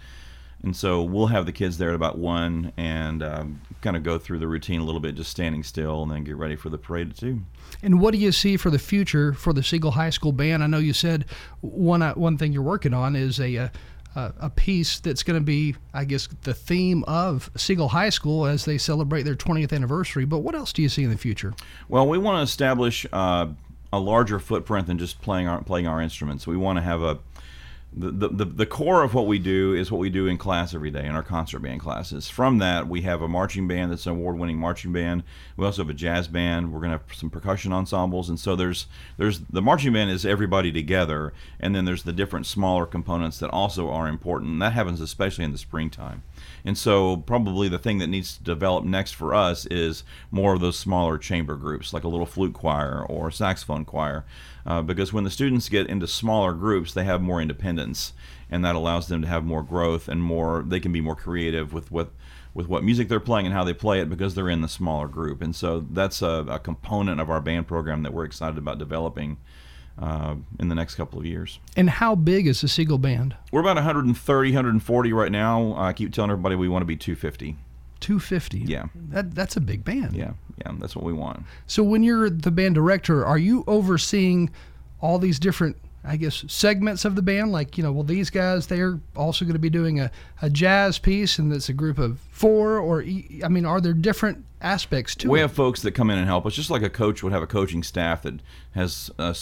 and 0.63 0.77
so 0.77 1.03
we'll 1.03 1.29
have 1.29 1.47
the 1.47 1.53
kids 1.53 1.79
there 1.79 1.91
at 1.91 1.95
about 1.95 2.19
one 2.19 2.73
and 2.77 3.23
um, 3.23 3.61
kind 3.81 3.97
of 3.97 4.03
go 4.03 4.19
through 4.19 4.39
the 4.39 4.49
routine 4.49 4.81
a 4.81 4.85
little 4.85 5.01
bit, 5.01 5.15
just 5.15 5.31
standing 5.31 5.63
still, 5.63 6.03
and 6.03 6.13
then 6.13 6.25
get 6.25 6.37
ready 6.37 6.57
for 6.57 6.69
the 6.69 6.79
parade 6.79 7.17
two. 7.17 7.41
And 7.83 8.01
what 8.01 8.13
do 8.13 8.19
you 8.19 8.33
see 8.33 8.57
for 8.57 8.71
the 8.71 8.79
future 8.79 9.33
for 9.33 9.53
the 9.53 9.63
Siegel 9.63 9.93
High 9.93 10.11
School 10.11 10.33
band? 10.33 10.63
I 10.63 10.67
know 10.67 10.79
you 10.79 10.93
said 10.93 11.25
one 11.61 12.03
uh, 12.03 12.15
one 12.15 12.37
thing 12.37 12.53
you're 12.53 12.63
working 12.63 12.93
on 12.95 13.17
is 13.17 13.41
a 13.41 13.71
uh, 14.17 14.33
a, 14.41 14.51
piece 14.51 14.99
that's 15.01 15.23
going 15.23 15.39
to 15.39 15.45
be, 15.45 15.77
I 15.95 16.05
guess, 16.05 16.29
the 16.43 16.55
theme 16.55 17.05
of 17.05 17.51
Siegel 17.57 17.89
High 17.89 18.11
School 18.11 18.47
as 18.47 18.65
they 18.65 18.79
celebrate 18.79 19.23
their 19.23 19.37
20th 19.37 19.73
anniversary. 19.73 20.25
But 20.25 20.39
what 20.39 20.55
else 20.55 20.73
do 20.73 20.83
you 20.83 20.89
see 20.89 21.05
in 21.05 21.11
the 21.11 21.19
future? 21.19 21.55
Well, 21.89 22.09
we 22.09 22.19
want 22.19 22.39
to 22.39 22.43
establish 22.43 23.07
uh, 23.13 23.49
a 23.93 23.99
larger 23.99 24.39
footprint 24.39 24.87
than 24.87 24.99
just 24.99 25.21
playing 25.21 25.49
our 25.49 25.63
playing 25.63 25.87
our 25.87 26.01
instruments. 26.01 26.47
We 26.47 26.57
want 26.57 26.79
to 26.79 26.83
have 26.83 27.03
a 27.03 27.19
the, 27.93 28.29
the, 28.29 28.45
the, 28.45 28.67
core 28.67 29.03
of 29.03 29.15
what 29.15 29.27
we 29.27 29.41
do 29.41 29.75
is 29.75 29.91
what 29.91 29.99
we 29.99 30.11
do 30.11 30.29
in 30.29 30.39
class 30.39 30.75
every 30.75 30.93
day 30.93 31.05
in 31.05 31.17
our 31.17 31.25
concert 31.25 31.59
band 31.59 31.81
classes. 31.81 32.29
From 32.29 32.59
that, 32.59 32.87
we 32.87 33.03
have 33.03 33.21
a 33.21 33.27
marching 33.27 33.67
band 33.67 33.91
that's 33.91 34.07
an 34.07 34.13
award-winning 34.13 34.59
marching 34.59 34.93
band. 34.93 35.25
We 35.57 35.67
also 35.67 35.83
have 35.83 35.91
a 35.91 35.95
jazz 35.95 36.29
band. 36.29 36.73
We're 36.73 36.79
going 36.79 36.93
to 36.93 36.99
have 36.99 37.17
some 37.17 37.31
percussion 37.31 37.73
ensembles, 37.73 38.29
and 38.29 38.39
so 38.39 38.55
there's 38.55 38.87
there's 39.17 39.41
the 39.41 39.61
marching 39.61 39.93
band 39.93 40.11
is 40.11 40.25
everybody 40.25 40.71
together, 40.71 41.33
and 41.59 41.75
then 41.75 41.85
there's 41.85 42.05
the 42.05 42.13
different 42.13 42.47
smaller 42.47 42.87
components 42.87 43.41
that 43.41 43.51
also 43.51 43.91
are 43.91 44.07
important. 44.07 44.53
And 44.53 44.63
that 44.63 44.73
happens 44.73 45.01
especially 45.01 45.45
in 45.45 45.53
the 45.53 45.59
springtime. 45.59 46.23
And 46.65 46.79
so, 46.79 47.17
probably 47.17 47.69
the 47.69 47.79
thing 47.79 47.99
that 47.99 48.07
needs 48.07 48.37
to 48.37 48.45
develop 48.45 48.85
next 48.85 49.13
for 49.13 49.35
us 49.35 49.67
is 49.67 50.05
more 50.31 50.55
of 50.55 50.61
those 50.61 50.79
smaller 50.79 51.19
chamber 51.19 51.57
groups, 51.57 51.93
like 51.93 52.05
a 52.05 52.09
little 52.09 52.27
flute 52.27 52.55
choir 52.55 53.05
or 53.09 53.33
saxophone 53.33 53.85
choir. 53.85 54.25
Uh, 54.67 54.83
because 54.83 55.13
when 55.13 55.25
the 55.25 55.31
students 55.31 55.69
get 55.69 55.87
into 55.87 56.07
smaller 56.07 56.53
groups, 56.53 56.93
they 56.93 57.05
have 57.05 57.23
more 57.23 57.41
independence, 57.41 58.13
and 58.51 58.65
that 58.65 58.75
allows 58.75 59.09
them 59.09 59.23
to 59.23 59.29
have 59.29 59.45
more 59.45 59.63
growth 59.63 60.09
and 60.09 60.23
more. 60.23 60.63
They 60.67 60.81
can 60.81 60.93
be 60.93 61.01
more 61.01 61.17
creative 61.17 61.73
with 61.73 61.91
what 61.91 62.11
with 62.53 62.69
what 62.69 62.83
music 62.83 63.09
they're 63.09 63.21
playing 63.21 63.47
and 63.47 63.55
how 63.55 63.65
they 63.65 63.73
play 63.73 64.01
it 64.01 64.11
because 64.11 64.35
they're 64.35 64.49
in 64.49 64.61
the 64.61 64.69
smaller 64.69 65.07
group. 65.07 65.41
And 65.41 65.55
so 65.55 65.87
that's 65.91 66.21
a, 66.21 66.45
a 66.49 66.59
component 66.59 67.21
of 67.21 67.31
our 67.31 67.41
band 67.41 67.69
program 67.69 68.03
that 68.03 68.13
we're 68.13 68.25
excited 68.25 68.59
about 68.59 68.79
developing 68.79 69.39
uh, 69.99 70.35
in 70.59 70.69
the 70.69 70.75
next 70.75 70.95
couple 70.95 71.19
of 71.19 71.27
years. 71.27 71.61
And 71.77 71.91
how 71.91 72.15
big 72.15 72.47
is 72.47 72.61
the 72.61 72.69
Siegel 72.69 72.99
band? 72.99 73.37
We're 73.53 73.61
about 73.61 73.77
130, 73.77 74.51
140 74.51 75.13
right 75.13 75.31
now. 75.31 75.75
I 75.77 75.93
keep 75.93 76.13
telling 76.13 76.31
everybody 76.31 76.57
we 76.57 76.69
want 76.69 76.83
to 76.83 76.87
be 76.87 76.97
250. 76.97 77.57
250. 78.01 78.59
Yeah. 78.59 78.87
That 78.95 79.35
that's 79.35 79.57
a 79.57 79.61
big 79.61 79.85
band. 79.85 80.15
Yeah, 80.17 80.33
yeah, 80.59 80.73
that's 80.79 80.97
what 80.97 81.05
we 81.05 81.13
want. 81.13 81.45
So 81.67 81.83
when 81.83 82.03
you're 82.03 82.31
the 82.31 82.51
band 82.51 82.75
director, 82.75 83.25
are 83.25 83.39
you 83.39 83.65
overseeing 83.67 84.51
all 85.01 85.19
these 85.19 85.39
different, 85.39 85.77
I 86.05 86.17
guess, 86.17 86.45
segments 86.49 87.05
of 87.05 87.15
the 87.15 87.23
band? 87.23 87.53
Like, 87.53 87.79
you 87.79 87.85
know, 87.85 87.93
well, 87.93 88.05
these 88.05 88.31
guys, 88.31 88.67
they're 88.67 88.99
also 89.17 89.45
going 89.45 89.55
to 89.55 89.59
be 89.59 89.71
doing 89.71 90.01
a, 90.01 90.11
a 90.43 90.51
jazz 90.51 90.99
piece, 90.99 91.39
and 91.39 91.53
it's 91.53 91.69
a 91.69 91.73
group 91.73 91.99
of 91.99 92.19
four, 92.31 92.79
or, 92.79 93.03
I 93.03 93.49
mean, 93.49 93.65
are 93.65 93.81
there 93.81 93.93
different 93.95 94.45
aspects 94.61 95.15
to 95.17 95.31
we 95.31 95.39
it? 95.39 95.43
have 95.43 95.53
folks 95.53 95.81
that 95.83 95.93
come 95.93 96.11
in 96.11 96.19
and 96.19 96.27
help 96.27 96.45
us, 96.45 96.55
just 96.55 96.71
like 96.71 96.83
a 96.83 96.91
coach 96.91 97.23
would 97.23 97.33
have 97.33 97.43
a 97.43 97.47
coaching 97.47 97.83
staff 97.83 98.23
that 98.23 98.41
has 98.73 99.11
uh, 99.19 99.33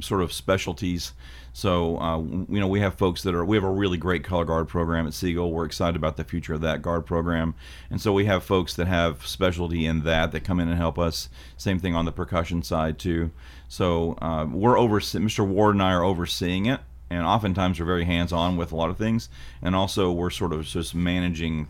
sort 0.00 0.22
of 0.22 0.32
specialties. 0.32 1.12
So 1.58 1.98
uh, 1.98 2.18
you 2.18 2.60
know, 2.60 2.68
we 2.68 2.78
have 2.78 2.94
folks 2.94 3.24
that 3.24 3.34
are. 3.34 3.44
We 3.44 3.56
have 3.56 3.64
a 3.64 3.70
really 3.70 3.98
great 3.98 4.22
color 4.22 4.44
guard 4.44 4.68
program 4.68 5.08
at 5.08 5.12
Siegel. 5.12 5.50
We're 5.50 5.64
excited 5.64 5.96
about 5.96 6.16
the 6.16 6.22
future 6.22 6.54
of 6.54 6.60
that 6.60 6.82
guard 6.82 7.04
program, 7.04 7.56
and 7.90 8.00
so 8.00 8.12
we 8.12 8.26
have 8.26 8.44
folks 8.44 8.76
that 8.76 8.86
have 8.86 9.26
specialty 9.26 9.84
in 9.84 10.04
that 10.04 10.30
that 10.30 10.44
come 10.44 10.60
in 10.60 10.68
and 10.68 10.78
help 10.78 11.00
us. 11.00 11.28
Same 11.56 11.80
thing 11.80 11.96
on 11.96 12.04
the 12.04 12.12
percussion 12.12 12.62
side 12.62 12.96
too. 12.96 13.32
So 13.66 14.16
uh, 14.22 14.46
we're 14.48 14.78
over. 14.78 15.00
Mr. 15.00 15.44
Ward 15.44 15.74
and 15.74 15.82
I 15.82 15.94
are 15.94 16.04
overseeing 16.04 16.66
it. 16.66 16.78
and 17.10 17.26
oftentimes 17.26 17.80
we're 17.80 17.86
very 17.86 18.04
hands-on 18.04 18.56
with 18.56 18.70
a 18.70 18.76
lot 18.76 18.88
of 18.88 18.96
things, 18.96 19.28
and 19.60 19.74
also 19.74 20.12
we're 20.12 20.30
sort 20.30 20.52
of 20.52 20.64
just 20.64 20.94
managing 20.94 21.66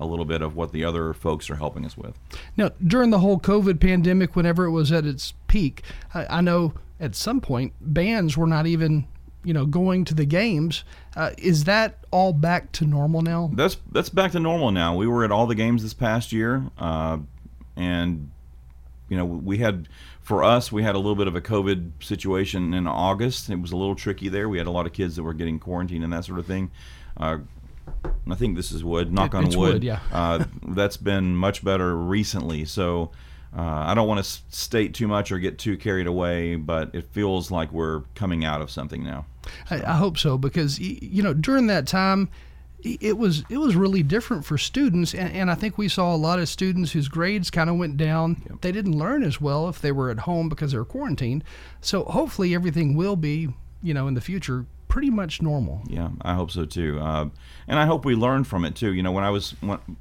a 0.00 0.06
little 0.06 0.24
bit 0.24 0.40
of 0.40 0.56
what 0.56 0.72
the 0.72 0.82
other 0.82 1.12
folks 1.12 1.50
are 1.50 1.56
helping 1.56 1.84
us 1.84 1.94
with. 1.94 2.18
Now, 2.56 2.70
during 2.82 3.10
the 3.10 3.18
whole 3.18 3.38
COVID 3.38 3.80
pandemic, 3.80 4.34
whenever 4.34 4.64
it 4.64 4.70
was 4.70 4.90
at 4.92 5.04
its 5.04 5.34
peak, 5.46 5.82
I, 6.14 6.38
I 6.38 6.40
know 6.40 6.72
at 6.98 7.14
some 7.14 7.42
point 7.42 7.74
bands 7.82 8.38
were 8.38 8.46
not 8.46 8.66
even 8.66 9.06
you 9.46 9.54
know 9.54 9.64
going 9.64 10.04
to 10.04 10.12
the 10.12 10.24
games 10.24 10.82
uh, 11.14 11.30
is 11.38 11.64
that 11.64 12.04
all 12.10 12.32
back 12.32 12.72
to 12.72 12.84
normal 12.84 13.22
now 13.22 13.48
that's 13.54 13.76
that's 13.92 14.08
back 14.08 14.32
to 14.32 14.40
normal 14.40 14.72
now 14.72 14.94
we 14.96 15.06
were 15.06 15.24
at 15.24 15.30
all 15.30 15.46
the 15.46 15.54
games 15.54 15.82
this 15.84 15.94
past 15.94 16.32
year 16.32 16.68
uh, 16.78 17.16
and 17.76 18.30
you 19.08 19.16
know 19.16 19.24
we 19.24 19.58
had 19.58 19.88
for 20.20 20.42
us 20.42 20.72
we 20.72 20.82
had 20.82 20.96
a 20.96 20.98
little 20.98 21.14
bit 21.14 21.28
of 21.28 21.36
a 21.36 21.40
covid 21.40 21.92
situation 22.00 22.74
in 22.74 22.88
august 22.88 23.48
it 23.48 23.60
was 23.60 23.70
a 23.70 23.76
little 23.76 23.94
tricky 23.94 24.28
there 24.28 24.48
we 24.48 24.58
had 24.58 24.66
a 24.66 24.70
lot 24.70 24.84
of 24.84 24.92
kids 24.92 25.14
that 25.14 25.22
were 25.22 25.34
getting 25.34 25.60
quarantined 25.60 26.02
and 26.02 26.12
that 26.12 26.24
sort 26.24 26.40
of 26.40 26.46
thing 26.46 26.70
uh, 27.18 27.38
I 28.28 28.34
think 28.34 28.56
this 28.56 28.72
is 28.72 28.82
wood. 28.82 29.12
Knock 29.12 29.32
it, 29.32 29.36
on 29.36 29.44
wood. 29.44 29.56
wood 29.56 29.84
yeah. 29.84 30.00
uh, 30.10 30.44
that's 30.68 30.96
been 30.96 31.36
much 31.36 31.64
better 31.64 31.96
recently. 31.96 32.64
So 32.64 33.12
uh, 33.56 33.62
I 33.62 33.94
don't 33.94 34.08
want 34.08 34.24
to 34.24 34.30
state 34.50 34.94
too 34.94 35.08
much 35.08 35.32
or 35.32 35.38
get 35.38 35.58
too 35.58 35.76
carried 35.76 36.06
away, 36.06 36.56
but 36.56 36.94
it 36.94 37.06
feels 37.12 37.50
like 37.50 37.72
we're 37.72 38.02
coming 38.14 38.44
out 38.44 38.60
of 38.60 38.70
something 38.70 39.02
now. 39.02 39.26
I, 39.70 39.82
I 39.82 39.92
hope 39.96 40.18
so 40.18 40.36
because 40.38 40.78
you 40.78 41.22
know 41.22 41.32
during 41.32 41.66
that 41.68 41.86
time 41.86 42.28
it 42.82 43.16
was 43.16 43.44
it 43.48 43.56
was 43.56 43.74
really 43.74 44.02
different 44.02 44.44
for 44.44 44.58
students 44.58 45.14
and, 45.14 45.32
and 45.32 45.50
I 45.50 45.54
think 45.54 45.78
we 45.78 45.88
saw 45.88 46.14
a 46.14 46.16
lot 46.16 46.38
of 46.38 46.48
students 46.48 46.92
whose 46.92 47.08
grades 47.08 47.50
kind 47.50 47.70
of 47.70 47.76
went 47.76 47.96
down. 47.96 48.42
Yep. 48.48 48.60
They 48.60 48.72
didn't 48.72 48.98
learn 48.98 49.22
as 49.22 49.40
well 49.40 49.68
if 49.68 49.80
they 49.80 49.92
were 49.92 50.10
at 50.10 50.20
home 50.20 50.48
because 50.48 50.72
they 50.72 50.78
were 50.78 50.84
quarantined. 50.84 51.42
So 51.80 52.04
hopefully 52.04 52.54
everything 52.54 52.96
will 52.96 53.16
be, 53.16 53.48
you 53.82 53.94
know, 53.94 54.08
in 54.08 54.14
the 54.14 54.20
future 54.20 54.66
pretty 54.88 55.10
much 55.10 55.42
normal. 55.42 55.82
Yeah, 55.86 56.10
I 56.22 56.34
hope 56.34 56.50
so 56.50 56.64
too. 56.64 56.98
Uh, 57.00 57.28
and 57.66 57.78
I 57.78 57.86
hope 57.86 58.04
we 58.04 58.14
learn 58.14 58.44
from 58.44 58.64
it 58.64 58.74
too. 58.74 58.94
You 58.94 59.02
know, 59.02 59.12
when 59.12 59.24
I 59.24 59.30
was 59.30 59.54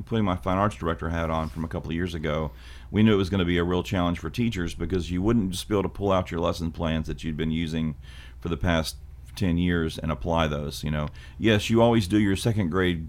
putting 0.06 0.26
my 0.26 0.36
fine 0.36 0.58
arts 0.58 0.76
director 0.76 1.10
hat 1.10 1.30
on 1.30 1.50
from 1.50 1.64
a 1.64 1.68
couple 1.68 1.90
of 1.90 1.96
years 1.96 2.14
ago, 2.14 2.52
we 2.92 3.04
knew 3.04 3.14
it 3.14 3.18
was 3.18 3.30
going 3.30 3.40
to 3.40 3.46
be 3.46 3.58
a 3.58 3.64
real 3.64 3.84
challenge 3.84 4.20
for 4.20 4.30
teachers 4.30 4.74
because 4.74 5.12
you 5.12 5.22
wouldn't 5.22 5.52
just 5.52 5.68
be 5.68 5.76
able 5.76 5.84
to 5.84 5.90
pull 5.90 6.12
out 6.12 6.32
your 6.32 6.40
lesson 6.40 6.72
plans 6.72 7.08
that 7.08 7.24
you'd 7.24 7.38
been 7.38 7.52
using 7.52 7.96
for 8.40 8.50
the 8.50 8.58
past 8.58 8.98
10 9.36 9.58
years 9.58 9.98
and 9.98 10.12
apply 10.12 10.48
those. 10.48 10.84
You 10.84 10.92
know, 10.92 11.10
yes, 11.38 11.70
you 11.70 11.82
always 11.82 12.08
do 12.08 12.20
your 12.20 12.36
second 12.36 12.70
grade 12.70 13.08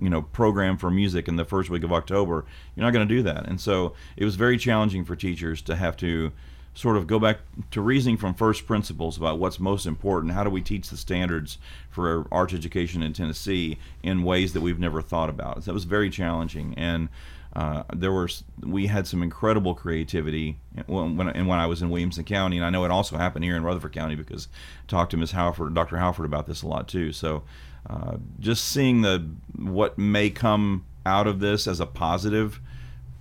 you 0.00 0.10
know 0.10 0.22
program 0.22 0.76
for 0.76 0.90
music 0.90 1.28
in 1.28 1.36
the 1.36 1.44
first 1.44 1.70
week 1.70 1.82
of 1.82 1.92
October. 1.92 2.44
You're 2.74 2.84
not 2.84 2.92
going 2.92 3.06
to 3.06 3.14
do 3.14 3.22
that, 3.22 3.46
and 3.46 3.60
so 3.60 3.94
it 4.16 4.24
was 4.24 4.36
very 4.36 4.58
challenging 4.58 5.04
for 5.04 5.16
teachers 5.16 5.62
to 5.62 5.76
have 5.76 5.96
to 5.98 6.32
sort 6.74 6.98
of 6.98 7.06
go 7.06 7.18
back 7.18 7.38
to 7.70 7.80
reasoning 7.80 8.18
from 8.18 8.34
first 8.34 8.66
principles 8.66 9.16
about 9.16 9.38
what's 9.38 9.58
most 9.58 9.86
important. 9.86 10.34
How 10.34 10.44
do 10.44 10.50
we 10.50 10.60
teach 10.60 10.90
the 10.90 10.96
standards 10.98 11.56
for 11.88 12.26
arts 12.30 12.52
education 12.52 13.02
in 13.02 13.14
Tennessee 13.14 13.78
in 14.02 14.22
ways 14.22 14.52
that 14.52 14.60
we've 14.60 14.78
never 14.78 15.00
thought 15.00 15.30
about? 15.30 15.64
So 15.64 15.70
that 15.70 15.74
was 15.74 15.84
very 15.84 16.10
challenging, 16.10 16.74
and 16.76 17.08
uh, 17.56 17.84
there 17.94 18.12
were 18.12 18.28
we 18.60 18.86
had 18.86 19.06
some 19.06 19.22
incredible 19.22 19.74
creativity 19.74 20.58
when, 20.86 21.16
when, 21.16 21.28
and 21.30 21.48
when 21.48 21.58
I 21.58 21.64
was 21.64 21.80
in 21.80 21.88
Williamson 21.88 22.24
County, 22.24 22.58
and 22.58 22.66
I 22.66 22.68
know 22.68 22.84
it 22.84 22.90
also 22.90 23.16
happened 23.16 23.46
here 23.46 23.56
in 23.56 23.62
Rutherford 23.62 23.94
County 23.94 24.14
because 24.14 24.48
I 24.52 24.86
talked 24.88 25.12
to 25.12 25.16
Ms. 25.16 25.30
Halford, 25.30 25.72
Dr. 25.72 25.96
Halford 25.96 26.26
about 26.26 26.46
this 26.46 26.60
a 26.60 26.68
lot 26.68 26.86
too. 26.86 27.12
So 27.12 27.44
uh, 27.88 28.18
just 28.38 28.66
seeing 28.66 29.00
the 29.00 29.26
what 29.56 29.96
may 29.96 30.28
come 30.28 30.84
out 31.06 31.26
of 31.26 31.40
this 31.40 31.66
as 31.66 31.80
a 31.80 31.86
positive 31.86 32.60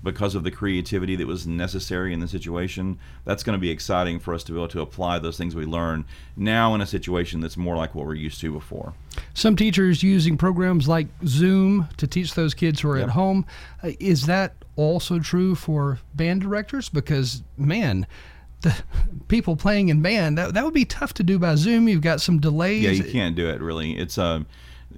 because 0.06 0.36
of 0.36 0.44
the 0.44 0.52
creativity 0.52 1.18
that 1.18 1.28
was 1.28 1.46
necessary 1.46 2.14
in 2.14 2.22
the 2.22 2.28
situation. 2.28 2.98
That's 3.26 3.44
going 3.44 3.58
to 3.58 3.62
be 3.62 3.72
exciting 3.72 4.20
for 4.20 4.34
us 4.34 4.44
to 4.46 4.54
be 4.54 4.58
able 4.58 4.70
to 4.70 4.82
apply 4.82 5.20
those 5.20 5.38
things 5.38 5.56
we 5.56 5.66
learn 5.66 6.06
now 6.38 6.74
in 6.76 6.80
a 6.80 6.86
situation 6.86 7.42
that's 7.42 7.58
more 7.58 7.76
like 7.76 7.94
what 7.94 8.06
we're 8.06 8.14
used 8.14 8.40
to 8.42 8.54
before. 8.54 8.94
Some 9.34 9.58
teachers 9.58 10.04
using 10.04 10.38
programs 10.38 10.88
like 10.88 11.08
Zoom 11.26 11.90
to 11.98 12.08
teach 12.08 12.36
those 12.36 12.54
kids 12.54 12.80
who 12.80 12.90
are 12.92 12.98
yep. 12.98 13.08
at 13.08 13.14
home. 13.14 13.46
Uh, 13.84 13.92
is 14.00 14.28
that 14.28 14.54
also 14.78 15.20
true 15.20 15.56
for 15.56 16.00
band 16.14 16.42
directors? 16.42 16.88
Because, 16.88 17.44
man, 17.58 18.06
the 18.62 18.76
people 19.28 19.56
playing 19.56 19.90
in 19.90 20.02
band 20.02 20.38
that, 20.38 20.54
that 20.54 20.64
would 20.64 20.74
be 20.74 20.86
tough 20.86 21.16
to 21.16 21.24
do 21.24 21.40
by 21.40 21.56
Zoom. 21.56 21.90
You've 21.90 22.02
got 22.02 22.22
some 22.22 22.40
delays. 22.40 22.84
Yeah, 22.84 22.92
you 22.92 23.12
can't 23.12 23.36
do 23.36 23.50
it 23.50 23.60
really. 23.60 23.98
It's 23.98 24.18
a 24.18 24.46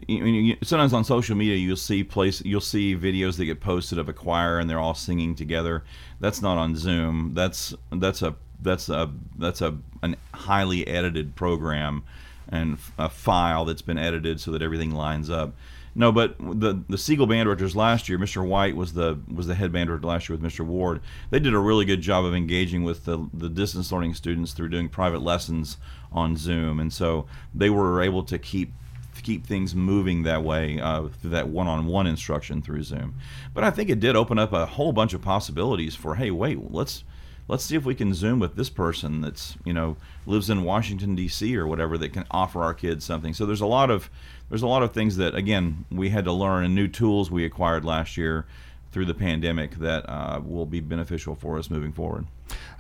you, 0.07 0.57
sometimes 0.63 0.93
on 0.93 1.03
social 1.03 1.35
media 1.35 1.55
you'll 1.55 1.75
see 1.75 2.03
place 2.03 2.41
you'll 2.43 2.61
see 2.61 2.95
videos 2.95 3.37
that 3.37 3.45
get 3.45 3.59
posted 3.59 3.97
of 3.97 4.09
a 4.09 4.13
choir 4.13 4.59
and 4.59 4.69
they're 4.69 4.79
all 4.79 4.95
singing 4.95 5.35
together. 5.35 5.83
That's 6.19 6.41
not 6.41 6.57
on 6.57 6.75
Zoom. 6.75 7.33
That's 7.33 7.73
that's 7.91 8.21
a 8.21 8.35
that's 8.61 8.89
a 8.89 9.11
that's 9.37 9.61
a 9.61 9.77
an 10.01 10.15
highly 10.33 10.87
edited 10.87 11.35
program 11.35 12.03
and 12.49 12.77
a 12.97 13.09
file 13.09 13.65
that's 13.65 13.81
been 13.81 13.97
edited 13.97 14.39
so 14.39 14.51
that 14.51 14.61
everything 14.61 14.91
lines 14.91 15.29
up. 15.29 15.53
No, 15.97 16.11
but 16.11 16.37
the 16.37 16.83
the 16.87 16.97
Siegel 16.97 17.25
band 17.25 17.47
directors 17.47 17.75
last 17.75 18.07
year, 18.07 18.19
Mr. 18.19 18.47
White 18.47 18.75
was 18.75 18.93
the 18.93 19.19
was 19.33 19.47
the 19.47 19.55
head 19.55 19.71
band 19.71 19.87
director 19.87 20.07
last 20.07 20.29
year 20.29 20.37
with 20.37 20.45
Mr. 20.45 20.63
Ward. 20.63 21.01
They 21.31 21.39
did 21.39 21.55
a 21.55 21.59
really 21.59 21.85
good 21.85 22.01
job 22.01 22.23
of 22.23 22.35
engaging 22.35 22.83
with 22.83 23.05
the 23.05 23.27
the 23.33 23.49
distance 23.49 23.91
learning 23.91 24.13
students 24.13 24.53
through 24.53 24.69
doing 24.69 24.89
private 24.89 25.23
lessons 25.23 25.77
on 26.11 26.37
Zoom, 26.37 26.79
and 26.79 26.93
so 26.93 27.25
they 27.53 27.71
were 27.71 27.99
able 28.01 28.21
to 28.23 28.37
keep 28.37 28.73
keep 29.21 29.45
things 29.45 29.75
moving 29.75 30.23
that 30.23 30.43
way 30.43 30.79
uh, 30.79 31.07
through 31.07 31.31
that 31.31 31.49
one-on-one 31.49 32.07
instruction 32.07 32.61
through 32.61 32.83
Zoom. 32.83 33.15
But 33.53 33.63
I 33.63 33.71
think 33.71 33.89
it 33.89 33.99
did 33.99 34.15
open 34.15 34.39
up 34.39 34.53
a 34.53 34.65
whole 34.65 34.91
bunch 34.91 35.13
of 35.13 35.21
possibilities 35.21 35.95
for 35.95 36.15
hey, 36.15 36.31
wait, 36.31 36.71
let's 36.71 37.03
let's 37.47 37.63
see 37.63 37.75
if 37.75 37.85
we 37.85 37.95
can 37.95 38.13
Zoom 38.13 38.39
with 38.39 38.55
this 38.55 38.69
person 38.69 39.21
that's 39.21 39.55
you 39.63 39.73
know 39.73 39.97
lives 40.25 40.49
in 40.49 40.63
Washington 40.63 41.15
D.C. 41.15 41.55
or 41.55 41.67
whatever 41.67 41.97
that 41.97 42.13
can 42.13 42.25
offer 42.31 42.61
our 42.61 42.73
kids 42.73 43.05
something. 43.05 43.33
So 43.33 43.45
there's 43.45 43.61
a 43.61 43.65
lot 43.65 43.89
of 43.89 44.09
there's 44.49 44.63
a 44.63 44.67
lot 44.67 44.83
of 44.83 44.93
things 44.93 45.17
that 45.17 45.35
again 45.35 45.85
we 45.91 46.09
had 46.09 46.25
to 46.25 46.31
learn 46.31 46.65
and 46.65 46.75
new 46.75 46.87
tools 46.87 47.31
we 47.31 47.45
acquired 47.45 47.85
last 47.85 48.17
year 48.17 48.45
through 48.91 49.05
the 49.05 49.13
pandemic 49.13 49.75
that 49.75 50.07
uh, 50.09 50.41
will 50.43 50.65
be 50.65 50.79
beneficial 50.79 51.35
for 51.35 51.57
us 51.57 51.69
moving 51.69 51.91
forward. 51.91 52.25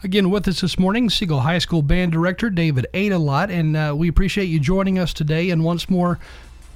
Again, 0.03 0.29
with 0.29 0.47
us 0.47 0.61
this 0.61 0.79
morning, 0.79 1.09
Siegel 1.09 1.41
High 1.41 1.57
School 1.57 1.81
Band 1.81 2.11
Director 2.11 2.49
David 2.49 2.87
Adelot, 2.93 3.49
and 3.49 3.75
uh, 3.75 3.93
we 3.95 4.07
appreciate 4.07 4.45
you 4.45 4.59
joining 4.59 4.97
us 4.97 5.13
today. 5.13 5.49
And 5.49 5.63
once 5.63 5.89
more, 5.89 6.19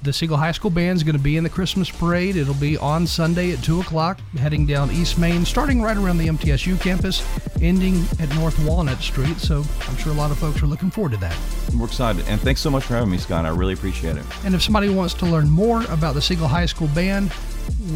the 0.02 0.12
Siegel 0.12 0.36
High 0.36 0.52
School 0.52 0.70
Band 0.70 0.96
is 0.96 1.04
going 1.04 1.16
to 1.16 1.22
be 1.22 1.36
in 1.36 1.44
the 1.44 1.50
Christmas 1.50 1.90
parade. 1.90 2.36
It'll 2.36 2.54
be 2.54 2.76
on 2.76 3.06
Sunday 3.06 3.52
at 3.52 3.62
2 3.62 3.80
o'clock, 3.80 4.20
heading 4.36 4.66
down 4.66 4.90
East 4.90 5.18
Main, 5.18 5.44
starting 5.44 5.80
right 5.80 5.96
around 5.96 6.18
the 6.18 6.26
MTSU 6.26 6.80
campus, 6.80 7.24
ending 7.60 8.04
at 8.18 8.28
North 8.34 8.58
Walnut 8.66 8.98
Street. 8.98 9.38
So 9.38 9.64
I'm 9.88 9.96
sure 9.96 10.12
a 10.12 10.16
lot 10.16 10.30
of 10.30 10.38
folks 10.38 10.62
are 10.62 10.66
looking 10.66 10.90
forward 10.90 11.12
to 11.12 11.18
that. 11.18 11.36
We're 11.76 11.86
excited. 11.86 12.26
And 12.26 12.40
thanks 12.40 12.60
so 12.60 12.70
much 12.70 12.84
for 12.84 12.94
having 12.94 13.10
me, 13.10 13.18
Scott. 13.18 13.46
I 13.46 13.50
really 13.50 13.74
appreciate 13.74 14.16
it. 14.16 14.24
And 14.44 14.54
if 14.54 14.62
somebody 14.62 14.88
wants 14.88 15.14
to 15.14 15.26
learn 15.26 15.48
more 15.48 15.84
about 15.84 16.14
the 16.14 16.22
Siegel 16.22 16.48
High 16.48 16.66
School 16.66 16.88
Band, 16.88 17.30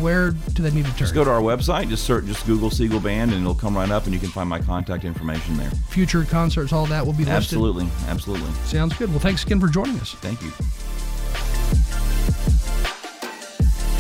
where 0.01 0.31
do 0.31 0.63
they 0.63 0.71
need 0.71 0.85
to 0.85 0.91
turn? 0.91 0.99
Just 0.99 1.15
go 1.15 1.25
to 1.25 1.31
our 1.31 1.41
website, 1.41 1.89
just 1.89 2.05
search, 2.05 2.27
just 2.27 2.47
Google 2.47 2.71
Siegel 2.71 3.01
Band, 3.01 3.33
and 3.33 3.41
it'll 3.41 3.55
come 3.55 3.77
right 3.77 3.91
up, 3.91 4.05
and 4.05 4.15
you 4.15 4.21
can 4.21 4.29
find 4.29 4.49
my 4.49 4.61
contact 4.61 5.05
information 5.05 5.57
there. 5.57 5.71
Future 5.89 6.23
concerts, 6.23 6.73
all 6.73 6.87
that 6.87 7.05
will 7.05 7.13
be 7.13 7.25
listed. 7.25 7.35
Absolutely, 7.35 7.89
absolutely. 8.07 8.51
Sounds 8.65 8.97
good. 8.97 9.11
Well, 9.11 9.19
thanks 9.19 9.43
again 9.43 9.59
for 9.59 9.67
joining 9.67 9.99
us. 9.99 10.15
Thank 10.15 10.41
you. 10.43 10.53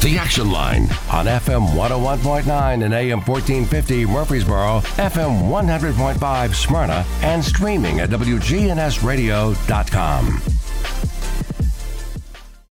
The 0.01 0.19
Action 0.19 0.51
Line 0.51 0.83
on 1.11 1.27
FM 1.27 1.69
101.9 1.71 2.85
and 2.85 2.95
AM 2.95 3.21
1450 3.21 4.07
Murfreesboro, 4.07 4.81
FM 4.97 5.49
100.5 5.49 6.55
Smyrna, 6.55 7.05
and 7.23 7.45
streaming 7.45 8.01
at 8.01 8.11
WGNSradio.com. 8.11 10.56